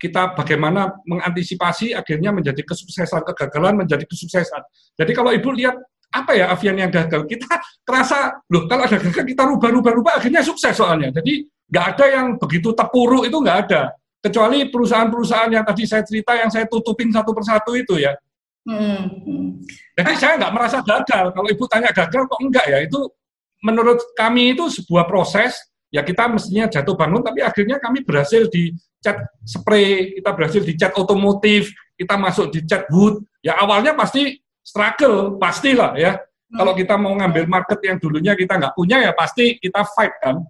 kita 0.00 0.34
bagaimana 0.34 0.98
mengantisipasi 1.06 1.94
akhirnya 1.94 2.34
menjadi 2.34 2.62
kesuksesan, 2.66 3.22
kegagalan 3.22 3.82
menjadi 3.86 4.02
kesuksesan. 4.06 4.62
Jadi 4.98 5.12
kalau 5.14 5.30
ibu 5.30 5.52
lihat 5.54 5.78
apa 6.12 6.36
ya 6.36 6.52
Avian 6.52 6.76
yang 6.76 6.92
gagal, 6.92 7.24
kita 7.24 7.48
terasa 7.86 8.36
loh 8.52 8.64
kalau 8.68 8.84
ada 8.84 8.96
gagal 9.00 9.24
kita 9.24 9.42
rubah-rubah-rubah 9.48 10.22
akhirnya 10.22 10.40
sukses 10.44 10.76
soalnya. 10.76 11.12
Jadi 11.12 11.46
nggak 11.72 11.86
ada 11.96 12.04
yang 12.08 12.26
begitu 12.40 12.72
terpuruk 12.72 13.28
itu 13.28 13.36
nggak 13.36 13.58
ada. 13.68 13.92
Kecuali 14.22 14.70
perusahaan-perusahaan 14.70 15.50
yang 15.50 15.64
tadi 15.66 15.82
saya 15.82 16.06
cerita 16.06 16.38
yang 16.38 16.46
saya 16.46 16.70
tutupin 16.70 17.10
satu 17.10 17.34
persatu 17.34 17.74
itu 17.74 17.98
ya 17.98 18.14
Hmm. 18.62 19.58
Jadi 19.98 20.12
saya 20.18 20.38
nggak 20.38 20.54
merasa 20.54 20.78
gagal. 20.82 21.34
Kalau 21.34 21.48
ibu 21.50 21.64
tanya 21.66 21.90
gagal 21.90 22.22
kok 22.30 22.40
enggak 22.40 22.66
ya? 22.70 22.78
Itu 22.86 23.10
menurut 23.62 23.98
kami 24.14 24.54
itu 24.54 24.70
sebuah 24.70 25.06
proses. 25.10 25.58
Ya 25.92 26.00
kita 26.00 26.24
mestinya 26.24 26.64
jatuh 26.72 26.96
bangun, 26.96 27.20
tapi 27.20 27.44
akhirnya 27.44 27.76
kami 27.76 28.00
berhasil 28.00 28.48
di 28.48 28.72
cat 29.04 29.28
spray, 29.44 30.16
kita 30.16 30.32
berhasil 30.32 30.64
di 30.64 30.72
cat 30.72 30.96
otomotif, 30.96 31.68
kita 32.00 32.16
masuk 32.16 32.48
di 32.48 32.64
cat 32.64 32.88
wood. 32.88 33.20
Ya 33.44 33.60
awalnya 33.60 33.92
pasti 33.92 34.40
struggle, 34.64 35.36
pastilah 35.36 35.92
ya. 36.00 36.16
Hmm. 36.16 36.56
Kalau 36.64 36.72
kita 36.72 36.96
mau 36.96 37.12
ngambil 37.12 37.44
market 37.44 37.76
yang 37.84 38.00
dulunya 38.00 38.32
kita 38.32 38.56
nggak 38.56 38.72
punya 38.72 39.04
ya 39.04 39.12
pasti 39.12 39.60
kita 39.60 39.84
fight 39.92 40.16
kan. 40.24 40.40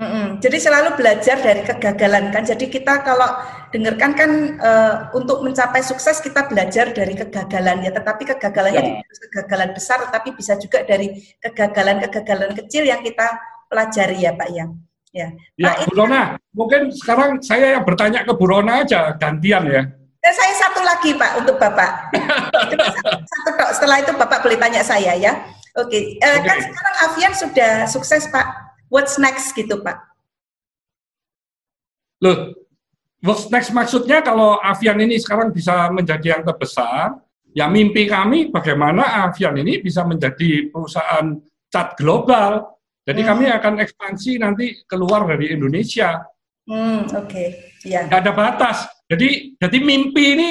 Mm-hmm. 0.00 0.40
Jadi 0.40 0.56
selalu 0.56 0.96
belajar 0.96 1.36
dari 1.44 1.60
kegagalan 1.60 2.32
kan. 2.32 2.48
Jadi 2.48 2.72
kita 2.72 3.04
kalau 3.04 3.36
dengarkan 3.68 4.16
kan 4.16 4.30
uh, 4.56 4.94
untuk 5.12 5.44
mencapai 5.44 5.84
sukses 5.84 6.24
kita 6.24 6.48
belajar 6.48 6.96
dari 6.96 7.12
kegagalan 7.12 7.84
ya. 7.84 7.92
Tetapi 7.92 8.22
kegagalannya 8.32 8.80
ya. 8.80 8.88
tidak 9.04 9.18
kegagalan 9.28 9.70
besar, 9.76 10.00
tapi 10.08 10.32
bisa 10.32 10.56
juga 10.56 10.88
dari 10.88 11.20
kegagalan-kegagalan 11.44 12.56
kecil 12.64 12.88
yang 12.88 13.04
kita 13.04 13.28
pelajari 13.68 14.24
ya 14.24 14.32
Pak 14.32 14.48
ya. 14.48 14.66
Ya, 15.10 15.28
ya 15.58 15.74
Pak, 15.74 15.90
Bu 15.90 15.94
Rona, 15.98 16.14
kan, 16.14 16.24
mungkin 16.54 16.80
sekarang 16.94 17.30
saya 17.42 17.76
yang 17.76 17.84
bertanya 17.84 18.24
ke 18.24 18.32
Bu 18.32 18.46
Rona 18.48 18.86
aja 18.86 19.12
gantian 19.20 19.68
ya. 19.68 19.84
Eh, 20.20 20.32
saya 20.32 20.52
satu 20.64 20.80
lagi 20.80 21.12
Pak 21.12 21.44
untuk 21.44 21.60
Bapak. 21.60 22.14
satu, 22.72 22.88
satu 23.28 23.50
Setelah 23.76 24.00
itu 24.00 24.16
Bapak 24.16 24.40
boleh 24.40 24.56
tanya 24.56 24.80
saya 24.80 25.12
ya. 25.12 25.44
Oke, 25.76 26.16
okay. 26.16 26.24
uh, 26.24 26.40
okay. 26.40 26.46
kan 26.46 26.58
sekarang 26.62 26.94
Avian 27.04 27.34
sudah 27.36 27.72
sukses 27.84 28.26
Pak 28.32 28.69
what's 28.90 29.16
next 29.16 29.54
gitu 29.54 29.80
Pak? 29.80 29.96
Loh, 32.20 32.52
what's 33.24 33.48
next 33.48 33.72
maksudnya 33.72 34.20
kalau 34.20 34.60
Avian 34.60 35.00
ini 35.00 35.16
sekarang 35.16 35.54
bisa 35.54 35.88
menjadi 35.88 36.36
yang 36.36 36.42
terbesar, 36.44 37.16
ya 37.56 37.70
mimpi 37.70 38.04
kami 38.04 38.52
bagaimana 38.52 39.30
Avian 39.30 39.56
ini 39.56 39.80
bisa 39.80 40.04
menjadi 40.04 40.68
perusahaan 40.68 41.38
cat 41.72 41.96
global. 41.96 42.76
Jadi 43.06 43.24
hmm. 43.24 43.30
kami 43.32 43.44
akan 43.48 43.74
ekspansi 43.80 44.36
nanti 44.36 44.84
keluar 44.84 45.24
dari 45.24 45.56
Indonesia. 45.56 46.20
Hmm, 46.68 47.08
Oke, 47.16 47.24
okay. 47.24 47.48
ya. 47.88 48.04
Gak 48.06 48.20
ada 48.28 48.32
batas. 48.36 48.84
Jadi 49.08 49.56
jadi 49.56 49.78
mimpi 49.80 50.24
ini 50.36 50.50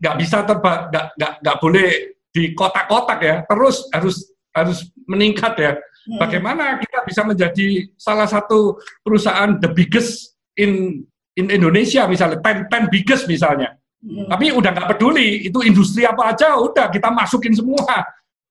nggak 0.00 0.16
bisa 0.16 0.42
terba, 0.48 0.88
nggak 0.88 1.44
nggak 1.44 1.56
boleh 1.60 2.16
di 2.32 2.56
kotak-kotak 2.56 3.20
ya. 3.20 3.36
Terus 3.44 3.86
harus 3.92 4.16
harus 4.56 4.78
meningkat 5.06 5.54
ya. 5.60 5.72
Hmm. 6.08 6.18
Bagaimana 6.20 6.80
kita 6.80 7.04
bisa 7.04 7.22
menjadi 7.26 7.88
salah 8.00 8.24
satu 8.24 8.80
perusahaan 9.04 9.60
the 9.60 9.68
biggest 9.68 10.36
in 10.56 11.04
in 11.36 11.46
Indonesia 11.52 12.08
misalnya, 12.08 12.40
ten, 12.40 12.66
ten 12.72 12.88
biggest 12.88 13.28
misalnya. 13.28 13.76
Hmm. 14.00 14.28
Tapi 14.32 14.52
udah 14.56 14.70
nggak 14.72 14.88
peduli 14.96 15.44
itu 15.44 15.60
industri 15.60 16.08
apa 16.08 16.32
aja, 16.32 16.56
udah 16.56 16.88
kita 16.88 17.12
masukin 17.12 17.52
semua. 17.52 18.04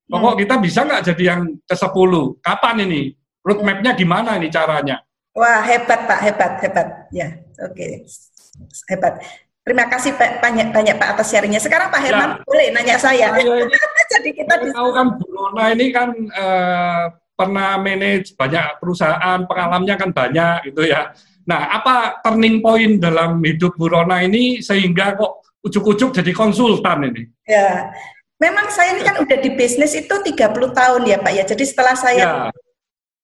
Pokok 0.09 0.33
hmm. 0.37 0.41
kita 0.45 0.55
bisa 0.61 0.79
nggak 0.85 1.03
jadi 1.13 1.23
yang 1.35 1.41
ke 1.65 1.75
10? 1.77 1.89
Kapan 2.41 2.75
ini? 2.85 3.13
Roadmapnya 3.45 3.93
gimana 3.97 4.37
ini 4.37 4.49
caranya? 4.49 5.01
Wah 5.33 5.61
hebat 5.63 6.05
Pak, 6.05 6.19
hebat, 6.25 6.51
hebat. 6.65 6.87
Ya, 7.13 7.39
oke, 7.61 7.73
okay. 7.73 7.91
hebat. 8.89 9.21
Terima 9.63 9.85
kasih 9.85 10.17
banyak 10.17 10.73
banyak 10.73 10.95
Pak 10.97 11.09
atas 11.13 11.29
sharingnya. 11.29 11.61
Sekarang 11.61 11.93
Pak 11.93 12.01
Herman 12.01 12.41
ya. 12.41 12.41
boleh 12.41 12.67
nanya 12.73 12.97
saya. 12.97 13.29
Ya, 13.37 13.37
ya, 13.37 13.69
Jadi 14.17 14.29
kita 14.33 14.57
tahu 14.73 14.89
kan 14.97 15.13
Bu 15.13 15.29
ini 15.77 15.93
kan 15.93 16.09
uh, 16.33 17.13
pernah 17.39 17.79
manage 17.79 18.35
banyak 18.35 18.83
perusahaan, 18.83 19.39
pengalamannya 19.47 19.95
kan 19.95 20.11
banyak 20.11 20.67
gitu 20.67 20.83
ya. 20.83 21.15
Nah, 21.47 21.71
apa 21.79 22.19
turning 22.19 22.59
point 22.59 22.99
dalam 22.99 23.39
hidup 23.39 23.79
Bu 23.79 23.87
Rona 23.87 24.19
ini 24.19 24.59
sehingga 24.59 25.15
kok 25.15 25.39
ujuk-ujuk 25.63 26.11
jadi 26.11 26.35
konsultan 26.35 27.07
ini? 27.07 27.23
Ya, 27.47 27.95
memang 28.43 28.67
saya 28.67 28.99
ini 28.99 29.07
kan 29.07 29.23
udah 29.23 29.37
di 29.39 29.55
bisnis 29.55 29.95
itu 29.95 30.11
30 30.11 30.35
tahun 30.75 31.01
ya 31.07 31.17
Pak 31.23 31.33
ya. 31.33 31.43
Jadi 31.47 31.63
setelah 31.63 31.95
saya 31.95 32.21
ya. 32.21 32.33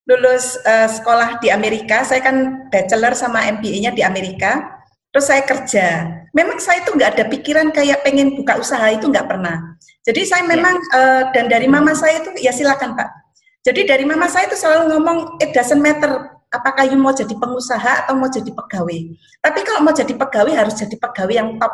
lulus 0.07 0.55
uh, 0.63 0.87
sekolah 0.87 1.43
di 1.43 1.51
Amerika, 1.51 2.07
saya 2.07 2.23
kan 2.23 2.65
bachelor 2.71 3.11
sama 3.13 3.43
MBA-nya 3.45 3.91
di 3.91 4.01
Amerika. 4.01 4.73
Terus 5.11 5.31
saya 5.31 5.43
kerja. 5.47 5.87
Memang 6.35 6.59
saya 6.59 6.83
itu 6.83 6.91
nggak 6.91 7.11
ada 7.19 7.25
pikiran 7.31 7.67
kayak 7.71 8.03
pengen 8.03 8.35
buka 8.35 8.59
usaha 8.59 8.83
itu 8.91 9.07
nggak 9.07 9.27
pernah. 9.27 9.75
Jadi 10.01 10.21
saya 10.27 10.43
ya. 10.43 10.49
memang 10.49 10.75
ya. 10.75 10.97
uh, 10.97 11.23
dan 11.31 11.45
dari 11.45 11.67
mama 11.69 11.93
saya 11.93 12.25
itu 12.25 12.35
ya 12.41 12.51
silakan 12.51 12.97
Pak. 12.97 13.24
Jadi 13.65 13.81
dari 13.89 14.05
mama 14.05 14.29
saya 14.29 14.45
itu 14.45 14.53
selalu 14.53 14.93
ngomong 14.93 15.17
it 15.41 15.49
doesn't 15.49 15.81
matter 15.81 16.35
apakah 16.53 16.85
you 16.87 16.95
mau 16.95 17.11
jadi 17.11 17.33
pengusaha 17.33 18.05
atau 18.05 18.13
mau 18.13 18.29
jadi 18.29 18.47
pegawai. 18.47 18.99
Tapi 19.41 19.59
kalau 19.65 19.81
mau 19.83 19.91
jadi 19.91 20.13
pegawai 20.13 20.53
harus 20.53 20.75
jadi 20.77 20.95
pegawai 20.95 21.33
yang 21.33 21.49
top, 21.59 21.73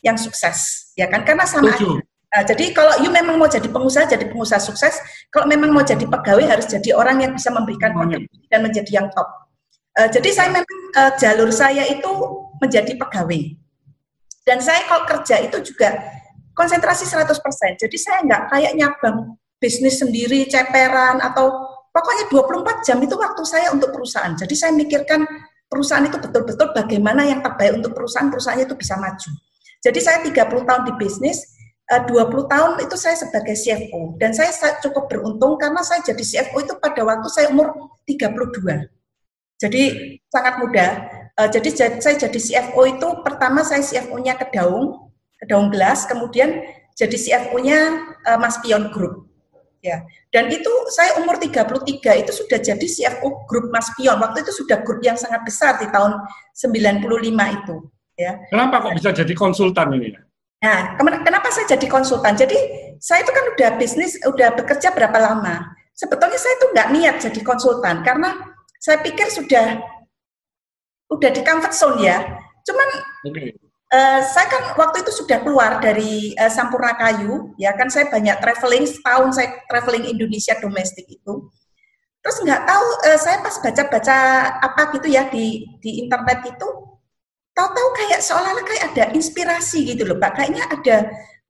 yang 0.00 0.16
sukses, 0.16 0.88
ya 0.96 1.10
kan? 1.10 1.26
Karena 1.26 1.44
sama 1.44 1.74
aja. 1.74 2.00
Nah, 2.32 2.42
jadi 2.48 2.72
kalau 2.72 2.96
you 3.04 3.12
memang 3.12 3.36
mau 3.36 3.44
jadi 3.44 3.68
pengusaha, 3.68 4.08
jadi 4.08 4.24
pengusaha 4.32 4.56
sukses. 4.56 4.96
Kalau 5.28 5.44
memang 5.44 5.68
mau 5.68 5.84
jadi 5.84 6.08
pegawai, 6.08 6.48
harus 6.48 6.64
jadi 6.64 6.96
orang 6.96 7.20
yang 7.20 7.36
bisa 7.36 7.52
memberikan 7.52 7.92
kontribusi 7.92 8.48
dan 8.48 8.64
menjadi 8.64 8.90
yang 9.04 9.06
top. 9.12 9.28
Uh, 9.92 10.08
jadi 10.08 10.28
saya 10.32 10.48
memang 10.48 10.80
uh, 10.96 11.12
jalur 11.20 11.52
saya 11.52 11.84
itu 11.84 12.08
menjadi 12.56 12.96
pegawai. 12.96 13.42
Dan 14.48 14.64
saya 14.64 14.88
kalau 14.88 15.04
kerja 15.04 15.44
itu 15.44 15.60
juga 15.60 15.92
konsentrasi 16.56 17.04
100%. 17.04 17.36
Jadi 17.76 17.96
saya 18.00 18.24
nggak 18.24 18.42
kayak 18.48 18.72
nyabang 18.80 19.36
bisnis 19.62 20.02
sendiri, 20.02 20.50
ceperan, 20.50 21.22
atau 21.22 21.70
pokoknya 21.94 22.26
24 22.34 22.82
jam 22.82 22.98
itu 22.98 23.14
waktu 23.14 23.42
saya 23.46 23.70
untuk 23.70 23.94
perusahaan. 23.94 24.34
Jadi 24.34 24.54
saya 24.58 24.74
mikirkan 24.74 25.22
perusahaan 25.70 26.02
itu 26.02 26.18
betul-betul 26.18 26.74
bagaimana 26.74 27.22
yang 27.22 27.40
terbaik 27.40 27.78
untuk 27.78 27.94
perusahaan, 27.94 28.26
perusahaannya 28.26 28.66
itu 28.66 28.74
bisa 28.74 28.98
maju. 28.98 29.30
Jadi 29.82 29.98
saya 30.02 30.18
30 30.20 30.68
tahun 30.68 30.82
di 30.90 30.92
bisnis, 30.98 31.38
20 31.90 32.08
eh, 32.08 32.44
tahun 32.48 32.70
itu 32.80 32.96
saya 32.96 33.16
sebagai 33.18 33.52
CFO 33.52 34.16
dan 34.16 34.32
saya 34.32 34.48
cukup 34.80 35.12
beruntung 35.12 35.60
karena 35.60 35.84
saya 35.84 36.00
jadi 36.00 36.22
CFO 36.22 36.64
itu 36.64 36.74
pada 36.80 37.04
waktu 37.04 37.28
saya 37.28 37.52
umur 37.52 37.98
32. 38.08 38.88
Jadi 39.60 39.82
sangat 40.32 40.54
muda. 40.62 40.86
Eh, 41.36 41.48
jadi 41.50 41.68
saya 42.00 42.16
jadi 42.16 42.38
CFO 42.38 42.80
itu 42.88 43.08
pertama 43.26 43.66
saya 43.66 43.82
CFO-nya 43.84 44.38
Kedaung, 44.40 45.12
Kedaung 45.42 45.68
Gelas, 45.74 46.06
kemudian 46.08 46.64
jadi 46.96 47.16
CFO-nya 47.16 47.78
eh, 48.28 48.38
Mas 48.38 48.56
Pion 48.62 48.88
Group. 48.94 49.31
Ya. 49.82 50.06
Dan 50.30 50.46
itu 50.54 50.70
saya 50.94 51.18
umur 51.18 51.42
33 51.42 52.22
itu 52.22 52.30
sudah 52.30 52.58
jadi 52.62 52.86
CFO 52.86 53.50
grup 53.50 53.66
Mas 53.74 53.90
Pion. 53.98 54.14
Waktu 54.14 54.46
itu 54.46 54.54
sudah 54.54 54.78
grup 54.86 55.02
yang 55.02 55.18
sangat 55.18 55.42
besar 55.42 55.82
di 55.82 55.90
tahun 55.90 56.22
95 56.54 57.02
itu, 57.58 57.76
ya. 58.14 58.38
Kenapa 58.46 58.78
kok 58.78 58.94
bisa 58.94 59.10
jadi 59.10 59.34
konsultan 59.34 59.98
ini? 59.98 60.14
Nah, 60.62 60.94
kenapa 61.02 61.50
saya 61.50 61.66
jadi 61.74 61.90
konsultan? 61.90 62.38
Jadi 62.38 62.54
saya 63.02 63.26
itu 63.26 63.34
kan 63.34 63.44
udah 63.58 63.70
bisnis, 63.82 64.14
udah 64.22 64.54
bekerja 64.54 64.94
berapa 64.94 65.18
lama. 65.18 65.74
Sebetulnya 65.98 66.38
saya 66.38 66.54
itu 66.54 66.66
nggak 66.70 66.88
niat 66.94 67.16
jadi 67.18 67.40
konsultan 67.42 68.06
karena 68.06 68.38
saya 68.78 69.02
pikir 69.02 69.26
sudah 69.34 69.82
udah 71.10 71.30
di 71.34 71.42
comfort 71.42 71.74
zone 71.74 72.06
ya. 72.06 72.22
Cuman 72.62 72.88
okay. 73.26 73.58
Eh, 73.92 74.20
saya 74.24 74.46
kan 74.48 74.62
waktu 74.80 75.04
itu 75.04 75.12
sudah 75.12 75.44
keluar 75.44 75.76
dari 75.78 76.32
uh, 76.40 76.48
Sampurna 76.48 76.96
Kayu, 76.96 77.52
ya 77.60 77.76
kan 77.76 77.92
saya 77.92 78.08
banyak 78.08 78.40
traveling 78.40 78.88
setahun 78.88 79.36
saya 79.36 79.48
traveling 79.68 80.08
Indonesia 80.08 80.56
domestik 80.58 81.04
itu. 81.06 81.52
Terus 82.24 82.36
nggak 82.40 82.62
tahu 82.64 82.86
uh, 83.04 83.18
saya 83.20 83.38
pas 83.44 83.56
baca-baca 83.60 84.16
apa 84.64 84.82
gitu 84.96 85.08
ya 85.12 85.28
di 85.28 85.68
di 85.84 86.00
internet 86.00 86.40
itu 86.48 86.68
tahu-tahu 87.52 87.88
kayak 88.00 88.20
seolah-olah 88.24 88.64
kayak 88.64 88.84
ada 88.96 89.04
inspirasi 89.12 89.84
gitu 89.92 90.08
loh 90.08 90.16
Pak. 90.16 90.40
Kayaknya 90.40 90.64
ada 90.72 90.96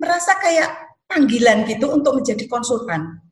merasa 0.03 0.35
kayak 0.43 0.71
panggilan 1.07 1.63
gitu 1.71 1.87
untuk 1.95 2.19
menjadi 2.19 2.45
konsultan. 2.51 3.23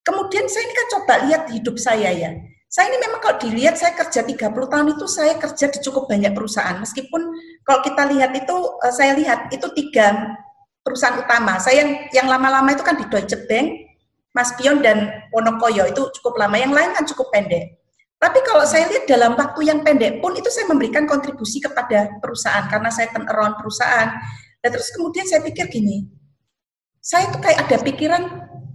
Kemudian 0.00 0.48
saya 0.48 0.64
ini 0.64 0.74
kan 0.74 0.88
coba 0.96 1.14
lihat 1.28 1.42
hidup 1.52 1.76
saya 1.76 2.08
ya. 2.16 2.30
Saya 2.68 2.92
ini 2.92 3.00
memang 3.00 3.24
kalau 3.24 3.40
dilihat 3.40 3.80
saya 3.80 3.96
kerja 3.96 4.20
30 4.20 4.52
tahun 4.52 4.86
itu 4.92 5.06
saya 5.08 5.40
kerja 5.40 5.72
di 5.72 5.78
cukup 5.80 6.04
banyak 6.04 6.36
perusahaan. 6.36 6.76
Meskipun 6.76 7.32
kalau 7.64 7.80
kita 7.80 8.04
lihat 8.12 8.36
itu 8.36 8.56
eh, 8.84 8.92
saya 8.92 9.16
lihat 9.16 9.48
itu 9.48 9.72
tiga 9.72 10.36
perusahaan 10.84 11.16
utama. 11.16 11.56
Saya 11.56 11.80
yang 11.80 11.90
yang 12.12 12.26
lama-lama 12.28 12.68
itu 12.76 12.84
kan 12.84 13.00
di 13.00 13.08
Deutsche 13.08 13.40
Bank, 13.48 13.88
Mas 14.36 14.52
Pion 14.60 14.84
dan 14.84 15.08
Wonokoyo 15.32 15.88
itu 15.88 16.12
cukup 16.20 16.36
lama. 16.36 16.60
Yang 16.60 16.76
lain 16.76 16.90
kan 16.92 17.04
cukup 17.08 17.32
pendek. 17.32 17.80
Tapi 18.18 18.38
kalau 18.44 18.68
saya 18.68 18.84
lihat 18.90 19.08
dalam 19.08 19.32
waktu 19.38 19.60
yang 19.64 19.80
pendek 19.80 20.20
pun 20.20 20.36
itu 20.36 20.50
saya 20.52 20.68
memberikan 20.68 21.08
kontribusi 21.08 21.64
kepada 21.64 22.20
perusahaan 22.20 22.68
karena 22.68 22.90
saya 22.92 23.08
turn 23.14 23.24
around 23.32 23.56
perusahaan. 23.56 24.12
Dan 24.60 24.68
terus 24.74 24.90
kemudian 24.90 25.24
saya 25.24 25.40
pikir 25.40 25.70
gini, 25.70 26.10
saya 26.98 27.30
itu 27.30 27.38
kayak 27.38 27.70
ada 27.70 27.76
pikiran 27.78 28.22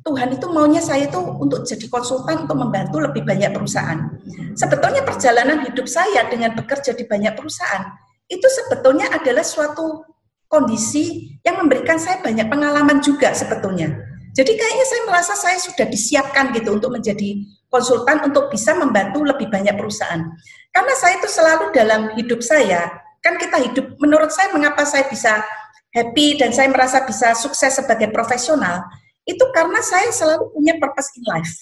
Tuhan 0.03 0.35
itu 0.35 0.45
maunya 0.51 0.83
saya 0.83 1.07
itu 1.07 1.15
untuk 1.15 1.63
jadi 1.63 1.87
konsultan 1.87 2.43
untuk 2.43 2.59
membantu 2.59 2.99
lebih 2.99 3.23
banyak 3.23 3.55
perusahaan. 3.55 4.11
Sebetulnya 4.53 5.07
perjalanan 5.07 5.63
hidup 5.63 5.87
saya 5.87 6.27
dengan 6.27 6.51
bekerja 6.59 6.91
di 6.91 7.07
banyak 7.07 7.33
perusahaan 7.39 7.87
itu 8.27 8.47
sebetulnya 8.47 9.07
adalah 9.15 9.43
suatu 9.43 10.03
kondisi 10.51 11.33
yang 11.41 11.57
memberikan 11.63 11.95
saya 11.95 12.19
banyak 12.19 12.45
pengalaman 12.51 12.99
juga 12.99 13.31
sebetulnya. 13.31 13.95
Jadi 14.33 14.57
kayaknya 14.57 14.85
saya 14.89 15.01
merasa 15.05 15.33
saya 15.37 15.57
sudah 15.61 15.85
disiapkan 15.87 16.51
gitu 16.57 16.73
untuk 16.73 16.93
menjadi 16.93 17.45
konsultan 17.69 18.25
untuk 18.25 18.49
bisa 18.49 18.73
membantu 18.73 19.21
lebih 19.21 19.49
banyak 19.49 19.73
perusahaan. 19.77 20.25
Karena 20.73 20.93
saya 20.97 21.21
itu 21.21 21.29
selalu 21.29 21.69
dalam 21.69 22.01
hidup 22.17 22.41
saya, 22.41 22.89
kan 23.21 23.37
kita 23.37 23.61
hidup, 23.61 23.85
menurut 24.01 24.33
saya 24.33 24.49
mengapa 24.49 24.85
saya 24.89 25.05
bisa 25.05 25.41
happy 25.93 26.41
dan 26.41 26.49
saya 26.49 26.73
merasa 26.73 27.05
bisa 27.05 27.37
sukses 27.37 27.77
sebagai 27.77 28.09
profesional, 28.09 28.81
itu 29.23 29.43
karena 29.55 29.79
saya 29.79 30.11
selalu 30.11 30.51
punya 30.51 30.75
purpose 30.79 31.09
in 31.15 31.23
life. 31.27 31.53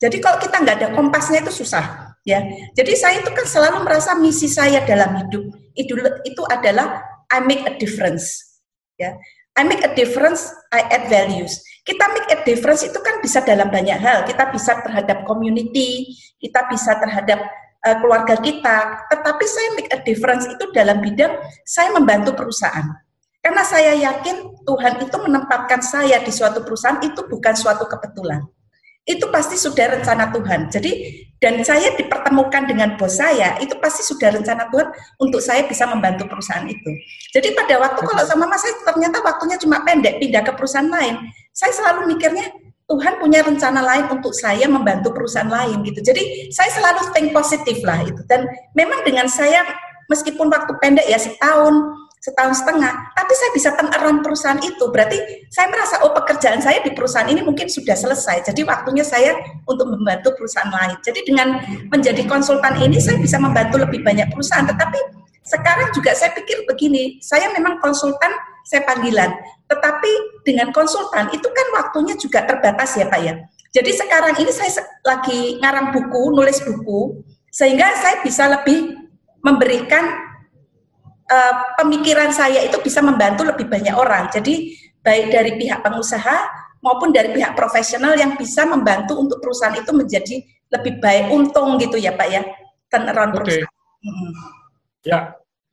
Jadi 0.00 0.20
kalau 0.20 0.36
kita 0.42 0.56
nggak 0.60 0.76
ada 0.82 0.88
kompasnya 0.92 1.40
itu 1.40 1.64
susah, 1.64 2.16
ya. 2.26 2.44
Jadi 2.76 2.92
saya 2.98 3.24
itu 3.24 3.30
kan 3.32 3.46
selalu 3.48 3.86
merasa 3.86 4.12
misi 4.18 4.50
saya 4.50 4.84
dalam 4.84 5.16
hidup 5.24 5.48
itu 5.72 5.92
itu 6.26 6.42
adalah 6.50 7.00
I 7.32 7.40
make 7.40 7.64
a 7.64 7.74
difference, 7.80 8.58
ya. 9.00 9.16
I 9.54 9.62
make 9.62 9.86
a 9.86 9.94
difference, 9.94 10.50
I 10.74 10.82
add 10.90 11.06
values. 11.06 11.62
Kita 11.86 12.10
make 12.10 12.26
a 12.26 12.42
difference 12.42 12.82
itu 12.82 12.98
kan 12.98 13.22
bisa 13.22 13.38
dalam 13.38 13.70
banyak 13.70 13.94
hal. 14.02 14.26
Kita 14.26 14.50
bisa 14.50 14.82
terhadap 14.82 15.22
community, 15.30 16.10
kita 16.42 16.66
bisa 16.66 16.98
terhadap 16.98 17.38
uh, 17.86 17.96
keluarga 18.02 18.34
kita. 18.42 19.06
Tetapi 19.14 19.44
saya 19.46 19.68
make 19.78 19.90
a 19.94 20.02
difference 20.02 20.50
itu 20.50 20.74
dalam 20.74 20.98
bidang 20.98 21.38
saya 21.62 21.94
membantu 21.94 22.34
perusahaan. 22.34 23.03
Karena 23.44 23.60
saya 23.60 23.92
yakin 23.92 24.64
Tuhan 24.64 25.04
itu 25.04 25.16
menempatkan 25.20 25.84
saya 25.84 26.24
di 26.24 26.32
suatu 26.32 26.64
perusahaan 26.64 26.96
itu 27.04 27.28
bukan 27.28 27.52
suatu 27.52 27.84
kebetulan 27.84 28.40
itu 29.04 29.28
pasti 29.28 29.60
sudah 29.60 30.00
rencana 30.00 30.32
Tuhan. 30.32 30.72
Jadi 30.72 30.92
dan 31.36 31.60
saya 31.60 31.92
dipertemukan 31.92 32.64
dengan 32.64 32.96
bos 32.96 33.20
saya, 33.20 33.60
itu 33.60 33.76
pasti 33.76 34.00
sudah 34.00 34.32
rencana 34.32 34.72
Tuhan 34.72 34.88
untuk 35.20 35.44
saya 35.44 35.68
bisa 35.68 35.84
membantu 35.84 36.24
perusahaan 36.24 36.64
itu. 36.64 36.88
Jadi 37.36 37.52
pada 37.52 37.84
waktu 37.84 38.00
kalau 38.00 38.24
sama 38.24 38.48
Mas 38.48 38.64
saya 38.64 38.80
ternyata 38.80 39.20
waktunya 39.20 39.60
cuma 39.60 39.84
pendek 39.84 40.24
pindah 40.24 40.40
ke 40.40 40.56
perusahaan 40.56 40.88
lain, 40.88 41.20
saya 41.52 41.76
selalu 41.76 42.16
mikirnya 42.16 42.48
Tuhan 42.88 43.20
punya 43.20 43.44
rencana 43.44 43.84
lain 43.84 44.08
untuk 44.08 44.32
saya 44.32 44.64
membantu 44.64 45.12
perusahaan 45.12 45.52
lain 45.52 45.84
gitu. 45.84 46.00
Jadi 46.00 46.48
saya 46.48 46.72
selalu 46.72 47.12
think 47.12 47.36
positif 47.36 47.84
lah 47.84 48.00
itu. 48.00 48.24
Dan 48.24 48.48
memang 48.72 49.04
dengan 49.04 49.28
saya 49.28 49.68
meskipun 50.08 50.48
waktu 50.48 50.72
pendek 50.80 51.04
ya 51.04 51.20
setahun, 51.20 52.03
setahun 52.24 52.64
setengah, 52.64 53.12
tapi 53.12 53.32
saya 53.36 53.50
bisa 53.52 53.68
turn 53.76 54.24
perusahaan 54.24 54.56
itu. 54.64 54.88
Berarti 54.88 55.44
saya 55.52 55.68
merasa, 55.68 56.00
oh 56.08 56.16
pekerjaan 56.16 56.56
saya 56.64 56.80
di 56.80 56.96
perusahaan 56.96 57.28
ini 57.28 57.44
mungkin 57.44 57.68
sudah 57.68 57.92
selesai. 57.92 58.48
Jadi 58.48 58.64
waktunya 58.64 59.04
saya 59.04 59.36
untuk 59.68 59.92
membantu 59.92 60.32
perusahaan 60.32 60.72
lain. 60.72 60.96
Jadi 61.04 61.20
dengan 61.28 61.60
menjadi 61.92 62.24
konsultan 62.24 62.80
ini 62.80 62.96
saya 62.96 63.20
bisa 63.20 63.36
membantu 63.36 63.76
lebih 63.76 64.00
banyak 64.00 64.32
perusahaan. 64.32 64.64
Tetapi 64.64 65.20
sekarang 65.44 65.92
juga 65.92 66.16
saya 66.16 66.32
pikir 66.32 66.64
begini, 66.64 67.20
saya 67.20 67.52
memang 67.52 67.76
konsultan, 67.84 68.32
saya 68.64 68.88
panggilan. 68.88 69.28
Tetapi 69.68 70.40
dengan 70.48 70.72
konsultan 70.72 71.28
itu 71.28 71.44
kan 71.44 71.66
waktunya 71.76 72.16
juga 72.16 72.48
terbatas 72.48 72.96
ya 72.96 73.04
Pak 73.04 73.20
ya. 73.20 73.36
Jadi 73.76 73.90
sekarang 74.00 74.32
ini 74.40 74.48
saya 74.48 74.80
lagi 75.04 75.60
ngarang 75.60 75.92
buku, 75.92 76.32
nulis 76.32 76.64
buku, 76.64 77.20
sehingga 77.52 77.84
saya 78.00 78.24
bisa 78.24 78.48
lebih 78.48 78.96
memberikan 79.44 80.23
uh, 81.30 81.54
pemikiran 81.78 82.30
saya 82.32 82.64
itu 82.64 82.76
bisa 82.80 83.00
membantu 83.00 83.44
lebih 83.44 83.68
banyak 83.68 83.94
orang. 83.94 84.28
Jadi 84.32 84.74
baik 85.04 85.32
dari 85.32 85.52
pihak 85.60 85.84
pengusaha 85.84 86.36
maupun 86.80 87.12
dari 87.12 87.32
pihak 87.32 87.56
profesional 87.56 88.16
yang 88.16 88.36
bisa 88.36 88.68
membantu 88.68 89.16
untuk 89.16 89.40
perusahaan 89.40 89.76
itu 89.76 89.92
menjadi 89.92 90.36
lebih 90.72 91.00
baik 91.00 91.32
untung 91.32 91.76
gitu 91.80 91.96
ya 91.96 92.12
Pak 92.12 92.28
ya 92.28 92.42
turnaround 92.92 93.32
okay. 93.34 93.38
perusahaan. 93.40 93.74
Hmm. 94.04 94.32
Ya, 95.04 95.18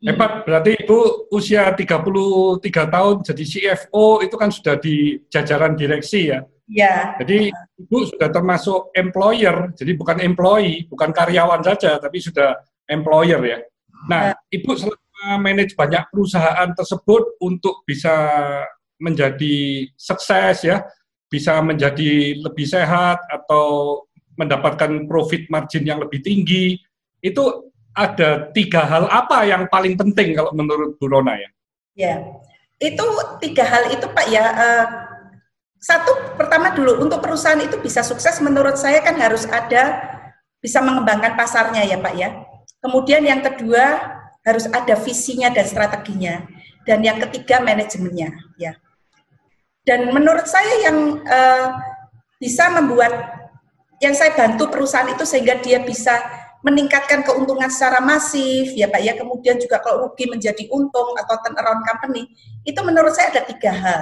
hebat. 0.04 0.43
Berarti 0.43 0.72
Ibu 0.84 1.32
usia 1.32 1.72
33 1.72 2.60
tahun 2.64 3.16
jadi 3.24 3.43
CFO 3.43 4.24
itu 4.26 4.36
kan 4.36 4.49
sudah 4.52 4.76
di 4.80 5.20
jajaran 5.32 5.76
direksi 5.76 6.32
ya? 6.32 6.39
Ya. 6.72 7.16
Jadi 7.20 7.52
Ibu 7.52 7.97
sudah 8.16 8.32
termasuk 8.32 8.95
employer, 8.95 9.76
jadi 9.76 9.91
bukan 9.95 10.24
employee, 10.24 10.88
bukan 10.88 11.12
karyawan 11.12 11.60
saja, 11.64 11.99
tapi 11.99 12.24
sudah 12.24 12.56
employer 12.88 13.41
ya. 13.43 13.60
Nah, 14.08 14.32
ya. 14.32 14.36
Ibu 14.60 14.72
manage 15.39 15.78
banyak 15.78 16.07
perusahaan 16.09 16.69
tersebut 16.74 17.38
untuk 17.41 17.86
bisa 17.86 18.13
menjadi 19.01 19.88
sukses 19.97 20.65
ya, 20.65 20.86
bisa 21.32 21.57
menjadi 21.61 22.38
lebih 22.38 22.65
sehat 22.69 23.17
atau 23.30 23.97
mendapatkan 24.38 25.09
profit 25.09 25.49
margin 25.49 25.86
yang 25.86 26.01
lebih 26.01 26.22
tinggi. 26.22 26.78
Itu 27.22 27.74
ada 27.91 28.49
tiga 28.55 28.88
hal 28.88 29.09
apa 29.09 29.43
yang 29.45 29.67
paling 29.67 29.99
penting 29.99 30.38
kalau 30.38 30.53
menurut 30.55 30.95
Bu 30.97 31.11
Rona 31.11 31.36
ya? 31.36 31.49
Ya, 31.91 32.15
itu 32.80 33.05
tiga 33.43 33.67
hal 33.67 33.91
itu 33.91 34.05
Pak 34.07 34.28
ya. 34.32 34.45
Uh, 34.55 34.86
satu 35.82 36.38
pertama 36.38 36.72
dulu 36.78 37.01
untuk 37.01 37.19
perusahaan 37.26 37.57
itu 37.57 37.82
bisa 37.82 38.05
sukses 38.05 38.38
menurut 38.38 38.78
saya 38.78 39.01
kan 39.01 39.17
harus 39.17 39.49
ada 39.49 39.97
bisa 40.61 40.78
mengembangkan 40.78 41.34
pasarnya 41.34 41.84
ya 41.89 41.97
Pak 41.97 42.13
ya. 42.15 42.30
Kemudian 42.82 43.26
yang 43.26 43.41
kedua 43.41 44.20
harus 44.46 44.66
ada 44.70 44.98
visinya 44.98 45.50
dan 45.54 45.66
strateginya. 45.66 46.46
Dan 46.82 47.06
yang 47.06 47.22
ketiga 47.30 47.62
manajemennya 47.62 48.34
ya. 48.58 48.74
Dan 49.86 50.10
menurut 50.14 50.50
saya 50.50 50.89
yang 50.89 51.22
uh, 51.22 51.68
bisa 52.42 52.74
membuat 52.74 53.14
yang 54.02 54.18
saya 54.18 54.34
bantu 54.34 54.66
perusahaan 54.74 55.10
itu 55.14 55.22
sehingga 55.30 55.62
dia 55.62 55.78
bisa 55.86 56.18
meningkatkan 56.66 57.26
keuntungan 57.26 57.70
secara 57.70 58.02
masif 58.02 58.74
ya 58.74 58.89
Pak 58.89 59.02
ya 59.02 59.14
kemudian 59.18 59.58
juga 59.58 59.82
kalau 59.82 60.10
rugi 60.10 60.30
menjadi 60.30 60.70
untung 60.74 61.18
atau 61.18 61.38
turnaround 61.42 61.86
company 61.86 62.30
itu 62.66 62.78
menurut 62.86 63.14
saya 63.14 63.34
ada 63.34 63.46
tiga 63.50 63.74
hal 63.74 64.02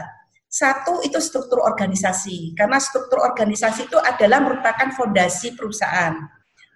satu 0.51 0.99
itu 1.07 1.19
struktur 1.23 1.63
organisasi 1.63 2.55
karena 2.59 2.79
struktur 2.79 3.23
organisasi 3.23 3.87
itu 3.87 3.95
adalah 3.99 4.43
merupakan 4.43 4.91
fondasi 4.91 5.55
perusahaan 5.55 6.19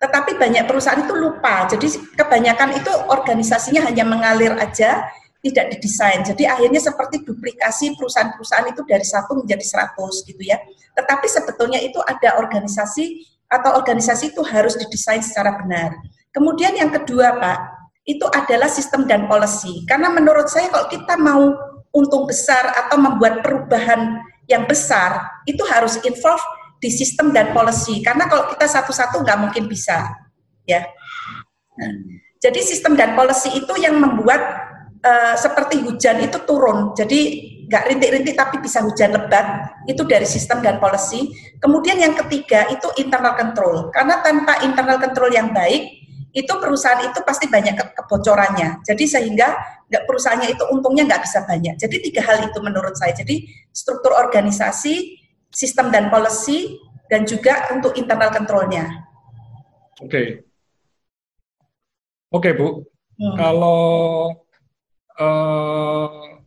tetapi 0.04 0.36
banyak 0.36 0.68
perusahaan 0.68 1.00
itu 1.00 1.16
lupa 1.16 1.64
jadi 1.72 1.88
kebanyakan 2.20 2.76
itu 2.76 2.92
organisasinya 3.08 3.88
hanya 3.88 4.04
mengalir 4.04 4.52
aja 4.60 5.08
tidak 5.44 5.76
didesain. 5.76 6.24
Jadi 6.24 6.48
akhirnya 6.48 6.80
seperti 6.80 7.28
duplikasi 7.28 8.00
perusahaan-perusahaan 8.00 8.72
itu 8.72 8.82
dari 8.88 9.04
satu 9.04 9.44
menjadi 9.44 9.62
seratus 9.62 10.24
gitu 10.24 10.40
ya. 10.40 10.56
Tetapi 10.96 11.28
sebetulnya 11.28 11.84
itu 11.84 12.00
ada 12.00 12.40
organisasi 12.40 13.28
atau 13.52 13.76
organisasi 13.76 14.32
itu 14.34 14.42
harus 14.42 14.80
didesain 14.80 15.20
secara 15.20 15.60
benar. 15.60 16.00
Kemudian 16.32 16.74
yang 16.80 16.90
kedua 16.90 17.38
Pak, 17.38 17.60
itu 18.08 18.24
adalah 18.32 18.72
sistem 18.72 19.04
dan 19.04 19.28
policy. 19.28 19.84
Karena 19.86 20.10
menurut 20.10 20.48
saya 20.48 20.72
kalau 20.72 20.88
kita 20.88 21.20
mau 21.20 21.54
untung 21.94 22.26
besar 22.26 22.74
atau 22.88 22.98
membuat 22.98 23.44
perubahan 23.44 24.24
yang 24.48 24.64
besar, 24.66 25.44
itu 25.46 25.62
harus 25.68 26.00
involve 26.02 26.42
di 26.84 26.92
sistem 26.92 27.32
dan 27.32 27.56
policy. 27.56 28.04
Karena 28.04 28.28
kalau 28.28 28.52
kita 28.52 28.68
satu-satu 28.68 29.24
nggak 29.24 29.40
mungkin 29.40 29.72
bisa, 29.72 30.12
ya. 30.68 30.84
Nah, 31.80 31.94
jadi 32.44 32.60
sistem 32.60 33.00
dan 33.00 33.16
policy 33.16 33.56
itu 33.56 33.74
yang 33.80 33.96
membuat 33.96 34.44
uh, 35.00 35.36
seperti 35.40 35.80
hujan 35.80 36.20
itu 36.20 36.44
turun. 36.44 36.92
Jadi 36.92 37.20
nggak 37.72 37.84
rintik-rintik 37.88 38.36
tapi 38.36 38.60
bisa 38.60 38.84
hujan 38.84 39.16
lebat 39.16 39.72
itu 39.88 40.04
dari 40.04 40.28
sistem 40.28 40.60
dan 40.60 40.84
policy. 40.84 41.32
Kemudian 41.64 42.04
yang 42.04 42.20
ketiga 42.20 42.68
itu 42.68 42.92
internal 43.00 43.40
control. 43.40 43.88
Karena 43.96 44.20
tanpa 44.20 44.60
internal 44.68 45.00
control 45.00 45.32
yang 45.32 45.56
baik 45.56 46.04
itu 46.34 46.50
perusahaan 46.58 47.00
itu 47.06 47.22
pasti 47.22 47.46
banyak 47.46 47.78
ke 47.78 47.86
kebocorannya. 47.94 48.82
Jadi 48.84 49.06
sehingga 49.06 49.54
nggak 49.88 50.04
perusahaannya 50.10 50.50
itu 50.52 50.64
untungnya 50.74 51.06
nggak 51.06 51.24
bisa 51.24 51.46
banyak. 51.46 51.78
Jadi 51.78 51.96
tiga 52.10 52.26
hal 52.26 52.44
itu 52.44 52.60
menurut 52.60 52.98
saya. 52.98 53.14
Jadi 53.14 53.48
struktur 53.70 54.12
organisasi, 54.18 55.23
sistem 55.54 55.94
dan 55.94 56.10
policy, 56.10 56.82
dan 57.08 57.30
juga 57.30 57.70
untuk 57.70 57.94
internal 57.94 58.34
controlnya. 58.34 59.06
Oke, 60.02 60.10
okay. 60.10 60.28
oke 62.34 62.42
okay, 62.42 62.54
bu. 62.58 62.68
Hmm. 63.14 63.36
Kalau 63.38 63.84
uh, 65.22 66.42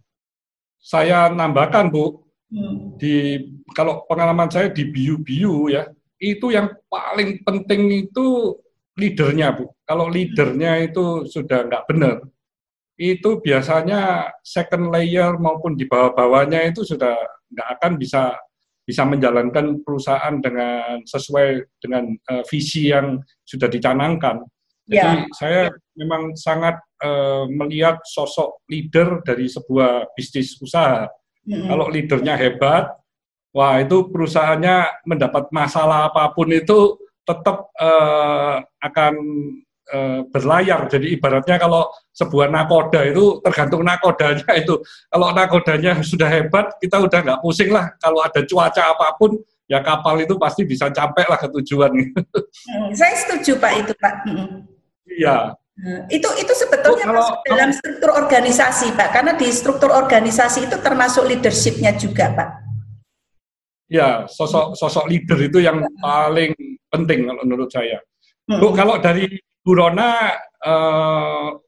saya 0.83 1.31
nambahkan 1.31 1.95
Bu, 1.95 2.27
hmm. 2.51 2.99
di 2.99 3.39
kalau 3.71 4.03
pengalaman 4.11 4.51
saya 4.51 4.75
di 4.75 4.91
biu-biu 4.91 5.71
ya, 5.71 5.87
itu 6.19 6.51
yang 6.51 6.75
paling 6.91 7.43
penting 7.47 8.11
itu 8.11 8.59
leadernya 8.99 9.55
Bu. 9.55 9.71
Kalau 9.87 10.11
leadernya 10.11 10.83
itu 10.83 11.31
sudah 11.31 11.71
nggak 11.71 11.87
benar, 11.87 12.17
itu 12.99 13.39
biasanya 13.39 14.33
second 14.43 14.91
layer 14.91 15.39
maupun 15.39 15.79
di 15.79 15.87
bawah-bawahnya 15.87 16.75
itu 16.75 16.83
sudah 16.83 17.15
nggak 17.53 17.69
akan 17.79 17.93
bisa 17.95 18.35
bisa 18.87 19.03
menjalankan 19.03 19.83
perusahaan 19.83 20.39
dengan 20.39 21.03
sesuai 21.03 21.83
dengan 21.83 22.07
uh, 22.31 22.47
visi 22.47 22.95
yang 22.95 23.19
sudah 23.43 23.67
dicanangkan. 23.67 24.47
Jadi 24.87 25.27
ya. 25.27 25.35
saya 25.35 25.63
memang 25.99 26.39
sangat 26.39 26.79
uh, 27.03 27.51
melihat 27.51 27.99
sosok 28.07 28.63
leader 28.71 29.19
dari 29.27 29.51
sebuah 29.51 30.15
bisnis 30.15 30.55
usaha. 30.63 31.11
Mm-hmm. 31.43 31.67
Kalau 31.67 31.87
leadernya 31.91 32.35
hebat, 32.39 32.95
wah 33.51 33.83
itu 33.83 34.07
perusahaannya 34.07 35.03
mendapat 35.03 35.51
masalah 35.51 36.07
apa 36.07 36.31
pun 36.31 36.47
itu 36.55 37.03
tetap 37.27 37.67
uh, 37.75 38.63
akan 38.79 39.15
uh, 39.93 40.21
berlayar. 40.31 40.87
Jadi 40.91 41.15
ibaratnya 41.19 41.57
kalau 41.61 41.91
sebuah 42.15 42.51
nakoda 42.51 43.07
itu 43.07 43.39
tergantung 43.45 43.83
nakodanya 43.85 44.51
itu. 44.57 44.81
Kalau 45.11 45.29
nakodanya 45.35 45.93
sudah 46.03 46.29
hebat, 46.31 46.75
kita 46.83 47.03
udah 47.03 47.19
nggak 47.23 47.41
pusing 47.43 47.71
lah. 47.71 47.93
Kalau 48.01 48.23
ada 48.25 48.41
cuaca 48.43 48.83
apa 48.97 49.15
pun, 49.19 49.39
ya 49.71 49.83
kapal 49.83 50.23
itu 50.23 50.35
pasti 50.39 50.63
bisa 50.67 50.91
sampai 50.91 51.25
lah 51.27 51.39
ke 51.39 51.49
tujuan. 51.61 51.93
Hmm, 51.93 52.91
saya 52.95 53.15
setuju 53.15 53.59
Pak 53.59 53.73
itu 53.85 53.93
Pak. 53.99 54.15
Hmm. 54.27 54.67
Iya. 55.07 55.55
Nah, 55.77 56.09
itu 56.09 56.25
itu 56.41 56.53
sebetulnya 56.57 57.05
oh, 57.05 57.13
kalau, 57.13 57.29
dalam 57.45 57.69
struktur 57.69 58.11
organisasi, 58.17 58.97
Pak. 58.97 59.13
Karena 59.13 59.37
di 59.37 59.49
struktur 59.53 59.93
organisasi 59.93 60.73
itu 60.73 60.77
termasuk 60.81 61.29
leadershipnya 61.29 61.93
juga, 62.01 62.33
Pak. 62.33 62.51
Ya, 63.87 64.25
sosok 64.27 64.75
sosok 64.75 65.07
leader 65.07 65.37
itu 65.37 65.63
yang 65.63 65.85
paling 66.01 66.57
penting 66.91 67.29
kalau 67.29 67.43
menurut 67.45 67.71
saya. 67.71 68.01
Hmm. 68.49 68.59
Bu, 68.59 68.73
kalau 68.73 68.97
dari 68.99 69.29
Bu 69.67 69.75
Rona, 69.75 70.31
uh, 70.63 71.59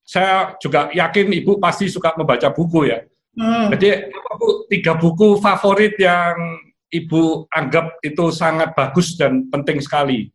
saya 0.00 0.56
juga 0.56 0.88
yakin 0.88 1.28
Ibu 1.28 1.60
pasti 1.60 1.92
suka 1.92 2.16
membaca 2.16 2.48
buku 2.48 2.88
ya. 2.88 3.04
Hmm. 3.36 3.68
Jadi 3.76 4.08
apa 4.08 4.32
Bu 4.40 4.64
tiga 4.72 4.96
buku 4.96 5.36
favorit 5.36 6.00
yang 6.00 6.64
Ibu 6.88 7.52
anggap 7.52 8.00
itu 8.00 8.32
sangat 8.32 8.72
bagus 8.72 9.20
dan 9.20 9.52
penting 9.52 9.84
sekali? 9.84 10.32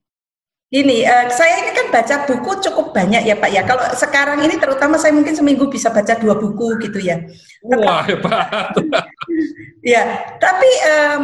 Ini 0.70 0.98
uh, 1.10 1.26
saya 1.34 1.66
ini 1.66 1.74
kan 1.74 1.88
baca 1.90 2.16
buku 2.30 2.52
cukup 2.70 2.94
banyak 2.94 3.26
ya 3.26 3.36
Pak 3.36 3.50
ya. 3.50 3.66
Kalau 3.66 3.86
sekarang 3.98 4.46
ini 4.46 4.62
terutama 4.62 5.02
saya 5.02 5.18
mungkin 5.18 5.34
seminggu 5.34 5.66
bisa 5.66 5.90
baca 5.90 6.14
dua 6.22 6.38
buku 6.38 6.86
gitu 6.86 7.02
ya. 7.02 7.18
Wah 7.66 8.06
hebat. 8.06 8.78
ya, 9.94 10.22
tapi 10.38 10.70
um, 10.86 11.22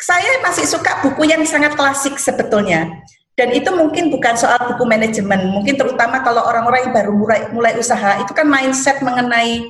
saya 0.00 0.40
masih 0.40 0.64
suka 0.64 1.04
buku 1.04 1.28
yang 1.28 1.44
sangat 1.44 1.76
klasik 1.76 2.16
sebetulnya. 2.16 3.04
Dan 3.36 3.52
itu 3.52 3.68
mungkin 3.68 4.08
bukan 4.08 4.32
soal 4.32 4.56
buku 4.64 4.88
manajemen, 4.88 5.52
mungkin 5.52 5.76
terutama 5.76 6.24
kalau 6.24 6.40
orang-orang 6.48 6.88
yang 6.88 6.94
baru 6.96 7.12
mulai, 7.12 7.40
mulai 7.52 7.76
usaha, 7.76 8.16
itu 8.24 8.32
kan 8.32 8.48
mindset 8.48 9.04
mengenai 9.04 9.60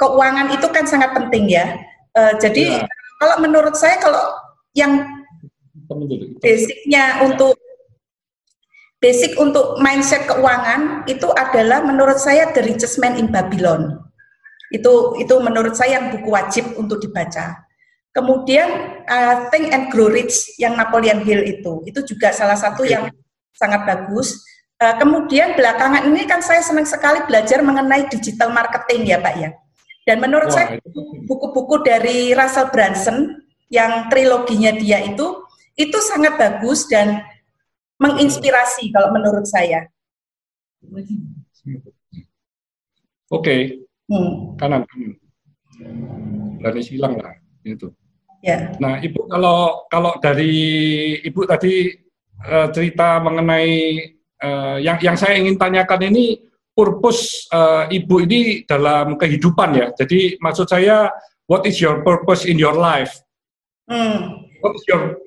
keuangan 0.00 0.56
itu 0.56 0.66
kan 0.72 0.88
sangat 0.88 1.12
penting 1.12 1.52
ya. 1.52 1.76
Uh, 2.16 2.32
jadi 2.40 2.80
ya. 2.80 2.88
kalau 3.20 3.36
menurut 3.44 3.76
saya 3.76 4.00
kalau 4.00 4.24
yang 4.72 5.04
basicnya 6.40 7.20
untuk 7.28 7.60
basic 9.04 9.36
untuk 9.36 9.76
mindset 9.84 10.24
keuangan 10.24 11.04
itu 11.10 11.28
adalah 11.36 11.84
menurut 11.84 12.16
saya 12.16 12.50
The 12.56 12.64
Richest 12.64 12.96
Man 13.04 13.20
in 13.20 13.28
Babylon. 13.28 14.00
Itu 14.72 15.20
itu 15.20 15.34
menurut 15.44 15.76
saya 15.76 16.00
yang 16.00 16.06
buku 16.14 16.28
wajib 16.32 16.64
untuk 16.80 17.04
dibaca. 17.04 17.67
Kemudian 18.08 18.68
uh, 19.04 19.46
Think 19.52 19.70
and 19.70 19.92
Grow 19.92 20.08
Rich 20.08 20.56
yang 20.56 20.74
Napoleon 20.74 21.20
Hill 21.20 21.44
itu, 21.44 21.84
itu 21.84 22.00
juga 22.02 22.32
salah 22.32 22.56
satu 22.56 22.82
yang 22.82 23.12
sangat 23.52 23.84
bagus. 23.84 24.42
Uh, 24.78 24.94
kemudian 24.96 25.58
belakangan 25.58 26.06
ini 26.06 26.24
kan 26.24 26.38
saya 26.38 26.62
senang 26.62 26.86
sekali 26.86 27.20
belajar 27.26 27.60
mengenai 27.60 28.06
digital 28.08 28.54
marketing 28.54 29.12
ya 29.12 29.18
Pak 29.20 29.34
ya. 29.36 29.50
Dan 30.08 30.24
menurut 30.24 30.48
Wah, 30.48 30.56
saya 30.56 30.80
buku-buku 31.28 31.84
dari 31.84 32.32
Russell 32.32 32.72
Brunson 32.72 33.44
yang 33.68 34.08
triloginya 34.08 34.72
dia 34.72 35.04
itu 35.04 35.44
itu 35.76 35.98
sangat 36.00 36.40
bagus 36.40 36.88
dan 36.88 37.20
menginspirasi 38.00 38.88
kalau 38.88 39.12
menurut 39.12 39.44
saya. 39.44 39.84
Oke, 40.80 41.04
okay. 43.28 43.60
hmm. 44.08 44.56
kanan 44.56 44.82
kanan. 44.88 45.12
Berani 46.58 46.82
silang 46.82 47.20
lah 47.20 47.36
itu. 47.64 47.90
Ya. 48.38 48.70
Nah, 48.78 49.02
ibu 49.02 49.26
kalau 49.26 49.88
kalau 49.90 50.12
dari 50.22 50.54
ibu 51.26 51.42
tadi 51.42 51.90
uh, 52.46 52.70
cerita 52.70 53.18
mengenai 53.18 53.74
uh, 54.42 54.76
yang 54.78 54.98
yang 55.02 55.16
saya 55.18 55.38
ingin 55.38 55.58
tanyakan 55.58 56.14
ini 56.14 56.38
purpose 56.70 57.50
uh, 57.50 57.90
ibu 57.90 58.22
ini 58.22 58.62
dalam 58.62 59.18
kehidupan 59.18 59.74
ya. 59.74 59.86
Jadi 59.98 60.38
maksud 60.38 60.70
saya, 60.70 61.10
what 61.50 61.66
is 61.66 61.82
your 61.82 62.06
purpose 62.06 62.46
in 62.46 62.54
your 62.54 62.78
life? 62.78 63.18
Hmm. 63.90 64.46
What 64.62 64.78
is 64.78 64.86
your 64.86 65.18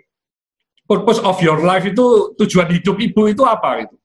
purpose 0.87 1.19
of 1.19 1.35
your 1.43 1.59
life 1.59 1.83
itu 1.83 2.35
tujuan 2.39 2.71
hidup 2.71 2.95
ibu 2.95 3.27
itu 3.27 3.43
apa 3.43 3.83
itu? 3.83 3.95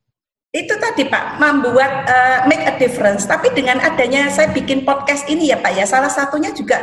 Itu 0.50 0.72
tadi 0.80 1.04
Pak, 1.06 1.36
membuat 1.36 2.08
uh, 2.08 2.38
make 2.48 2.64
a 2.64 2.74
difference. 2.80 3.28
Tapi 3.28 3.52
dengan 3.52 3.76
adanya 3.78 4.32
saya 4.32 4.50
bikin 4.50 4.82
podcast 4.82 5.28
ini 5.30 5.52
ya 5.52 5.60
Pak 5.60 5.72
ya, 5.76 5.84
salah 5.84 6.08
satunya 6.08 6.50
juga 6.50 6.80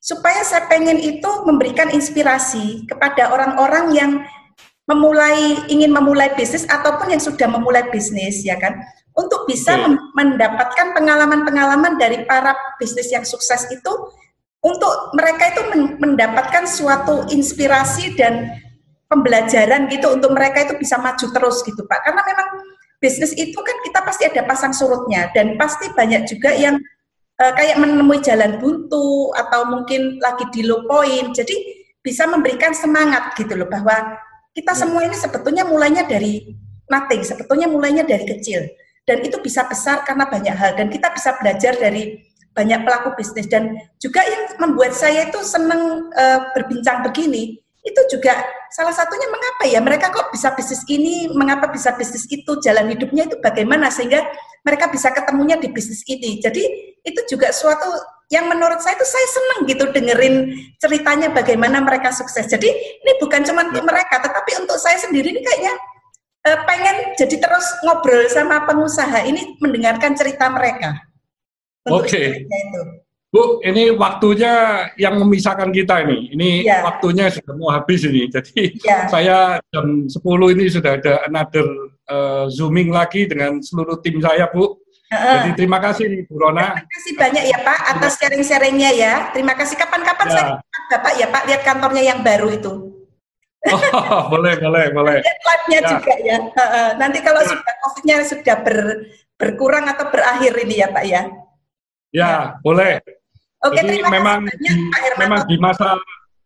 supaya 0.00 0.40
saya 0.42 0.64
pengen 0.66 0.96
itu 0.96 1.30
memberikan 1.44 1.92
inspirasi 1.92 2.88
kepada 2.88 3.30
orang-orang 3.30 3.86
yang 3.92 4.12
memulai 4.88 5.60
ingin 5.70 5.92
memulai 5.92 6.32
bisnis 6.34 6.66
ataupun 6.66 7.14
yang 7.14 7.22
sudah 7.22 7.46
memulai 7.46 7.86
bisnis 7.92 8.42
ya 8.42 8.58
kan 8.58 8.80
untuk 9.14 9.46
bisa 9.46 9.76
okay. 9.76 9.94
mendapatkan 10.16 10.96
pengalaman-pengalaman 10.96 12.00
dari 12.00 12.24
para 12.26 12.56
bisnis 12.80 13.12
yang 13.12 13.22
sukses 13.22 13.68
itu 13.70 13.92
untuk 14.60 15.14
mereka 15.16 15.52
itu 15.56 15.62
mendapatkan 16.00 16.64
suatu 16.68 17.28
inspirasi 17.32 18.16
dan 18.16 18.60
pembelajaran 19.08 19.88
gitu 19.88 20.12
untuk 20.14 20.36
mereka 20.36 20.68
itu 20.68 20.74
bisa 20.76 21.00
maju 21.00 21.26
terus 21.32 21.64
gitu 21.64 21.82
Pak. 21.88 22.00
Karena 22.06 22.22
memang 22.22 22.48
bisnis 23.00 23.32
itu 23.34 23.56
kan 23.56 23.76
kita 23.82 24.00
pasti 24.04 24.28
ada 24.28 24.44
pasang 24.44 24.76
surutnya 24.76 25.32
dan 25.32 25.56
pasti 25.56 25.88
banyak 25.96 26.28
juga 26.28 26.52
yang 26.52 26.76
uh, 27.40 27.52
kayak 27.56 27.80
menemui 27.80 28.20
jalan 28.20 28.60
buntu 28.60 29.32
atau 29.34 29.64
mungkin 29.66 30.20
lagi 30.20 30.44
di 30.52 30.68
low 30.68 30.84
point. 30.84 31.32
Jadi 31.32 31.80
bisa 32.04 32.28
memberikan 32.28 32.76
semangat 32.76 33.32
gitu 33.36 33.56
loh 33.56 33.68
bahwa 33.68 34.20
kita 34.52 34.76
ya. 34.76 34.78
semua 34.84 35.04
ini 35.08 35.16
sebetulnya 35.16 35.64
mulainya 35.64 36.04
dari 36.04 36.52
nothing, 36.92 37.24
sebetulnya 37.24 37.66
mulainya 37.66 38.04
dari 38.04 38.24
kecil 38.28 38.68
dan 39.08 39.26
itu 39.26 39.42
bisa 39.42 39.66
besar 39.66 40.06
karena 40.06 40.28
banyak 40.28 40.54
hal 40.54 40.76
dan 40.76 40.86
kita 40.86 41.10
bisa 41.10 41.34
belajar 41.42 41.74
dari 41.74 42.22
banyak 42.54 42.82
pelaku 42.82 43.14
bisnis 43.18 43.46
dan 43.46 43.78
juga 43.98 44.22
yang 44.26 44.54
membuat 44.58 44.94
saya 44.94 45.26
itu 45.26 45.38
senang 45.42 46.10
uh, 46.14 46.50
berbincang 46.54 47.02
begini 47.06 47.58
itu 47.80 48.00
juga 48.12 48.36
salah 48.68 48.92
satunya 48.92 49.24
mengapa 49.32 49.64
ya 49.64 49.80
mereka 49.80 50.12
kok 50.12 50.28
bisa 50.28 50.52
bisnis 50.52 50.84
ini, 50.84 51.32
mengapa 51.32 51.72
bisa 51.72 51.96
bisnis 51.96 52.28
itu, 52.28 52.52
jalan 52.60 52.92
hidupnya 52.92 53.24
itu 53.24 53.40
bagaimana 53.40 53.88
sehingga 53.88 54.20
mereka 54.60 54.92
bisa 54.92 55.08
ketemunya 55.08 55.56
di 55.56 55.72
bisnis 55.72 56.04
ini. 56.04 56.44
Jadi 56.44 56.89
itu 57.04 57.20
juga 57.36 57.52
suatu 57.54 57.88
yang 58.30 58.46
menurut 58.46 58.78
saya 58.78 58.94
itu 58.94 59.06
saya 59.06 59.26
senang 59.26 59.60
gitu 59.66 59.84
dengerin 59.90 60.54
ceritanya 60.78 61.34
bagaimana 61.34 61.82
mereka 61.82 62.14
sukses. 62.14 62.46
Jadi 62.46 62.70
ini 62.70 63.12
bukan 63.18 63.42
cuma 63.42 63.66
untuk 63.66 63.82
mereka, 63.82 64.22
tetapi 64.22 64.62
untuk 64.62 64.78
saya 64.78 64.96
sendiri 65.02 65.34
ini 65.34 65.42
kayaknya 65.42 65.74
uh, 66.46 66.58
pengen 66.64 66.96
jadi 67.18 67.36
terus 67.42 67.66
ngobrol 67.82 68.22
sama 68.30 68.62
pengusaha 68.70 69.26
ini 69.26 69.58
mendengarkan 69.58 70.14
cerita 70.14 70.46
mereka. 70.46 70.94
Oke. 71.90 72.06
Okay. 72.06 72.26
Bu, 73.30 73.62
ini 73.62 73.94
waktunya 73.94 74.86
yang 74.98 75.14
memisahkan 75.22 75.70
kita 75.70 76.02
ini. 76.02 76.34
Ini 76.34 76.50
ya. 76.66 76.82
waktunya 76.82 77.30
sudah 77.30 77.54
mau 77.54 77.70
habis 77.70 78.02
ini. 78.02 78.26
Jadi 78.26 78.74
ya. 78.82 79.06
saya 79.06 79.62
jam 79.70 80.10
10 80.10 80.18
ini 80.58 80.66
sudah 80.66 80.98
ada 80.98 81.22
another 81.30 81.66
uh, 82.10 82.50
zooming 82.50 82.90
lagi 82.90 83.30
dengan 83.30 83.62
seluruh 83.62 84.02
tim 84.02 84.18
saya, 84.18 84.50
Bu. 84.50 84.82
Jadi 85.10 85.50
terima 85.58 85.82
kasih 85.82 86.22
Bu 86.30 86.38
Rona. 86.38 86.78
Terima 86.78 86.86
kasih 86.86 87.12
banyak 87.18 87.44
ya 87.50 87.58
Pak 87.66 87.78
atas 87.98 88.12
sharing-sharingnya 88.22 88.90
ya. 88.94 89.14
Terima 89.34 89.58
kasih. 89.58 89.74
Kapan-kapan 89.74 90.26
ya. 90.30 90.34
saya 90.34 90.44
Bapak 90.86 91.12
ya 91.18 91.26
Pak 91.26 91.42
lihat 91.50 91.62
kantornya 91.66 92.02
yang 92.06 92.22
baru 92.22 92.48
itu. 92.54 92.72
Oh, 93.68 94.22
boleh, 94.32 94.54
boleh, 94.56 94.86
boleh. 94.94 95.18
Lihat 95.18 95.40
live-nya 95.42 95.80
ya. 95.82 95.88
juga 95.90 96.14
ya. 96.22 96.38
Nanti 96.94 97.18
kalau 97.26 97.42
ya. 97.42 97.48
sudah 97.50 97.74
COVID-nya 97.82 98.16
sudah 98.22 98.56
ber, 98.62 98.78
berkurang 99.34 99.90
atau 99.90 100.06
berakhir 100.14 100.54
ini 100.62 100.74
ya 100.78 100.88
Pak 100.94 101.04
ya. 101.04 101.10
Ya, 101.10 101.26
ya. 102.14 102.30
boleh. 102.62 103.02
Oke, 103.60 103.82
Jadi 103.82 104.00
memang 104.06 104.46
di, 104.46 104.72
memang 105.20 105.44
di 105.44 105.56
masa 105.58 105.98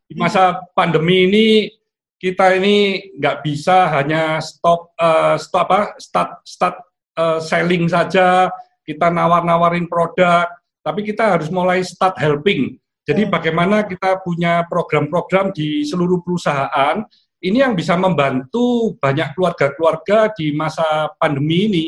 di 0.09 0.15
masa 0.19 0.59
pandemi 0.73 1.29
ini 1.31 1.47
kita 2.19 2.57
ini 2.57 3.13
nggak 3.21 3.45
bisa 3.45 3.93
hanya 3.93 4.41
stop 4.41 4.97
uh, 4.97 5.37
stop 5.37 5.69
apa 5.69 5.81
start 6.01 6.31
start 6.43 6.77
uh, 7.19 7.39
selling 7.41 7.87
saja 7.91 8.51
kita 8.85 9.09
nawar-nawarin 9.09 9.89
produk 9.89 10.49
tapi 10.85 11.01
kita 11.03 11.39
harus 11.39 11.49
mulai 11.49 11.81
start 11.83 12.19
helping 12.21 12.77
jadi 13.05 13.29
hmm. 13.29 13.33
bagaimana 13.33 13.77
kita 13.85 14.21
punya 14.21 14.65
program-program 14.69 15.53
di 15.55 15.83
seluruh 15.85 16.21
perusahaan 16.21 17.03
ini 17.45 17.61
yang 17.61 17.77
bisa 17.77 17.97
membantu 17.97 18.97
banyak 18.97 19.37
keluarga-keluarga 19.37 20.33
di 20.33 20.53
masa 20.53 21.13
pandemi 21.17 21.69
ini 21.69 21.87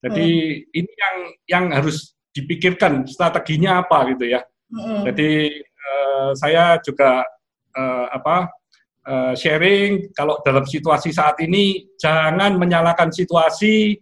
jadi 0.00 0.28
hmm. 0.28 0.78
ini 0.78 0.92
yang 0.96 1.16
yang 1.44 1.64
harus 1.76 2.16
dipikirkan 2.30 3.04
strateginya 3.10 3.82
apa 3.82 4.14
gitu 4.14 4.30
ya 4.30 4.40
Mm. 4.70 5.02
Jadi 5.10 5.30
uh, 5.58 6.30
saya 6.38 6.78
juga 6.78 7.26
uh, 7.74 8.06
apa 8.14 8.46
uh, 9.06 9.32
sharing 9.34 10.14
kalau 10.14 10.38
dalam 10.46 10.62
situasi 10.62 11.10
saat 11.10 11.42
ini 11.42 11.90
jangan 11.98 12.54
menyalahkan 12.56 13.10
situasi, 13.10 13.98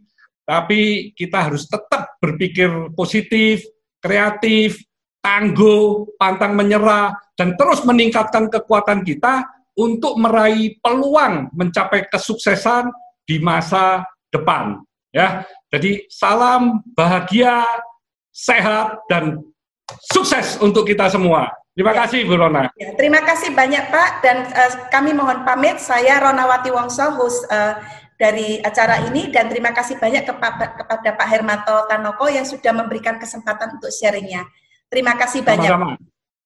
tapi 0.49 1.13
kita 1.13 1.53
harus 1.53 1.69
tetap 1.69 2.17
berpikir 2.25 2.89
positif, 2.97 3.61
kreatif, 4.01 4.81
tangguh, 5.21 6.09
pantang 6.17 6.57
menyerah, 6.57 7.13
dan 7.37 7.53
terus 7.61 7.85
meningkatkan 7.85 8.49
kekuatan 8.49 9.05
kita 9.05 9.45
untuk 9.77 10.17
meraih 10.17 10.81
peluang 10.81 11.53
mencapai 11.53 12.09
kesuksesan 12.09 12.89
di 13.29 13.37
masa 13.45 14.09
depan. 14.33 14.81
Ya, 15.13 15.45
jadi 15.69 16.09
salam 16.09 16.81
bahagia, 16.97 17.69
sehat 18.33 19.05
dan 19.13 19.45
sukses 20.17 20.57
untuk 20.65 20.89
kita 20.89 21.13
semua. 21.13 21.53
Terima 21.77 21.95
ya. 21.95 21.99
kasih 22.05 22.27
Bu 22.27 22.35
Rona. 22.41 22.73
Ya, 22.75 22.91
terima 22.97 23.23
kasih 23.23 23.55
banyak 23.55 23.85
Pak 23.93 24.11
dan 24.25 24.51
uh, 24.51 24.73
kami 24.91 25.15
mohon 25.15 25.47
pamit. 25.47 25.79
Saya 25.79 26.19
Ronawati 26.19 26.75
Wongso, 26.75 27.15
host 27.15 27.47
uh, 27.55 27.79
dari 28.19 28.59
acara 28.59 29.07
ini 29.07 29.31
dan 29.31 29.47
terima 29.47 29.71
kasih 29.71 29.95
banyak 29.95 30.27
kepada, 30.27 30.75
kepada 30.75 31.15
Pak 31.15 31.29
Hermanto 31.31 31.87
Tanoko 31.87 32.27
yang 32.27 32.43
sudah 32.43 32.75
memberikan 32.75 33.15
kesempatan 33.17 33.79
untuk 33.79 33.95
sharingnya. 33.95 34.43
Terima 34.91 35.15
kasih 35.15 35.47
banyak. 35.47 35.71
Sama-sama. 35.71 36.18